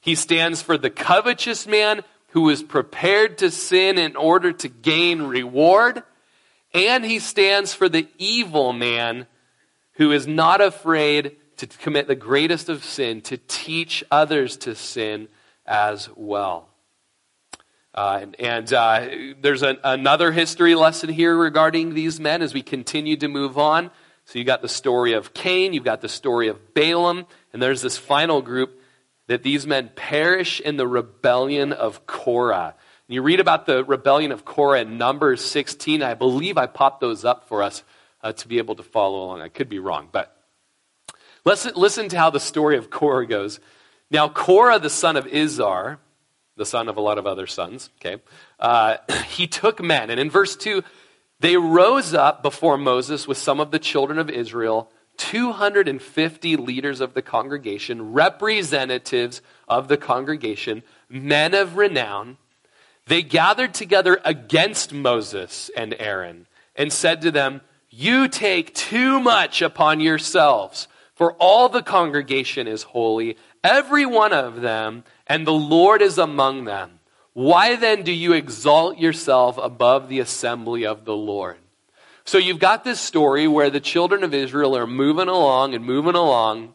He 0.00 0.14
stands 0.14 0.62
for 0.62 0.76
the 0.78 0.90
covetous 0.90 1.66
man 1.66 2.02
who 2.28 2.48
is 2.48 2.62
prepared 2.62 3.38
to 3.38 3.50
sin 3.50 3.96
in 3.96 4.16
order 4.16 4.52
to 4.52 4.68
gain 4.68 5.22
reward, 5.22 6.02
and 6.72 7.04
he 7.04 7.18
stands 7.18 7.72
for 7.72 7.88
the 7.88 8.08
evil 8.18 8.72
man 8.72 9.26
who 9.92 10.10
is 10.10 10.26
not 10.26 10.60
afraid 10.60 11.36
to 11.58 11.66
commit 11.66 12.08
the 12.08 12.16
greatest 12.16 12.68
of 12.68 12.84
sin, 12.84 13.20
to 13.20 13.36
teach 13.36 14.02
others 14.10 14.56
to 14.56 14.74
sin 14.74 15.28
as 15.64 16.08
well. 16.16 16.68
Uh, 17.94 18.26
and, 18.40 18.72
uh, 18.72 19.08
there's 19.40 19.62
an, 19.62 19.78
another 19.84 20.32
history 20.32 20.74
lesson 20.74 21.08
here 21.08 21.36
regarding 21.36 21.94
these 21.94 22.18
men 22.18 22.42
as 22.42 22.52
we 22.52 22.60
continue 22.60 23.16
to 23.16 23.28
move 23.28 23.56
on. 23.56 23.90
So 24.24 24.38
you 24.38 24.44
got 24.44 24.62
the 24.62 24.68
story 24.68 25.12
of 25.12 25.32
Cain, 25.32 25.72
you've 25.72 25.84
got 25.84 26.00
the 26.00 26.08
story 26.08 26.48
of 26.48 26.74
Balaam, 26.74 27.26
and 27.52 27.62
there's 27.62 27.82
this 27.82 27.96
final 27.96 28.42
group 28.42 28.80
that 29.28 29.42
these 29.42 29.66
men 29.66 29.90
perish 29.94 30.60
in 30.60 30.76
the 30.76 30.88
rebellion 30.88 31.72
of 31.72 32.06
Korah. 32.06 32.74
You 33.06 33.22
read 33.22 33.38
about 33.38 33.66
the 33.66 33.84
rebellion 33.84 34.32
of 34.32 34.44
Korah 34.44 34.80
in 34.80 34.98
Numbers 34.98 35.44
16. 35.44 36.02
I 36.02 36.14
believe 36.14 36.56
I 36.56 36.66
popped 36.66 37.00
those 37.00 37.24
up 37.24 37.46
for 37.48 37.62
us 37.62 37.84
uh, 38.22 38.32
to 38.32 38.48
be 38.48 38.58
able 38.58 38.74
to 38.76 38.82
follow 38.82 39.24
along. 39.24 39.42
I 39.42 39.50
could 39.50 39.68
be 39.68 39.78
wrong, 39.78 40.08
but 40.10 40.34
listen, 41.44 41.72
listen 41.76 42.08
to 42.08 42.18
how 42.18 42.30
the 42.30 42.40
story 42.40 42.76
of 42.76 42.90
Korah 42.90 43.26
goes. 43.26 43.60
Now, 44.10 44.28
Korah, 44.28 44.78
the 44.78 44.90
son 44.90 45.16
of 45.16 45.26
Izhar, 45.26 45.98
the 46.56 46.66
son 46.66 46.88
of 46.88 46.96
a 46.96 47.00
lot 47.00 47.18
of 47.18 47.26
other 47.26 47.46
sons, 47.46 47.90
okay, 48.00 48.22
uh, 48.60 48.96
he 49.28 49.46
took 49.46 49.82
men. 49.82 50.10
And 50.10 50.20
in 50.20 50.30
verse 50.30 50.56
2, 50.56 50.82
they 51.40 51.56
rose 51.56 52.14
up 52.14 52.42
before 52.42 52.78
Moses 52.78 53.26
with 53.26 53.38
some 53.38 53.60
of 53.60 53.70
the 53.70 53.78
children 53.78 54.18
of 54.18 54.30
Israel, 54.30 54.90
250 55.16 56.56
leaders 56.56 57.00
of 57.00 57.14
the 57.14 57.22
congregation, 57.22 58.12
representatives 58.12 59.42
of 59.68 59.88
the 59.88 59.96
congregation, 59.96 60.82
men 61.08 61.54
of 61.54 61.76
renown, 61.76 62.36
they 63.06 63.22
gathered 63.22 63.74
together 63.74 64.20
against 64.24 64.92
Moses 64.92 65.70
and 65.76 65.94
Aaron 65.98 66.46
and 66.74 66.92
said 66.92 67.20
to 67.22 67.30
them, 67.30 67.60
You 67.90 68.28
take 68.28 68.74
too 68.74 69.20
much 69.20 69.60
upon 69.60 70.00
yourselves, 70.00 70.88
for 71.14 71.34
all 71.34 71.68
the 71.68 71.82
congregation 71.82 72.66
is 72.66 72.82
holy, 72.82 73.36
every 73.62 74.06
one 74.06 74.32
of 74.32 74.62
them, 74.62 75.04
and 75.26 75.46
the 75.46 75.52
Lord 75.52 76.02
is 76.02 76.18
among 76.18 76.64
them. 76.64 77.00
Why 77.32 77.76
then 77.76 78.02
do 78.02 78.12
you 78.12 78.32
exalt 78.32 78.98
yourself 78.98 79.58
above 79.58 80.08
the 80.08 80.20
assembly 80.20 80.86
of 80.86 81.04
the 81.04 81.16
Lord? 81.16 81.56
So 82.24 82.38
you've 82.38 82.58
got 82.58 82.84
this 82.84 83.00
story 83.00 83.46
where 83.48 83.70
the 83.70 83.80
children 83.80 84.24
of 84.24 84.32
Israel 84.32 84.76
are 84.76 84.86
moving 84.86 85.28
along 85.28 85.74
and 85.74 85.84
moving 85.84 86.14
along, 86.14 86.74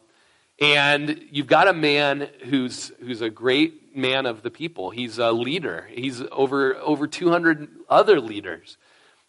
and 0.60 1.24
you've 1.30 1.46
got 1.46 1.66
a 1.66 1.72
man 1.72 2.28
who's, 2.44 2.92
who's 3.00 3.20
a 3.20 3.30
great 3.30 3.96
man 3.96 4.26
of 4.26 4.42
the 4.42 4.50
people. 4.50 4.90
He's 4.90 5.18
a 5.18 5.32
leader. 5.32 5.88
He's 5.90 6.22
over, 6.30 6.76
over 6.76 7.06
200 7.06 7.68
other 7.88 8.20
leaders. 8.20 8.76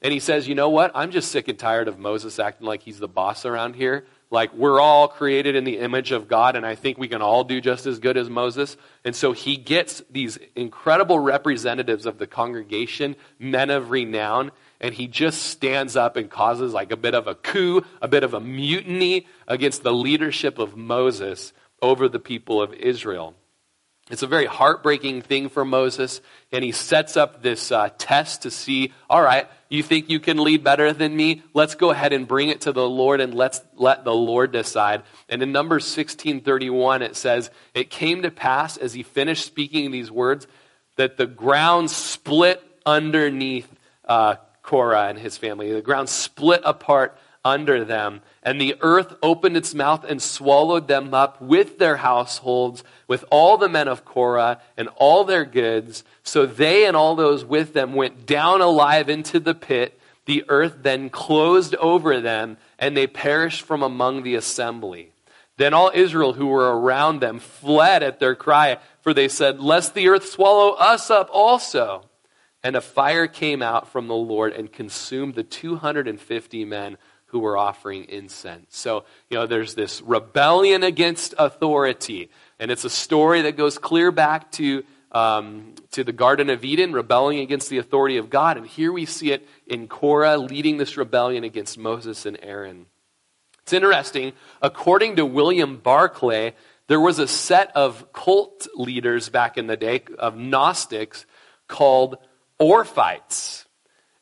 And 0.02 0.14
he 0.14 0.20
says, 0.20 0.48
You 0.48 0.56
know 0.56 0.70
what? 0.70 0.92
I'm 0.94 1.12
just 1.12 1.32
sick 1.32 1.48
and 1.48 1.58
tired 1.58 1.88
of 1.88 1.98
Moses 1.98 2.40
acting 2.40 2.68
like 2.68 2.84
he's 2.84 3.00
the 3.00 3.08
boss 3.08 3.46
around 3.46 3.76
here. 3.76 4.06
Like, 4.32 4.54
we're 4.54 4.80
all 4.80 5.10
created 5.10 5.56
in 5.58 5.66
the 5.66 5.78
image 5.80 6.14
of 6.14 6.30
God, 6.30 6.56
and 6.56 6.66
I 6.66 6.76
think 6.76 6.98
we 6.98 7.10
can 7.10 7.22
all 7.22 7.44
do 7.44 7.60
just 7.60 7.86
as 7.86 8.00
good 8.00 8.16
as 8.16 8.30
Moses. 8.30 8.78
And 9.04 9.14
so 9.14 9.34
he 9.34 9.58
gets 9.58 10.02
these 10.10 10.40
incredible 10.56 11.20
representatives 11.20 12.06
of 12.06 12.18
the 12.18 12.28
congregation, 12.28 13.18
men 13.38 13.70
of 13.70 13.92
renown, 13.92 14.52
and 14.80 14.96
he 14.96 15.08
just 15.08 15.44
stands 15.44 15.98
up 15.98 16.16
and 16.16 16.30
causes 16.30 16.74
like 16.74 16.94
a 16.94 16.98
bit 16.98 17.14
of 17.14 17.28
a 17.28 17.36
coup, 17.36 17.84
a 18.02 18.08
bit 18.08 18.24
of 18.24 18.34
a 18.34 18.40
mutiny 18.40 19.28
against 19.50 19.84
the 19.84 19.94
leadership 19.94 20.60
of 20.60 20.78
Moses 20.78 21.52
over 21.82 22.08
the 22.08 22.20
people 22.20 22.62
of 22.62 22.74
Israel. 22.74 23.36
It's 24.10 24.24
a 24.24 24.28
very 24.28 24.46
heartbreaking 24.46 25.24
thing 25.24 25.50
for 25.50 25.66
Moses, 25.66 26.22
and 26.52 26.64
he 26.64 26.72
sets 26.72 27.18
up 27.18 27.44
this 27.44 27.72
uh, 27.72 27.90
test 27.98 28.44
to 28.44 28.52
see 28.52 28.94
all 29.10 29.22
right, 29.22 29.48
you 29.76 29.84
think 29.84 30.10
you 30.10 30.20
can 30.20 30.38
lead 30.38 30.64
better 30.64 30.94
than 30.94 31.16
me? 31.16 31.44
Let's 31.54 31.76
go 31.76 31.92
ahead 31.92 32.14
and 32.14 32.28
bring 32.28 32.50
it 32.50 32.62
to 32.62 32.72
the 32.72 32.88
Lord 32.88 33.22
and 33.22 33.34
let's 33.34 33.62
let 33.76 34.04
the 34.04 34.14
Lord 34.14 34.52
decide. 34.52 35.04
And 35.30 35.42
in 35.42 35.52
Numbers 35.52 35.86
16:31 35.86 37.02
it 37.02 37.16
says, 37.16 37.50
"It 37.74 37.90
came 37.90 38.22
to 38.22 38.32
pass 38.32 38.78
as 38.78 38.94
he 38.94 39.04
finished 39.04 39.46
speaking 39.46 39.92
these 39.92 40.12
words 40.12 40.48
that 40.98 41.18
the 41.18 41.26
ground 41.26 41.90
split 41.90 42.62
underneath 42.86 43.74
uh, 44.06 44.36
Korah 44.62 45.08
and 45.08 45.18
his 45.18 45.38
family. 45.38 45.72
The 45.72 45.82
ground 45.82 46.10
split 46.10 46.62
apart 46.64 47.18
under 47.44 47.84
them, 47.84 48.22
and 48.44 48.60
the 48.60 48.76
earth 48.82 49.16
opened 49.22 49.56
its 49.56 49.76
mouth 49.76 50.04
and 50.04 50.22
swallowed 50.22 50.88
them 50.88 51.14
up 51.14 51.42
with 51.42 51.78
their 51.78 51.98
households, 51.98 52.84
with 53.08 53.24
all 53.30 53.58
the 53.58 53.70
men 53.70 53.88
of 53.88 54.04
Korah 54.04 54.60
and 54.76 54.89
all 54.96 55.24
their 55.24 55.46
goods. 55.46 56.04
So 56.24 56.46
they 56.46 56.86
and 56.86 56.98
all 56.98 57.16
those 57.16 57.46
with 57.46 57.74
them 57.74 57.94
went 57.94 58.26
down 58.26 58.62
alive 58.62 59.10
into 59.10 59.39
the 59.39 59.54
pit. 59.54 60.00
The 60.26 60.44
earth 60.48 60.78
then 60.82 61.10
closed 61.10 61.76
over 61.76 62.20
them, 62.20 62.58
and 62.80 62.98
they 62.98 63.08
perished 63.08 63.62
from 63.62 63.84
among 63.84 64.24
the 64.24 64.36
assembly. 64.36 65.12
Then 65.58 65.74
all 65.76 65.92
Israel 65.94 66.34
who 66.34 66.48
were 66.48 66.80
around 66.80 67.20
them 67.20 67.38
fled 67.38 68.02
at 68.02 68.20
their 68.20 68.36
cry, 68.36 68.78
for 69.02 69.14
they 69.14 69.28
said, 69.28 69.60
Lest 69.60 69.94
the 69.94 70.08
earth 70.08 70.28
swallow 70.28 70.72
us 70.72 71.12
up 71.12 71.30
also. 71.32 72.06
And 72.64 72.76
a 72.76 72.82
fire 72.82 73.28
came 73.28 73.62
out 73.62 73.88
from 73.88 74.08
the 74.08 74.16
Lord 74.16 74.54
and 74.54 74.72
consumed 74.72 75.36
the 75.36 75.44
250 75.44 76.66
men 76.66 76.98
who 77.32 77.40
were 77.40 77.58
offering 77.58 78.06
incense. 78.10 78.76
So, 78.76 79.06
you 79.30 79.38
know, 79.38 79.48
there's 79.48 79.74
this 79.74 80.02
rebellion 80.02 80.84
against 80.84 81.34
authority. 81.38 82.30
And 82.60 82.70
it's 82.70 82.84
a 82.84 82.90
story 82.90 83.44
that 83.44 83.56
goes 83.56 83.78
clear 83.78 84.12
back 84.12 84.52
to, 84.54 84.84
um, 85.14 85.76
to 85.92 86.04
the 86.04 86.12
Garden 86.12 86.50
of 86.50 86.66
Eden, 86.66 86.92
rebelling 86.92 87.40
against 87.40 87.70
the 87.70 87.78
authority 87.78 88.18
of 88.18 88.30
God. 88.30 88.58
And 88.58 88.68
here 88.68 88.92
we 88.92 89.06
see 89.06 89.32
it 89.32 89.48
in 89.66 89.88
Korah 89.88 90.38
leading 90.38 90.78
this 90.78 90.98
rebellion 90.98 91.46
against 91.46 91.78
Moses 91.78 92.26
and 92.26 92.38
Aaron. 92.42 92.86
It's 93.64 93.72
interesting. 93.72 94.34
According 94.62 95.16
to 95.16 95.26
William 95.26 95.78
Barclay, 95.78 96.54
there 96.88 97.00
was 97.00 97.20
a 97.20 97.28
set 97.28 97.72
of 97.78 98.12
cult 98.12 98.68
leaders 98.76 99.30
back 99.30 99.58
in 99.58 99.68
the 99.68 99.78
day 99.78 100.04
of 100.20 100.36
Gnostics 100.36 101.26
called 101.70 102.18
Orphites. 102.60 103.66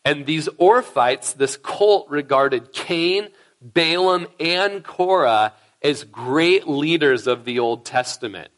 And 0.06 0.26
these 0.26 0.47
Orphites, 0.60 1.36
this 1.36 1.58
cult 1.58 2.10
regarded 2.10 2.72
Cain, 2.74 3.30
Balaam, 3.62 4.28
and 4.39 4.84
Korah 4.84 5.54
as 5.82 6.04
great 6.04 6.68
leaders 6.68 7.28
of 7.28 7.45
the 7.45 7.60
Old 7.60 7.86
Testament. 7.86 8.50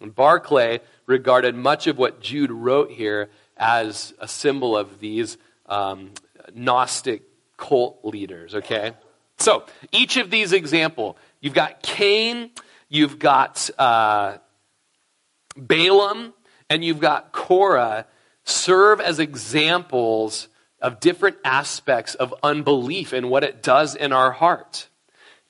And 0.00 0.14
Barclay 0.14 0.80
regarded 1.06 1.54
much 1.54 1.86
of 1.86 1.98
what 1.98 2.20
Jude 2.20 2.50
wrote 2.50 2.90
here 2.90 3.30
as 3.56 4.12
a 4.18 4.26
symbol 4.26 4.76
of 4.76 4.98
these 4.98 5.38
um, 5.66 6.10
Gnostic 6.54 7.22
cult 7.56 8.00
leaders, 8.04 8.54
okay? 8.54 8.92
So, 9.38 9.64
each 9.92 10.16
of 10.16 10.30
these 10.30 10.52
example, 10.52 11.16
you've 11.40 11.54
got 11.54 11.82
Cain, 11.82 12.50
you've 12.88 13.18
got 13.18 13.70
uh, 13.78 14.38
Balaam, 15.56 16.34
and 16.68 16.84
you've 16.84 17.00
got 17.00 17.32
Korah 17.32 18.06
serve 18.44 19.00
as 19.00 19.18
examples 19.18 20.48
of 20.82 21.00
different 21.00 21.36
aspects 21.44 22.14
of 22.16 22.34
unbelief 22.42 23.12
and 23.12 23.30
what 23.30 23.44
it 23.44 23.62
does 23.62 23.94
in 23.94 24.12
our 24.12 24.32
heart. 24.32 24.88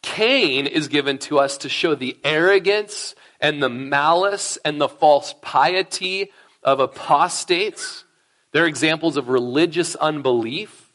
Cain 0.03 0.67
is 0.67 0.89
given 0.89 1.17
to 1.17 1.39
us 1.39 1.57
to 1.59 1.69
show 1.69 1.95
the 1.95 2.17
arrogance 2.23 3.15
and 3.41 3.63
the 3.63 3.69
malice 3.69 4.59
and 4.65 4.81
the 4.81 4.89
false 4.89 5.35
piety 5.41 6.31
of 6.63 6.81
apostates. 6.81 8.05
They're 8.53 8.67
examples 8.67 9.17
of 9.17 9.29
religious 9.29 9.97
unbelief. 9.97 10.93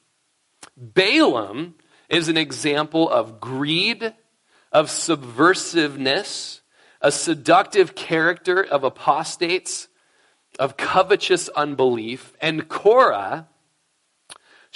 Balaam 0.78 1.74
is 2.08 2.30
an 2.30 2.38
example 2.38 3.10
of 3.10 3.42
greed, 3.42 4.14
of 4.72 4.88
subversiveness, 4.88 6.62
a 7.02 7.12
seductive 7.12 7.96
character 7.96 8.64
of 8.64 8.84
apostates 8.84 9.88
of 10.60 10.78
covetous 10.78 11.50
unbelief, 11.50 12.34
and 12.42 12.68
Korah 12.68 13.48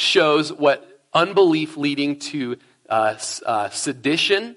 shows 0.01 0.51
what 0.51 1.01
unbelief 1.13 1.77
leading 1.77 2.19
to 2.19 2.57
uh, 2.89 3.15
uh, 3.45 3.69
sedition 3.69 4.55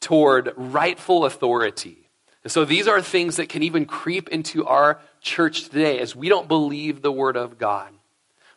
toward 0.00 0.52
rightful 0.56 1.24
authority. 1.24 2.08
And 2.44 2.52
so 2.52 2.64
these 2.64 2.86
are 2.86 3.02
things 3.02 3.36
that 3.36 3.48
can 3.48 3.62
even 3.62 3.84
creep 3.84 4.28
into 4.28 4.66
our 4.66 5.00
church 5.20 5.64
today 5.64 5.98
as 5.98 6.16
we 6.16 6.28
don't 6.28 6.48
believe 6.48 7.02
the 7.02 7.12
word 7.12 7.36
of 7.36 7.58
God. 7.58 7.92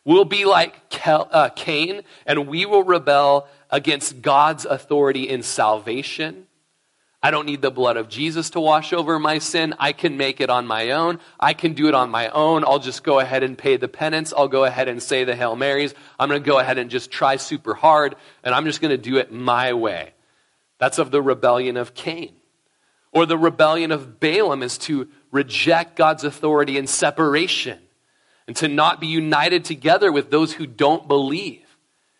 We'll 0.05 0.25
be 0.25 0.45
like 0.45 0.89
Kel, 0.89 1.27
uh, 1.31 1.49
Cain, 1.49 2.01
and 2.25 2.47
we 2.47 2.65
will 2.65 2.83
rebel 2.83 3.47
against 3.69 4.21
God's 4.21 4.65
authority 4.65 5.29
in 5.29 5.43
salvation 5.43 6.47
I 7.25 7.31
don't 7.31 7.45
need 7.45 7.61
the 7.61 7.71
blood 7.71 7.95
of 7.95 8.09
Jesus 8.09 8.49
to 8.49 8.59
wash 8.59 8.91
over 8.91 9.17
my 9.17 9.37
sin. 9.37 9.73
I 9.79 9.93
can 9.93 10.17
make 10.17 10.41
it 10.41 10.49
on 10.49 10.67
my 10.67 10.91
own. 10.91 11.19
I 11.39 11.53
can 11.53 11.71
do 11.71 11.87
it 11.87 11.95
on 11.95 12.09
my 12.09 12.27
own. 12.27 12.65
I'll 12.65 12.79
just 12.79 13.01
go 13.01 13.19
ahead 13.19 13.43
and 13.43 13.57
pay 13.57 13.77
the 13.77 13.87
penance. 13.87 14.33
I'll 14.35 14.49
go 14.49 14.65
ahead 14.65 14.89
and 14.89 15.01
say 15.01 15.23
the 15.23 15.33
Hail 15.33 15.55
Marys. 15.55 15.93
I'm 16.19 16.27
going 16.27 16.43
to 16.43 16.45
go 16.45 16.59
ahead 16.59 16.77
and 16.77 16.89
just 16.89 17.11
try 17.11 17.37
super 17.37 17.75
hard, 17.75 18.17
and 18.43 18.53
I'm 18.53 18.65
just 18.65 18.81
going 18.81 18.91
to 18.91 18.97
do 18.97 19.17
it 19.17 19.31
my 19.31 19.71
way. 19.71 20.13
That's 20.79 20.99
of 20.99 21.11
the 21.11 21.21
rebellion 21.21 21.77
of 21.77 21.93
Cain. 21.93 22.35
Or 23.13 23.25
the 23.25 23.37
rebellion 23.37 23.93
of 23.93 24.19
Balaam 24.19 24.61
is 24.61 24.77
to 24.79 25.07
reject 25.31 25.95
God's 25.95 26.25
authority 26.25 26.77
in 26.77 26.87
separation 26.87 27.79
and 28.47 28.55
to 28.57 28.67
not 28.67 28.99
be 28.99 29.07
united 29.07 29.63
together 29.63 30.11
with 30.11 30.29
those 30.29 30.51
who 30.51 30.67
don't 30.67 31.07
believe. 31.07 31.61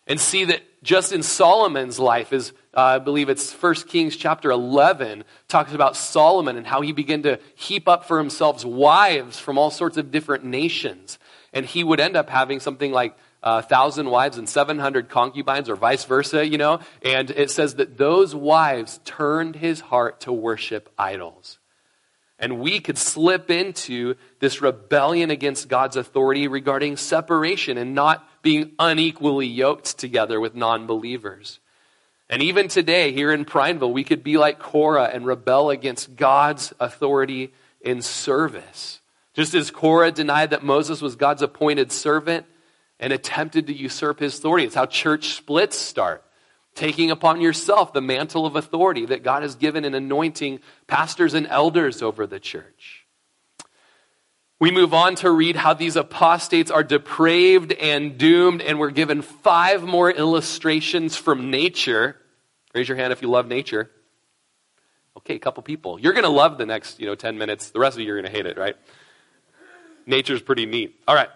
And 0.06 0.20
see 0.20 0.44
that 0.46 0.62
just 0.84 1.12
in 1.12 1.22
Solomon's 1.22 1.98
life 1.98 2.32
is 2.32 2.52
uh, 2.76 2.80
I 2.80 2.98
believe 2.98 3.28
it's 3.28 3.52
1 3.52 3.74
Kings 3.86 4.16
chapter 4.16 4.50
11, 4.50 5.24
talks 5.48 5.72
about 5.72 5.96
Solomon 5.96 6.56
and 6.56 6.66
how 6.66 6.82
he 6.82 6.92
began 6.92 7.22
to 7.22 7.40
heap 7.54 7.88
up 7.88 8.04
for 8.04 8.18
himself 8.18 8.64
wives 8.64 9.38
from 9.38 9.58
all 9.58 9.70
sorts 9.70 9.96
of 9.96 10.10
different 10.10 10.44
nations. 10.44 11.18
And 11.52 11.64
he 11.64 11.82
would 11.82 12.00
end 12.00 12.16
up 12.16 12.28
having 12.28 12.60
something 12.60 12.92
like 12.92 13.16
a 13.42 13.62
thousand 13.62 14.10
wives 14.10 14.38
and 14.38 14.48
700 14.48 15.08
concubines, 15.08 15.68
or 15.68 15.76
vice 15.76 16.04
versa, 16.04 16.46
you 16.46 16.58
know. 16.58 16.80
And 17.02 17.30
it 17.30 17.50
says 17.50 17.76
that 17.76 17.96
those 17.96 18.34
wives 18.34 19.00
turned 19.04 19.56
his 19.56 19.80
heart 19.80 20.20
to 20.20 20.32
worship 20.32 20.90
idols. 20.98 21.58
And 22.38 22.58
we 22.58 22.80
could 22.80 22.98
slip 22.98 23.50
into 23.50 24.16
this 24.40 24.60
rebellion 24.60 25.30
against 25.30 25.68
God's 25.68 25.96
authority 25.96 26.48
regarding 26.48 26.96
separation 26.96 27.78
and 27.78 27.94
not 27.94 28.26
being 28.44 28.72
unequally 28.78 29.48
yoked 29.48 29.98
together 29.98 30.38
with 30.38 30.54
non 30.54 30.86
believers. 30.86 31.58
And 32.30 32.42
even 32.42 32.68
today, 32.68 33.10
here 33.10 33.32
in 33.32 33.44
Prineville, 33.44 33.92
we 33.92 34.04
could 34.04 34.22
be 34.22 34.38
like 34.38 34.60
Korah 34.60 35.10
and 35.12 35.26
rebel 35.26 35.70
against 35.70 36.14
God's 36.14 36.72
authority 36.78 37.52
in 37.80 38.02
service. 38.02 39.00
Just 39.34 39.54
as 39.54 39.70
Korah 39.70 40.12
denied 40.12 40.50
that 40.50 40.62
Moses 40.62 41.02
was 41.02 41.16
God's 41.16 41.42
appointed 41.42 41.90
servant 41.90 42.46
and 43.00 43.12
attempted 43.12 43.66
to 43.66 43.74
usurp 43.74 44.20
his 44.20 44.38
authority. 44.38 44.64
It's 44.64 44.74
how 44.74 44.86
church 44.86 45.34
splits 45.34 45.76
start. 45.76 46.22
Taking 46.74 47.10
upon 47.10 47.40
yourself 47.40 47.92
the 47.92 48.00
mantle 48.00 48.46
of 48.46 48.56
authority 48.56 49.06
that 49.06 49.22
God 49.22 49.42
has 49.42 49.54
given 49.54 49.84
in 49.84 49.94
anointing 49.94 50.60
pastors 50.86 51.34
and 51.34 51.46
elders 51.46 52.02
over 52.02 52.26
the 52.26 52.40
church. 52.40 53.03
We 54.64 54.70
move 54.70 54.94
on 54.94 55.16
to 55.16 55.30
read 55.30 55.56
how 55.56 55.74
these 55.74 55.94
apostates 55.94 56.70
are 56.70 56.82
depraved 56.82 57.72
and 57.72 58.16
doomed, 58.16 58.62
and 58.62 58.78
we're 58.78 58.92
given 58.92 59.20
five 59.20 59.82
more 59.82 60.10
illustrations 60.10 61.18
from 61.18 61.50
nature. 61.50 62.16
Raise 62.74 62.88
your 62.88 62.96
hand 62.96 63.12
if 63.12 63.20
you 63.20 63.28
love 63.28 63.46
nature. 63.46 63.90
Okay, 65.18 65.34
a 65.34 65.38
couple 65.38 65.62
people. 65.62 66.00
You're 66.00 66.14
going 66.14 66.24
to 66.24 66.30
love 66.30 66.56
the 66.56 66.64
next, 66.64 66.98
you 66.98 67.04
know, 67.04 67.14
10 67.14 67.36
minutes. 67.36 67.72
The 67.72 67.78
rest 67.78 67.98
of 67.98 68.04
you 68.04 68.10
are 68.14 68.18
going 68.18 68.24
to 68.24 68.30
hate 68.30 68.46
it, 68.46 68.56
right? 68.56 68.74
Nature's 70.06 70.40
pretty 70.40 70.64
neat. 70.64 70.98
All 71.06 71.14
right. 71.14 71.28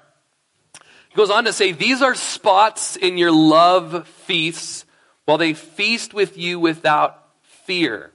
He 1.10 1.14
goes 1.14 1.28
on 1.28 1.44
to 1.44 1.52
say, 1.52 1.72
These 1.72 2.00
are 2.00 2.14
spots 2.14 2.96
in 2.96 3.18
your 3.18 3.30
love 3.30 4.08
feasts 4.08 4.86
while 5.26 5.36
they 5.36 5.52
feast 5.52 6.14
with 6.14 6.38
you 6.38 6.58
without 6.58 7.26
fear. 7.42 8.10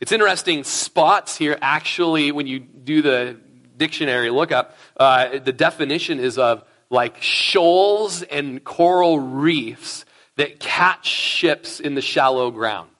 It's 0.00 0.10
interesting, 0.10 0.64
spots 0.64 1.36
here 1.36 1.56
actually, 1.62 2.32
when 2.32 2.48
you 2.48 2.58
do 2.58 3.00
the 3.00 3.38
dictionary 3.76 4.30
lookup, 4.30 4.76
uh, 4.96 5.38
the 5.38 5.52
definition 5.52 6.20
is 6.20 6.38
of 6.38 6.64
like 6.90 7.20
shoals 7.20 8.22
and 8.22 8.62
coral 8.62 9.18
reefs 9.18 10.04
that 10.36 10.60
catch 10.60 11.06
ships 11.06 11.80
in 11.80 11.94
the 11.94 12.02
shallow 12.02 12.50
ground. 12.50 12.90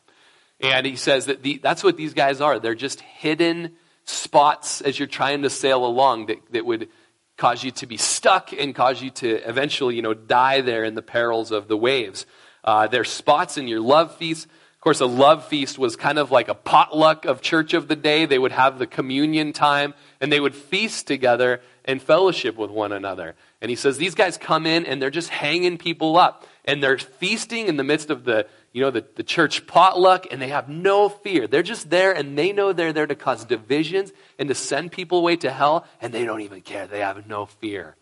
And 0.61 0.87
he 0.87 0.97
says 0.97 1.27
that 1.27 1.43
the, 1.43 1.59
that's 1.63 1.85
what 1.85 1.97
these 1.97 2.15
guys 2.15 2.41
are. 2.41 2.59
They're 2.59 2.75
just 2.75 3.01
hidden 3.01 3.73
spots 4.05 4.81
as 4.81 4.99
you're 4.99 5.09
trying 5.09 5.43
to 5.43 5.51
sail 5.51 5.85
along 5.85 6.27
that, 6.27 6.39
that 6.53 6.65
would 6.65 6.89
cause 7.37 7.65
you 7.65 7.71
to 7.73 7.87
be 7.87 7.97
stuck 7.97 8.53
and 8.53 8.75
cause 8.75 9.03
you 9.03 9.11
to 9.11 9.49
eventually, 9.49 9.97
you 9.97 10.03
know, 10.03 10.15
die 10.15 10.61
there 10.61 10.85
in 10.85 10.95
the 10.95 11.03
perils 11.03 11.51
of 11.51 11.69
the 11.69 11.77
waves. 11.77 12.27
Uh, 12.63 12.87
they're 12.87 13.05
spots 13.05 13.59
in 13.59 13.69
your 13.69 13.81
love 13.81 14.15
feast. 14.17 14.47
Course, 14.85 15.01
a 15.01 15.07
love 15.07 15.47
feast 15.47 15.79
was 15.79 15.97
kind 15.97 16.19
of 16.19 16.31
like 16.31 16.49
a 16.49 16.55
potluck 16.55 17.25
of 17.25 17.41
church 17.41 17.73
of 17.73 17.89
the 17.89 17.97
day. 17.97 18.27
They 18.27 18.39
would 18.39 18.53
have 18.53 18.79
the 18.79 18.87
communion 18.87 19.55
time 19.55 19.95
and 20.21 20.31
they 20.31 20.39
would 20.39 20.55
feast 20.55 21.07
together 21.07 21.63
and 21.87 22.03
fellowship 22.03 22.59
with 22.59 22.71
one 22.71 22.93
another. 22.93 23.35
And 23.63 23.71
he 23.71 23.77
says 23.77 23.97
these 23.97 24.15
guys 24.15 24.37
come 24.37 24.67
in 24.67 24.85
and 24.85 25.01
they're 25.01 25.09
just 25.09 25.31
hanging 25.31 25.79
people 25.79 26.19
up 26.19 26.47
and 26.67 26.83
they're 26.83 26.99
feasting 26.99 27.67
in 27.67 27.79
the 27.79 27.83
midst 27.83 28.11
of 28.11 28.25
the 28.25 28.47
you 28.75 28.83
know, 28.83 28.91
the, 28.91 29.07
the 29.15 29.23
church 29.23 29.69
potluck, 29.69 30.27
and 30.33 30.43
they 30.43 30.49
have 30.49 30.69
no 30.69 31.09
fear. 31.09 31.47
They're 31.47 31.63
just 31.63 31.91
there, 31.91 32.11
and 32.11 32.37
they 32.37 32.53
know 32.53 32.73
they're 32.73 32.93
there 32.93 33.07
to 33.07 33.15
cause 33.15 33.45
divisions 33.45 34.13
and 34.37 34.49
to 34.49 34.55
send 34.57 34.91
people 34.91 35.19
away 35.19 35.37
to 35.37 35.53
hell, 35.53 35.87
and 36.03 36.13
they 36.13 36.25
don't 36.25 36.41
even 36.41 36.61
care. 36.61 36.89
They 36.89 36.99
have 36.99 37.29
no 37.29 37.47
fear. 37.47 37.95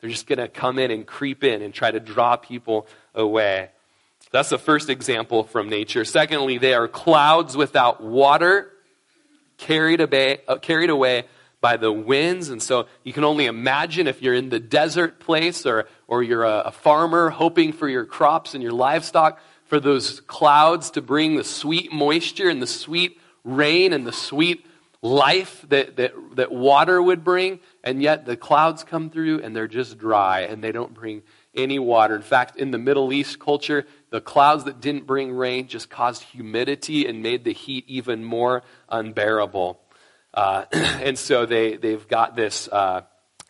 They're 0.00 0.10
just 0.10 0.26
going 0.26 0.40
to 0.40 0.48
come 0.48 0.80
in 0.80 0.90
and 0.90 1.06
creep 1.06 1.44
in 1.44 1.62
and 1.62 1.72
try 1.72 1.92
to 1.92 2.00
draw 2.00 2.34
people 2.34 2.88
away. 3.14 3.70
That's 4.32 4.48
the 4.48 4.58
first 4.58 4.90
example 4.90 5.44
from 5.44 5.68
nature. 5.68 6.04
Secondly, 6.04 6.58
they 6.58 6.74
are 6.74 6.88
clouds 6.88 7.56
without 7.56 8.02
water, 8.02 8.70
carried 9.56 10.00
away, 10.00 10.38
uh, 10.48 10.56
carried 10.56 10.90
away 10.90 11.24
by 11.60 11.76
the 11.76 11.92
winds. 11.92 12.48
And 12.50 12.62
so 12.62 12.86
you 13.02 13.12
can 13.12 13.24
only 13.24 13.46
imagine 13.46 14.06
if 14.06 14.22
you're 14.22 14.34
in 14.34 14.50
the 14.50 14.60
desert 14.60 15.20
place 15.20 15.64
or, 15.64 15.88
or 16.06 16.22
you're 16.22 16.44
a, 16.44 16.64
a 16.66 16.70
farmer 16.72 17.30
hoping 17.30 17.72
for 17.72 17.88
your 17.88 18.04
crops 18.04 18.54
and 18.54 18.62
your 18.62 18.72
livestock 18.72 19.40
for 19.64 19.80
those 19.80 20.20
clouds 20.20 20.90
to 20.92 21.02
bring 21.02 21.36
the 21.36 21.44
sweet 21.44 21.92
moisture 21.92 22.48
and 22.48 22.62
the 22.62 22.66
sweet 22.66 23.18
rain 23.44 23.92
and 23.92 24.06
the 24.06 24.12
sweet 24.12 24.64
life 25.02 25.64
that, 25.68 25.96
that, 25.96 26.12
that 26.34 26.52
water 26.52 27.00
would 27.00 27.22
bring, 27.22 27.60
and 27.84 28.02
yet 28.02 28.26
the 28.26 28.36
clouds 28.36 28.82
come 28.84 29.10
through 29.10 29.40
and 29.42 29.54
they're 29.54 29.68
just 29.68 29.98
dry 29.98 30.40
and 30.40 30.62
they 30.62 30.72
don't 30.72 30.94
bring 30.94 31.22
any 31.54 31.78
water. 31.78 32.14
In 32.14 32.22
fact, 32.22 32.56
in 32.56 32.70
the 32.70 32.78
Middle 32.78 33.12
East 33.12 33.38
culture, 33.38 33.86
the 34.16 34.20
clouds 34.22 34.64
that 34.64 34.80
didn't 34.80 35.06
bring 35.06 35.30
rain 35.30 35.68
just 35.68 35.90
caused 35.90 36.22
humidity 36.22 37.06
and 37.06 37.22
made 37.22 37.44
the 37.44 37.52
heat 37.52 37.84
even 37.86 38.24
more 38.24 38.62
unbearable. 38.88 39.78
Uh, 40.32 40.64
and 40.72 41.18
so 41.18 41.44
they, 41.44 41.76
they've 41.76 42.08
got 42.08 42.34
this 42.34 42.66
uh, 42.72 43.02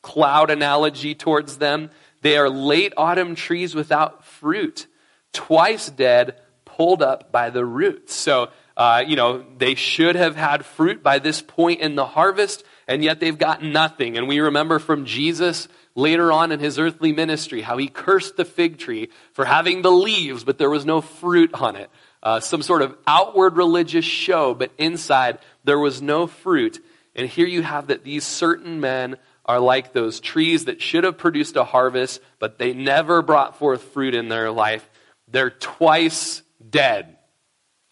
cloud 0.02 0.50
analogy 0.50 1.14
towards 1.14 1.58
them. 1.58 1.88
They 2.22 2.36
are 2.36 2.50
late 2.50 2.92
autumn 2.96 3.36
trees 3.36 3.76
without 3.76 4.24
fruit 4.24 4.88
twice 5.32 5.88
dead, 5.88 6.40
pulled 6.64 7.00
up 7.00 7.30
by 7.30 7.50
the 7.50 7.64
roots. 7.64 8.12
So, 8.12 8.48
uh, 8.76 9.04
you 9.06 9.14
know, 9.14 9.44
they 9.58 9.76
should 9.76 10.16
have 10.16 10.34
had 10.34 10.64
fruit 10.64 11.00
by 11.00 11.20
this 11.20 11.40
point 11.40 11.80
in 11.80 11.94
the 11.94 12.06
harvest, 12.06 12.64
and 12.88 13.04
yet 13.04 13.20
they've 13.20 13.38
got 13.38 13.62
nothing. 13.62 14.16
And 14.16 14.26
we 14.26 14.40
remember 14.40 14.80
from 14.80 15.04
Jesus 15.04 15.68
later 15.96 16.30
on 16.30 16.52
in 16.52 16.60
his 16.60 16.78
earthly 16.78 17.12
ministry 17.12 17.62
how 17.62 17.76
he 17.78 17.88
cursed 17.88 18.36
the 18.36 18.44
fig 18.44 18.78
tree 18.78 19.08
for 19.32 19.44
having 19.44 19.82
the 19.82 19.90
leaves, 19.90 20.44
but 20.44 20.58
there 20.58 20.70
was 20.70 20.86
no 20.86 21.00
fruit 21.00 21.52
on 21.54 21.74
it. 21.74 21.90
Uh, 22.22 22.38
some 22.38 22.62
sort 22.62 22.82
of 22.82 22.96
outward 23.06 23.56
religious 23.56 24.04
show, 24.04 24.54
but 24.54 24.70
inside 24.78 25.38
there 25.64 25.78
was 25.78 26.00
no 26.00 26.26
fruit. 26.26 26.78
And 27.14 27.28
here 27.28 27.46
you 27.46 27.62
have 27.62 27.88
that 27.88 28.04
these 28.04 28.24
certain 28.24 28.80
men 28.80 29.16
are 29.46 29.58
like 29.58 29.92
those 29.92 30.20
trees 30.20 30.66
that 30.66 30.82
should 30.82 31.04
have 31.04 31.18
produced 31.18 31.56
a 31.56 31.64
harvest, 31.64 32.20
but 32.38 32.58
they 32.58 32.74
never 32.74 33.22
brought 33.22 33.58
forth 33.58 33.82
fruit 33.82 34.14
in 34.14 34.28
their 34.28 34.50
life. 34.50 34.88
They're 35.28 35.50
twice 35.50 36.42
dead. 36.68 37.16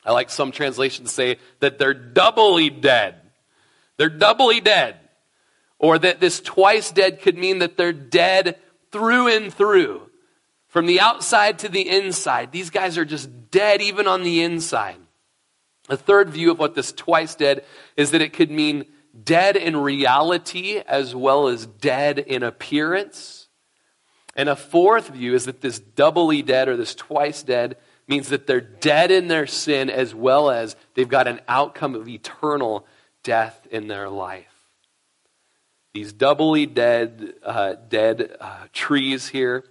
I 0.05 0.13
like 0.13 0.31
some 0.31 0.53
translations 0.53 1.13
say 1.13 1.39
that 1.61 1.79
they're 1.79 1.95
doubly 1.95 2.69
dead. 2.69 3.15
They're 3.97 4.11
doubly 4.11 4.61
dead. 4.61 4.97
Or 5.79 5.99
that 5.99 6.21
this 6.21 6.41
twice 6.41 6.91
dead 6.91 7.21
could 7.21 7.37
mean 7.37 7.59
that 7.59 7.77
they're 7.77 7.93
dead 7.93 8.59
through 8.91 9.29
and 9.29 9.53
through. 9.53 10.09
From 10.69 10.87
the 10.87 11.01
outside 11.01 11.59
to 11.61 11.69
the 11.69 11.89
inside. 11.89 12.53
These 12.53 12.71
guys 12.71 12.99
are 12.99 13.05
just 13.05 13.51
dead 13.51 13.81
even 13.83 14.07
on 14.09 14.23
the 14.23 14.43
inside. 14.43 14.97
A 15.89 15.97
third 15.97 16.31
view 16.31 16.51
of 16.51 16.59
what 16.59 16.75
this 16.75 16.93
twice 16.93 17.35
dead 17.35 17.65
is 17.97 18.11
that 18.13 18.23
it 18.23 18.33
could 18.33 18.51
mean 18.51 18.87
dead 19.23 19.57
in 19.57 19.77
reality 19.77 20.79
as 20.79 21.15
well 21.15 21.49
as 21.49 21.67
dead 21.67 22.19
in 22.19 22.43
appearance. 22.43 23.49
And 24.35 24.49
a 24.49 24.57
fourth 24.57 25.09
view 25.09 25.35
is 25.35 25.45
that 25.45 25.61
this 25.61 25.79
doubly 25.79 26.43
dead 26.43 26.69
or 26.69 26.77
this 26.77 26.95
twice 26.95 27.43
dead 27.43 27.77
means 28.09 28.29
that 28.29 28.47
they're 28.47 28.61
dead 28.61 29.11
in 29.11 29.29
their 29.29 29.47
sin 29.47 29.89
as 29.89 30.15
well 30.15 30.51
as 30.51 30.77
they've 30.95 31.09
got 31.09 31.29
an 31.29 31.41
outcome 31.49 31.95
of 31.95 32.09
eternal 32.09 32.87
death 33.23 33.67
in 33.71 33.89
their 33.89 34.09
life. 34.09 34.54
These 35.95 36.13
doubly 36.13 36.67
dead, 36.67 37.35
uh, 37.43 37.75
dead 37.89 38.37
uh, 38.41 38.67
trees 38.73 39.29
here, 39.29 39.65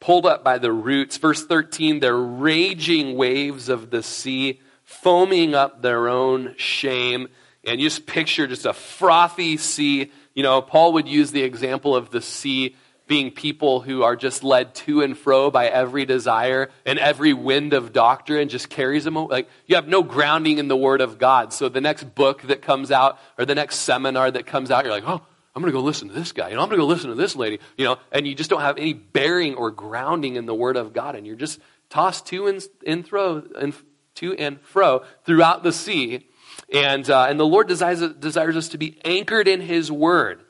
pulled 0.00 0.26
up 0.26 0.44
by 0.44 0.58
the 0.58 0.70
roots. 0.70 1.16
Verse 1.16 1.44
13, 1.44 2.00
they're 2.00 2.14
raging 2.14 3.16
waves 3.16 3.68
of 3.68 3.90
the 3.90 4.02
sea, 4.02 4.60
foaming 4.82 5.54
up 5.54 5.82
their 5.82 6.08
own 6.08 6.54
shame. 6.58 7.28
And 7.66 7.80
you 7.80 7.88
just 7.88 8.06
picture 8.06 8.46
just 8.46 8.66
a 8.66 8.74
frothy 8.74 9.56
sea 9.56 10.12
you 10.34 10.42
know, 10.42 10.60
Paul 10.60 10.94
would 10.94 11.08
use 11.08 11.30
the 11.30 11.42
example 11.42 11.94
of 11.94 12.10
the 12.10 12.20
sea 12.20 12.76
being 13.06 13.30
people 13.30 13.80
who 13.80 14.02
are 14.02 14.16
just 14.16 14.42
led 14.42 14.74
to 14.74 15.02
and 15.02 15.16
fro 15.16 15.50
by 15.50 15.66
every 15.66 16.04
desire 16.04 16.70
and 16.86 16.98
every 16.98 17.32
wind 17.32 17.72
of 17.72 17.92
doctrine 17.92 18.48
just 18.48 18.68
carries 18.68 19.04
them 19.04 19.14
like 19.14 19.48
you 19.66 19.76
have 19.76 19.88
no 19.88 20.02
grounding 20.02 20.58
in 20.58 20.68
the 20.68 20.76
word 20.76 21.00
of 21.00 21.18
god. 21.18 21.52
So 21.52 21.68
the 21.68 21.80
next 21.80 22.14
book 22.14 22.42
that 22.42 22.62
comes 22.62 22.90
out 22.90 23.18
or 23.38 23.44
the 23.44 23.54
next 23.54 23.76
seminar 23.80 24.30
that 24.30 24.46
comes 24.46 24.70
out 24.70 24.84
you're 24.84 24.94
like 24.94 25.04
oh 25.06 25.20
i'm 25.54 25.62
going 25.62 25.72
to 25.72 25.78
go 25.78 25.84
listen 25.84 26.08
to 26.08 26.14
this 26.14 26.32
guy. 26.32 26.48
You 26.48 26.56
know 26.56 26.62
i'm 26.62 26.68
going 26.68 26.80
to 26.80 26.84
go 26.84 26.88
listen 26.88 27.10
to 27.10 27.16
this 27.16 27.36
lady 27.36 27.58
you 27.76 27.84
know 27.84 27.98
and 28.10 28.26
you 28.26 28.34
just 28.34 28.50
don't 28.50 28.62
have 28.62 28.78
any 28.78 28.92
bearing 28.92 29.54
or 29.54 29.70
grounding 29.70 30.36
in 30.36 30.46
the 30.46 30.54
word 30.54 30.76
of 30.76 30.92
god 30.92 31.14
and 31.14 31.26
you're 31.26 31.36
just 31.36 31.60
tossed 31.90 32.26
to 32.26 32.46
and, 32.46 32.62
and 32.86 33.06
fro 33.06 33.42
and 33.58 33.74
to 34.16 34.34
and 34.34 34.60
fro 34.60 35.04
throughout 35.24 35.62
the 35.62 35.72
sea. 35.72 36.28
And, 36.72 37.08
uh, 37.10 37.26
and 37.28 37.38
the 37.38 37.46
Lord 37.46 37.68
desires, 37.68 38.00
desires 38.14 38.56
us 38.56 38.68
to 38.70 38.78
be 38.78 38.98
anchored 39.04 39.48
in 39.48 39.60
His 39.60 39.90
Word. 39.90 40.40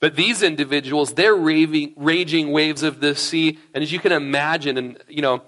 But 0.00 0.14
these 0.14 0.42
individuals, 0.42 1.14
they're 1.14 1.34
raving, 1.34 1.94
raging 1.96 2.52
waves 2.52 2.82
of 2.82 3.00
the 3.00 3.16
sea. 3.16 3.58
And 3.74 3.82
as 3.82 3.90
you 3.90 3.98
can 3.98 4.12
imagine, 4.12 4.78
and 4.78 4.98
you 5.08 5.22
know, 5.22 5.42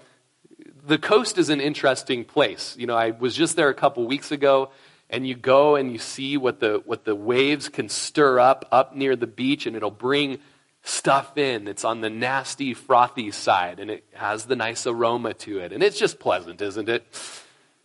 the 0.85 0.97
coast 0.97 1.37
is 1.37 1.49
an 1.49 1.61
interesting 1.61 2.25
place. 2.25 2.75
You 2.77 2.87
know, 2.87 2.95
I 2.95 3.11
was 3.11 3.35
just 3.35 3.55
there 3.55 3.69
a 3.69 3.73
couple 3.73 4.05
weeks 4.05 4.31
ago, 4.31 4.71
and 5.09 5.27
you 5.27 5.35
go 5.35 5.75
and 5.75 5.91
you 5.91 5.99
see 5.99 6.37
what 6.37 6.59
the, 6.59 6.81
what 6.85 7.05
the 7.05 7.15
waves 7.15 7.69
can 7.69 7.87
stir 7.87 8.39
up 8.39 8.67
up 8.71 8.95
near 8.95 9.15
the 9.15 9.27
beach, 9.27 9.65
and 9.65 9.75
it'll 9.75 9.91
bring 9.91 10.39
stuff 10.83 11.37
in 11.37 11.65
that's 11.65 11.85
on 11.85 12.01
the 12.01 12.09
nasty, 12.09 12.73
frothy 12.73 13.31
side, 13.31 13.79
and 13.79 13.91
it 13.91 14.03
has 14.13 14.45
the 14.45 14.55
nice 14.55 14.87
aroma 14.87 15.33
to 15.33 15.59
it. 15.59 15.71
And 15.71 15.83
it's 15.83 15.99
just 15.99 16.19
pleasant, 16.19 16.61
isn't 16.61 16.89
it? 16.89 17.05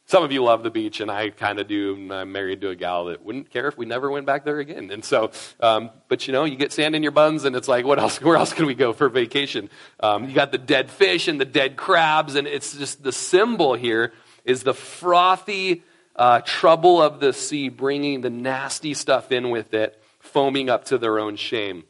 Some 0.09 0.22
of 0.22 0.30
you 0.30 0.44
love 0.44 0.62
the 0.62 0.70
beach, 0.70 1.00
and 1.00 1.11
I 1.11 1.30
kind 1.30 1.59
of 1.59 1.66
do. 1.66 2.12
I'm 2.12 2.30
married 2.30 2.61
to 2.61 2.68
a 2.68 2.76
gal 2.76 3.07
that 3.07 3.24
wouldn't 3.24 3.50
care 3.50 3.66
if 3.66 3.76
we 3.76 3.86
never 3.86 4.09
went 4.09 4.24
back 4.24 4.44
there 4.44 4.61
again. 4.61 4.92
And 4.92 5.04
so, 5.04 5.32
um, 5.59 5.90
but 6.07 6.28
you 6.28 6.32
know, 6.32 6.44
you 6.44 6.54
get 6.54 6.72
sand 6.72 6.94
in 6.94 7.02
your 7.02 7.11
buns, 7.11 7.44
and 7.44 7.57
it's 7.57 7.66
like, 7.66 7.84
what 7.84 7.98
else? 7.98 8.20
Where 8.22 8.36
else 8.36 8.52
can 8.52 8.66
we 8.66 8.74
go 8.74 8.92
for 8.92 9.09
vacation? 9.09 9.68
Um, 9.98 10.28
you 10.28 10.34
got 10.34 10.52
the 10.52 10.59
dead 10.59 10.92
fish 10.92 11.26
and 11.26 11.40
the 11.40 11.44
dead 11.44 11.76
crabs, 11.76 12.36
and 12.36 12.46
it's 12.46 12.76
just 12.76 13.02
the 13.02 13.11
symbol 13.11 13.74
here 13.74 14.12
is 14.44 14.62
the 14.62 14.74
frothy 14.74 15.82
uh, 16.14 16.40
trouble 16.42 17.02
of 17.02 17.18
the 17.18 17.32
sea, 17.32 17.68
bringing 17.68 18.20
the 18.20 18.30
nasty 18.30 18.94
stuff 18.94 19.32
in 19.32 19.50
with 19.50 19.74
it, 19.74 20.00
foaming 20.20 20.70
up 20.70 20.84
to 20.84 20.98
their 20.98 21.18
own 21.18 21.34
shame. 21.34 21.82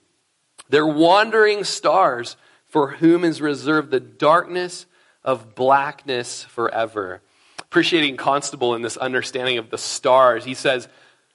They're 0.71 0.87
wandering 0.87 1.65
stars 1.65 2.39
for 2.65 2.93
whom 2.93 3.25
is 3.25 3.43
reserved 3.43 3.91
the 3.91 4.01
darkness 4.01 4.87
of 5.23 5.55
blackness 5.55 6.45
forever 6.45 7.21
appreciating 7.67 8.17
Constable 8.17 8.75
in 8.75 8.83
this 8.83 8.97
understanding 8.97 9.59
of 9.59 9.71
the 9.71 9.79
stars. 9.79 10.45
He 10.45 10.55
says, 10.55 10.89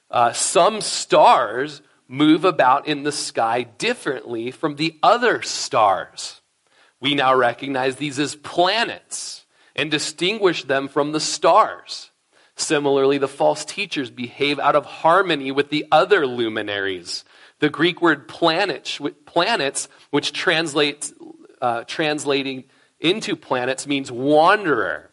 uh, 0.10 0.34
some 0.34 0.82
stars 0.82 1.82
move 2.08 2.44
about 2.44 2.88
in 2.88 3.04
the 3.04 3.12
sky 3.12 3.64
differently 3.64 4.52
from 4.52 4.76
the 4.76 4.98
other 5.02 5.42
stars. 5.42 6.42
We 7.00 7.16
now 7.16 7.34
recognize 7.36 7.96
these 7.96 8.20
as 8.20 8.36
planets 8.36 9.46
and 9.76 9.90
distinguish 9.90 10.64
them 10.66 10.88
from 10.88 11.12
the 11.12 11.20
stars. 11.20 12.12
Similarly, 12.56 13.18
the 13.18 13.28
false 13.28 13.64
teachers 13.64 14.12
behave 14.12 14.60
out 14.60 14.76
of 14.76 14.86
harmony 14.86 15.52
with 15.52 15.70
the 15.70 15.86
other 15.92 16.28
luminaries. 16.28 17.24
The 17.60 17.70
Greek 17.70 18.02
word 18.02 18.28
planet, 18.28 19.00
planets, 19.26 19.88
which 20.10 20.34
translates, 20.34 21.14
uh, 21.62 21.84
translating 21.86 22.66
into 23.00 23.36
planets, 23.36 23.88
means 23.88 24.12
wanderer. 24.12 25.11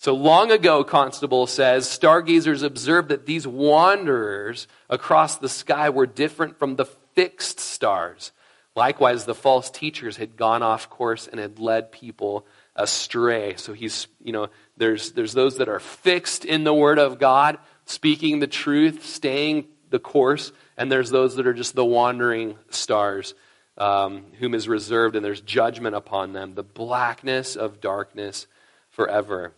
So 0.00 0.14
long 0.14 0.52
ago, 0.52 0.84
Constable 0.84 1.48
says, 1.48 1.90
stargazers 1.90 2.62
observed 2.62 3.08
that 3.08 3.26
these 3.26 3.48
wanderers 3.48 4.68
across 4.88 5.36
the 5.36 5.48
sky 5.48 5.90
were 5.90 6.06
different 6.06 6.56
from 6.56 6.76
the 6.76 6.84
fixed 6.84 7.58
stars. 7.58 8.30
Likewise, 8.76 9.24
the 9.24 9.34
false 9.34 9.70
teachers 9.70 10.16
had 10.16 10.36
gone 10.36 10.62
off 10.62 10.88
course 10.88 11.26
and 11.26 11.40
had 11.40 11.58
led 11.58 11.90
people 11.90 12.46
astray. 12.76 13.56
So 13.56 13.72
he's, 13.72 14.06
you 14.22 14.32
know, 14.32 14.50
there's, 14.76 15.10
there's 15.12 15.32
those 15.32 15.56
that 15.56 15.68
are 15.68 15.80
fixed 15.80 16.44
in 16.44 16.62
the 16.62 16.72
Word 16.72 17.00
of 17.00 17.18
God, 17.18 17.58
speaking 17.84 18.38
the 18.38 18.46
truth, 18.46 19.04
staying 19.04 19.66
the 19.90 19.98
course, 19.98 20.52
and 20.76 20.92
there's 20.92 21.10
those 21.10 21.34
that 21.36 21.46
are 21.48 21.54
just 21.54 21.74
the 21.74 21.84
wandering 21.84 22.56
stars, 22.70 23.34
um, 23.76 24.26
whom 24.38 24.54
is 24.54 24.68
reserved, 24.68 25.16
and 25.16 25.24
there's 25.24 25.40
judgment 25.40 25.96
upon 25.96 26.34
them, 26.34 26.54
the 26.54 26.62
blackness 26.62 27.56
of 27.56 27.80
darkness 27.80 28.46
forever. 28.90 29.54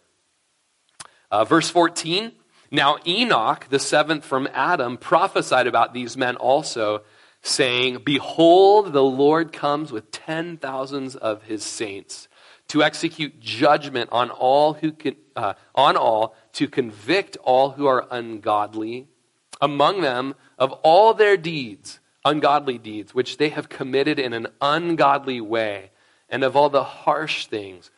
Uh, 1.31 1.45
verse 1.45 1.71
14 1.71 2.33
Now 2.71 2.99
Enoch, 3.07 3.67
the 3.69 3.79
seventh 3.79 4.25
from 4.25 4.49
Adam, 4.53 4.97
prophesied 4.97 5.67
about 5.67 5.95
these 5.95 6.17
men 6.17 6.37
also, 6.37 7.03
saying, 7.43 7.99
Behold, 8.05 8.93
the 8.93 9.03
Lord 9.03 9.53
comes 9.53 9.93
with 9.93 10.11
ten 10.11 10.57
thousands 10.57 11.17
of 11.17 11.45
his 11.45 11.65
saints 11.65 12.29
to 12.69 12.83
execute 12.85 13.41
judgment 13.41 14.11
on 14.13 14.31
all 14.31 14.75
who 14.75 14.93
can, 14.93 15.17
uh, 15.35 15.55
on 15.75 15.97
all 15.97 16.37
to 16.53 16.69
convict 16.69 17.37
all 17.43 17.71
who 17.71 17.87
are 17.87 18.07
ungodly 18.11 19.09
among 19.61 20.01
them 20.01 20.35
of 20.59 20.73
all 20.85 21.13
their 21.13 21.37
deeds 21.37 21.99
ungodly 22.25 22.79
deeds 22.79 23.15
which 23.15 23.39
they 23.39 23.49
have 23.49 23.69
committed 23.69 24.19
in 24.19 24.33
an 24.33 24.47
ungodly 24.61 25.41
way 25.41 25.91
and 26.29 26.45
of 26.45 26.55
all 26.55 26.69
the 26.69 26.85
harsh 26.85 27.47
things 27.47 27.91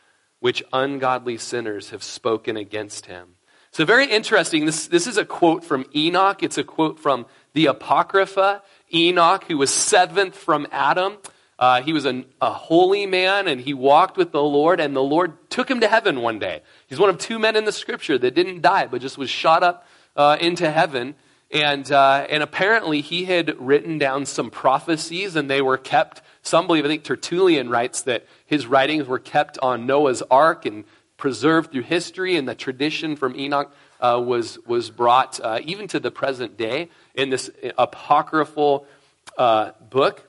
which 0.43 0.61
ungodly 0.73 1.37
sinners 1.37 1.91
have 1.91 2.03
spoken 2.03 2.57
against 2.57 3.05
him. 3.05 3.29
So, 3.71 3.85
very 3.85 4.07
interesting. 4.07 4.65
This, 4.65 4.87
this 4.87 5.07
is 5.07 5.15
a 5.15 5.23
quote 5.23 5.63
from 5.63 5.85
Enoch. 5.95 6.43
It's 6.43 6.57
a 6.57 6.65
quote 6.65 6.99
from 6.99 7.27
the 7.53 7.67
Apocrypha. 7.67 8.61
Enoch, 8.93 9.45
who 9.45 9.57
was 9.57 9.69
seventh 9.69 10.35
from 10.35 10.67
Adam, 10.69 11.15
uh, 11.57 11.81
he 11.81 11.93
was 11.93 12.05
a, 12.05 12.25
a, 12.41 12.51
holy 12.51 13.05
man 13.05 13.47
and 13.47 13.61
he 13.61 13.73
walked 13.73 14.17
with 14.17 14.33
the 14.33 14.43
Lord, 14.43 14.81
and 14.81 14.93
the 14.93 15.01
Lord 15.01 15.49
took 15.49 15.71
him 15.71 15.79
to 15.79 15.87
heaven 15.87 16.19
one 16.19 16.39
day. 16.39 16.61
He's 16.87 16.99
one 16.99 17.09
of 17.09 17.17
two 17.19 17.39
men 17.39 17.55
in 17.55 17.63
the 17.63 17.71
scripture 17.71 18.17
that 18.17 18.35
didn't 18.35 18.61
die, 18.61 18.87
but 18.87 18.99
just 18.99 19.17
was 19.17 19.29
shot 19.29 19.63
up 19.63 19.87
uh, 20.17 20.35
into 20.41 20.69
heaven. 20.69 21.15
And, 21.53 21.89
uh, 21.91 22.25
and 22.29 22.41
apparently 22.41 23.01
he 23.01 23.25
had 23.25 23.55
written 23.59 23.99
down 23.99 24.25
some 24.25 24.49
prophecies 24.49 25.35
and 25.35 25.47
they 25.47 25.61
were 25.61 25.77
kept. 25.77 26.23
Some 26.41 26.65
believe, 26.65 26.83
I 26.83 26.87
think 26.87 27.03
Tertullian 27.03 27.69
writes 27.69 28.01
that 28.01 28.25
his 28.47 28.65
writings 28.65 29.07
were 29.07 29.19
kept 29.19 29.59
on 29.59 29.85
Noah's 29.85 30.23
ark 30.23 30.65
and 30.65 30.83
preserved 31.15 31.71
through 31.71 31.83
history, 31.83 32.35
and 32.35 32.49
the 32.49 32.55
tradition 32.55 33.15
from 33.15 33.35
Enoch 33.35 33.71
uh, 34.01 34.21
was, 34.25 34.57
was 34.65 34.89
brought 34.89 35.39
uh, 35.39 35.59
even 35.63 35.87
to 35.87 35.99
the 35.99 36.11
present 36.11 36.57
day 36.57 36.89
in 37.13 37.29
this 37.29 37.49
apocryphal 37.77 38.85
uh, 39.37 39.71
book. 39.89 40.27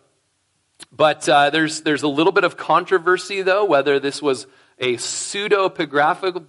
But 0.92 1.28
uh, 1.28 1.50
there's, 1.50 1.80
there's 1.80 2.02
a 2.02 2.08
little 2.08 2.32
bit 2.32 2.44
of 2.44 2.56
controversy, 2.56 3.42
though, 3.42 3.64
whether 3.64 3.98
this 3.98 4.22
was 4.22 4.46
a 4.78 4.94
pseudepigraphic 4.94 6.44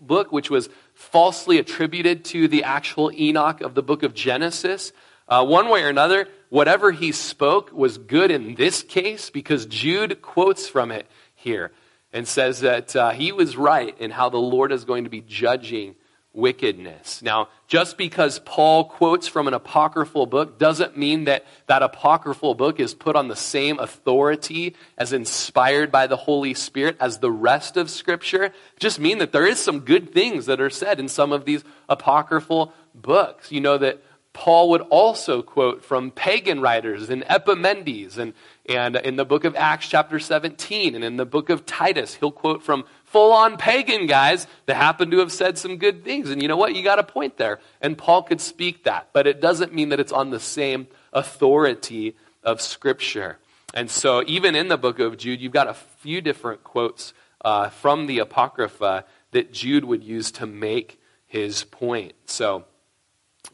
book, 0.00 0.32
which 0.32 0.48
was 0.48 0.68
falsely 1.02 1.58
attributed 1.58 2.24
to 2.24 2.48
the 2.48 2.64
actual 2.64 3.10
Enoch 3.12 3.60
of 3.60 3.74
the 3.74 3.82
book 3.82 4.02
of 4.02 4.14
Genesis. 4.14 4.92
Uh, 5.28 5.44
one 5.44 5.68
way 5.68 5.82
or 5.82 5.88
another, 5.88 6.28
whatever 6.48 6.92
he 6.92 7.12
spoke 7.12 7.72
was 7.72 7.98
good 7.98 8.30
in 8.30 8.54
this 8.54 8.82
case 8.82 9.30
because 9.30 9.66
Jude 9.66 10.22
quotes 10.22 10.68
from 10.68 10.90
it 10.90 11.06
here 11.34 11.72
and 12.12 12.26
says 12.26 12.60
that 12.60 12.94
uh, 12.94 13.10
he 13.10 13.32
was 13.32 13.56
right 13.56 13.98
in 13.98 14.10
how 14.10 14.28
the 14.28 14.38
Lord 14.38 14.72
is 14.72 14.84
going 14.84 15.04
to 15.04 15.10
be 15.10 15.20
judging 15.20 15.96
wickedness. 16.34 17.20
Now, 17.22 17.48
just 17.66 17.98
because 17.98 18.38
Paul 18.38 18.84
quotes 18.84 19.28
from 19.28 19.48
an 19.48 19.54
apocryphal 19.54 20.26
book 20.26 20.58
doesn't 20.58 20.96
mean 20.96 21.24
that 21.24 21.44
that 21.66 21.82
apocryphal 21.82 22.54
book 22.54 22.80
is 22.80 22.94
put 22.94 23.16
on 23.16 23.28
the 23.28 23.36
same 23.36 23.78
authority 23.78 24.74
as 24.96 25.12
inspired 25.12 25.92
by 25.92 26.06
the 26.06 26.16
Holy 26.16 26.54
Spirit 26.54 26.96
as 27.00 27.18
the 27.18 27.30
rest 27.30 27.76
of 27.76 27.90
Scripture. 27.90 28.52
Just 28.78 28.98
mean 28.98 29.18
that 29.18 29.32
there 29.32 29.46
is 29.46 29.58
some 29.58 29.80
good 29.80 30.12
things 30.12 30.46
that 30.46 30.60
are 30.60 30.70
said 30.70 30.98
in 30.98 31.08
some 31.08 31.32
of 31.32 31.44
these 31.44 31.64
apocryphal 31.88 32.72
books. 32.94 33.52
You 33.52 33.60
know 33.60 33.76
that 33.78 34.02
Paul 34.32 34.70
would 34.70 34.80
also 34.82 35.42
quote 35.42 35.84
from 35.84 36.10
pagan 36.10 36.60
writers 36.60 37.10
in 37.10 37.22
Epimenides 37.24 38.16
and, 38.16 38.32
and 38.66 38.96
in 38.96 39.16
the 39.16 39.26
book 39.26 39.44
of 39.44 39.54
Acts, 39.56 39.88
chapter 39.88 40.18
17, 40.18 40.94
and 40.94 41.04
in 41.04 41.18
the 41.18 41.26
book 41.26 41.50
of 41.50 41.66
Titus, 41.66 42.14
he'll 42.14 42.32
quote 42.32 42.62
from 42.62 42.84
full 43.12 43.32
on 43.32 43.58
pagan 43.58 44.06
guys 44.06 44.46
that 44.66 44.74
happen 44.74 45.10
to 45.10 45.18
have 45.18 45.30
said 45.30 45.58
some 45.58 45.76
good 45.76 46.02
things. 46.02 46.30
And 46.30 46.42
you 46.42 46.48
know 46.48 46.56
what? 46.56 46.74
You 46.74 46.82
got 46.82 46.98
a 46.98 47.04
point 47.04 47.36
there. 47.36 47.60
And 47.80 47.96
Paul 47.96 48.22
could 48.22 48.40
speak 48.40 48.84
that, 48.84 49.10
but 49.12 49.26
it 49.26 49.40
doesn't 49.40 49.74
mean 49.74 49.90
that 49.90 50.00
it's 50.00 50.12
on 50.12 50.30
the 50.30 50.40
same 50.40 50.88
authority 51.12 52.16
of 52.42 52.60
Scripture. 52.60 53.38
And 53.74 53.90
so, 53.90 54.22
even 54.26 54.54
in 54.54 54.68
the 54.68 54.76
book 54.76 54.98
of 54.98 55.16
Jude, 55.16 55.40
you've 55.40 55.52
got 55.52 55.68
a 55.68 55.74
few 55.74 56.20
different 56.20 56.64
quotes 56.64 57.14
uh, 57.42 57.68
from 57.68 58.06
the 58.06 58.18
Apocrypha 58.18 59.04
that 59.30 59.52
Jude 59.52 59.84
would 59.84 60.04
use 60.04 60.30
to 60.32 60.46
make 60.46 61.00
his 61.26 61.64
point. 61.64 62.12
So, 62.26 62.64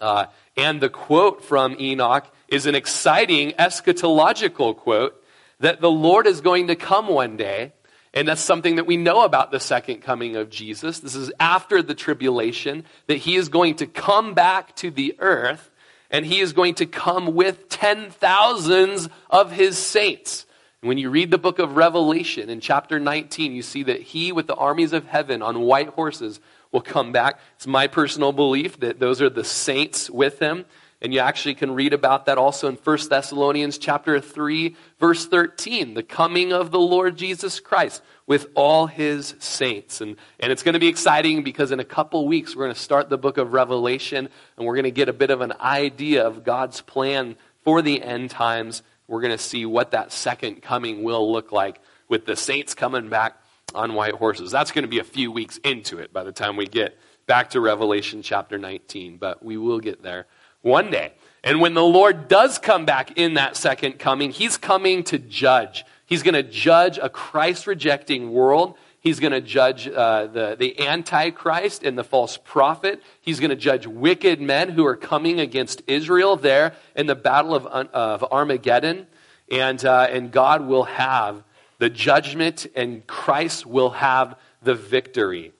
uh, 0.00 0.26
and 0.56 0.80
the 0.80 0.88
quote 0.88 1.44
from 1.44 1.76
Enoch 1.80 2.26
is 2.48 2.66
an 2.66 2.74
exciting 2.74 3.52
eschatological 3.52 4.76
quote 4.76 5.22
that 5.60 5.80
the 5.80 5.90
Lord 5.90 6.26
is 6.26 6.40
going 6.40 6.68
to 6.68 6.76
come 6.76 7.08
one 7.08 7.36
day. 7.36 7.72
And 8.18 8.26
that's 8.26 8.40
something 8.40 8.74
that 8.76 8.86
we 8.88 8.96
know 8.96 9.22
about 9.22 9.52
the 9.52 9.60
second 9.60 10.02
coming 10.02 10.34
of 10.34 10.50
Jesus. 10.50 10.98
This 10.98 11.14
is 11.14 11.30
after 11.38 11.82
the 11.82 11.94
tribulation, 11.94 12.84
that 13.06 13.18
he 13.18 13.36
is 13.36 13.48
going 13.48 13.76
to 13.76 13.86
come 13.86 14.34
back 14.34 14.74
to 14.76 14.90
the 14.90 15.14
earth 15.20 15.70
and 16.10 16.26
he 16.26 16.40
is 16.40 16.52
going 16.52 16.74
to 16.74 16.86
come 16.86 17.36
with 17.36 17.68
ten 17.68 18.10
thousands 18.10 19.08
of 19.30 19.52
his 19.52 19.78
saints. 19.78 20.46
And 20.82 20.88
when 20.88 20.98
you 20.98 21.10
read 21.10 21.30
the 21.30 21.38
book 21.38 21.60
of 21.60 21.76
Revelation 21.76 22.50
in 22.50 22.58
chapter 22.58 22.98
19, 22.98 23.52
you 23.52 23.62
see 23.62 23.84
that 23.84 24.02
he, 24.02 24.32
with 24.32 24.48
the 24.48 24.56
armies 24.56 24.92
of 24.92 25.06
heaven 25.06 25.40
on 25.40 25.60
white 25.60 25.90
horses, 25.90 26.40
will 26.72 26.80
come 26.80 27.12
back. 27.12 27.38
It's 27.54 27.68
my 27.68 27.86
personal 27.86 28.32
belief 28.32 28.80
that 28.80 28.98
those 28.98 29.22
are 29.22 29.30
the 29.30 29.44
saints 29.44 30.10
with 30.10 30.40
him. 30.40 30.64
And 31.00 31.14
you 31.14 31.20
actually 31.20 31.54
can 31.54 31.74
read 31.74 31.92
about 31.92 32.26
that 32.26 32.38
also 32.38 32.68
in 32.68 32.74
1 32.74 32.98
Thessalonians 33.08 33.78
chapter 33.78 34.20
3 34.20 34.74
verse 34.98 35.26
13, 35.26 35.94
the 35.94 36.02
coming 36.02 36.52
of 36.52 36.72
the 36.72 36.80
Lord 36.80 37.16
Jesus 37.16 37.60
Christ 37.60 38.02
with 38.26 38.48
all 38.54 38.88
his 38.88 39.34
saints. 39.38 40.00
And, 40.00 40.16
and 40.40 40.50
it's 40.50 40.64
going 40.64 40.72
to 40.72 40.80
be 40.80 40.88
exciting 40.88 41.44
because 41.44 41.70
in 41.70 41.78
a 41.78 41.84
couple 41.84 42.26
weeks 42.26 42.56
we're 42.56 42.64
going 42.64 42.74
to 42.74 42.80
start 42.80 43.10
the 43.10 43.18
book 43.18 43.38
of 43.38 43.52
Revelation 43.52 44.28
and 44.56 44.66
we're 44.66 44.74
going 44.74 44.84
to 44.84 44.90
get 44.90 45.08
a 45.08 45.12
bit 45.12 45.30
of 45.30 45.40
an 45.40 45.52
idea 45.60 46.26
of 46.26 46.42
God's 46.42 46.80
plan 46.80 47.36
for 47.62 47.80
the 47.80 48.02
end 48.02 48.30
times. 48.30 48.82
We're 49.06 49.20
going 49.20 49.36
to 49.36 49.42
see 49.42 49.66
what 49.66 49.92
that 49.92 50.10
second 50.10 50.62
coming 50.62 51.04
will 51.04 51.32
look 51.32 51.52
like 51.52 51.80
with 52.08 52.26
the 52.26 52.34
saints 52.34 52.74
coming 52.74 53.08
back 53.08 53.40
on 53.72 53.94
white 53.94 54.14
horses. 54.14 54.50
That's 54.50 54.72
going 54.72 54.82
to 54.82 54.88
be 54.88 54.98
a 54.98 55.04
few 55.04 55.30
weeks 55.30 55.58
into 55.58 55.98
it 55.98 56.12
by 56.12 56.24
the 56.24 56.32
time 56.32 56.56
we 56.56 56.66
get 56.66 56.98
back 57.26 57.50
to 57.50 57.60
Revelation 57.60 58.22
chapter 58.22 58.58
19, 58.58 59.18
but 59.18 59.44
we 59.44 59.56
will 59.56 59.78
get 59.78 60.02
there 60.02 60.26
one 60.62 60.90
day. 60.90 61.12
And 61.44 61.60
when 61.60 61.74
the 61.74 61.84
Lord 61.84 62.28
does 62.28 62.58
come 62.58 62.84
back 62.84 63.16
in 63.16 63.34
that 63.34 63.56
second 63.56 63.98
coming, 63.98 64.30
he's 64.30 64.56
coming 64.56 65.04
to 65.04 65.18
judge. 65.18 65.84
He's 66.04 66.22
going 66.22 66.34
to 66.34 66.42
judge 66.42 66.98
a 66.98 67.08
Christ 67.08 67.66
rejecting 67.66 68.32
world. 68.32 68.76
He's 69.00 69.20
going 69.20 69.32
to 69.32 69.40
judge 69.40 69.86
uh, 69.86 70.26
the, 70.26 70.56
the 70.58 70.86
Antichrist 70.86 71.84
and 71.84 71.96
the 71.96 72.04
false 72.04 72.36
prophet. 72.36 73.02
He's 73.20 73.38
going 73.40 73.50
to 73.50 73.56
judge 73.56 73.86
wicked 73.86 74.40
men 74.40 74.70
who 74.70 74.84
are 74.86 74.96
coming 74.96 75.38
against 75.38 75.82
Israel 75.86 76.36
there 76.36 76.74
in 76.96 77.06
the 77.06 77.14
battle 77.14 77.54
of, 77.54 77.66
of 77.66 78.24
Armageddon. 78.32 79.06
And, 79.50 79.82
uh, 79.84 80.08
and 80.10 80.32
God 80.32 80.66
will 80.66 80.84
have 80.84 81.44
the 81.78 81.88
judgment, 81.88 82.66
and 82.74 83.06
Christ 83.06 83.64
will 83.64 83.90
have 83.90 84.36
the 84.62 84.74
victory. 84.74 85.52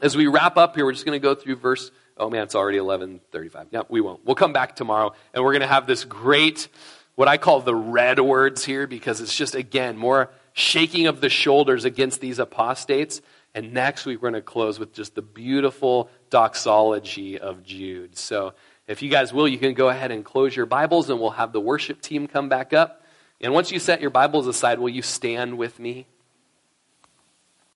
As 0.00 0.16
we 0.16 0.26
wrap 0.26 0.56
up 0.56 0.76
here, 0.76 0.84
we're 0.84 0.92
just 0.92 1.04
going 1.04 1.20
to 1.20 1.22
go 1.22 1.34
through 1.34 1.56
verse. 1.56 1.90
Oh 2.16 2.30
man, 2.30 2.42
it's 2.42 2.54
already 2.54 2.78
11:35. 2.78 3.66
Yeah, 3.70 3.82
we 3.88 4.00
won't. 4.00 4.24
We'll 4.24 4.36
come 4.36 4.52
back 4.52 4.76
tomorrow, 4.76 5.12
and 5.32 5.42
we're 5.42 5.52
going 5.52 5.62
to 5.62 5.66
have 5.66 5.86
this 5.86 6.04
great, 6.04 6.68
what 7.16 7.28
I 7.28 7.38
call 7.38 7.60
the 7.60 7.74
red 7.74 8.20
words 8.20 8.64
here, 8.64 8.86
because 8.86 9.20
it's 9.20 9.34
just 9.36 9.54
again 9.54 9.96
more 9.96 10.30
shaking 10.52 11.06
of 11.08 11.20
the 11.20 11.28
shoulders 11.28 11.84
against 11.84 12.20
these 12.20 12.38
apostates. 12.38 13.20
And 13.56 13.72
next 13.72 14.04
week 14.04 14.20
we're 14.20 14.30
going 14.30 14.42
to 14.42 14.46
close 14.46 14.80
with 14.80 14.92
just 14.92 15.14
the 15.14 15.22
beautiful 15.22 16.10
doxology 16.30 17.38
of 17.38 17.62
Jude. 17.62 18.16
So 18.18 18.54
If 18.86 19.00
you 19.00 19.08
guys 19.08 19.32
will, 19.32 19.48
you 19.48 19.58
can 19.58 19.72
go 19.72 19.88
ahead 19.88 20.10
and 20.10 20.24
close 20.24 20.54
your 20.54 20.66
Bibles 20.66 21.08
and 21.08 21.18
we'll 21.18 21.30
have 21.30 21.52
the 21.52 21.60
worship 21.60 22.02
team 22.02 22.26
come 22.26 22.48
back 22.50 22.74
up. 22.74 23.02
And 23.40 23.54
once 23.54 23.72
you 23.72 23.78
set 23.78 24.00
your 24.00 24.10
Bibles 24.10 24.46
aside, 24.46 24.78
will 24.78 24.90
you 24.90 25.02
stand 25.02 25.56
with 25.56 25.78
me? 25.78 26.06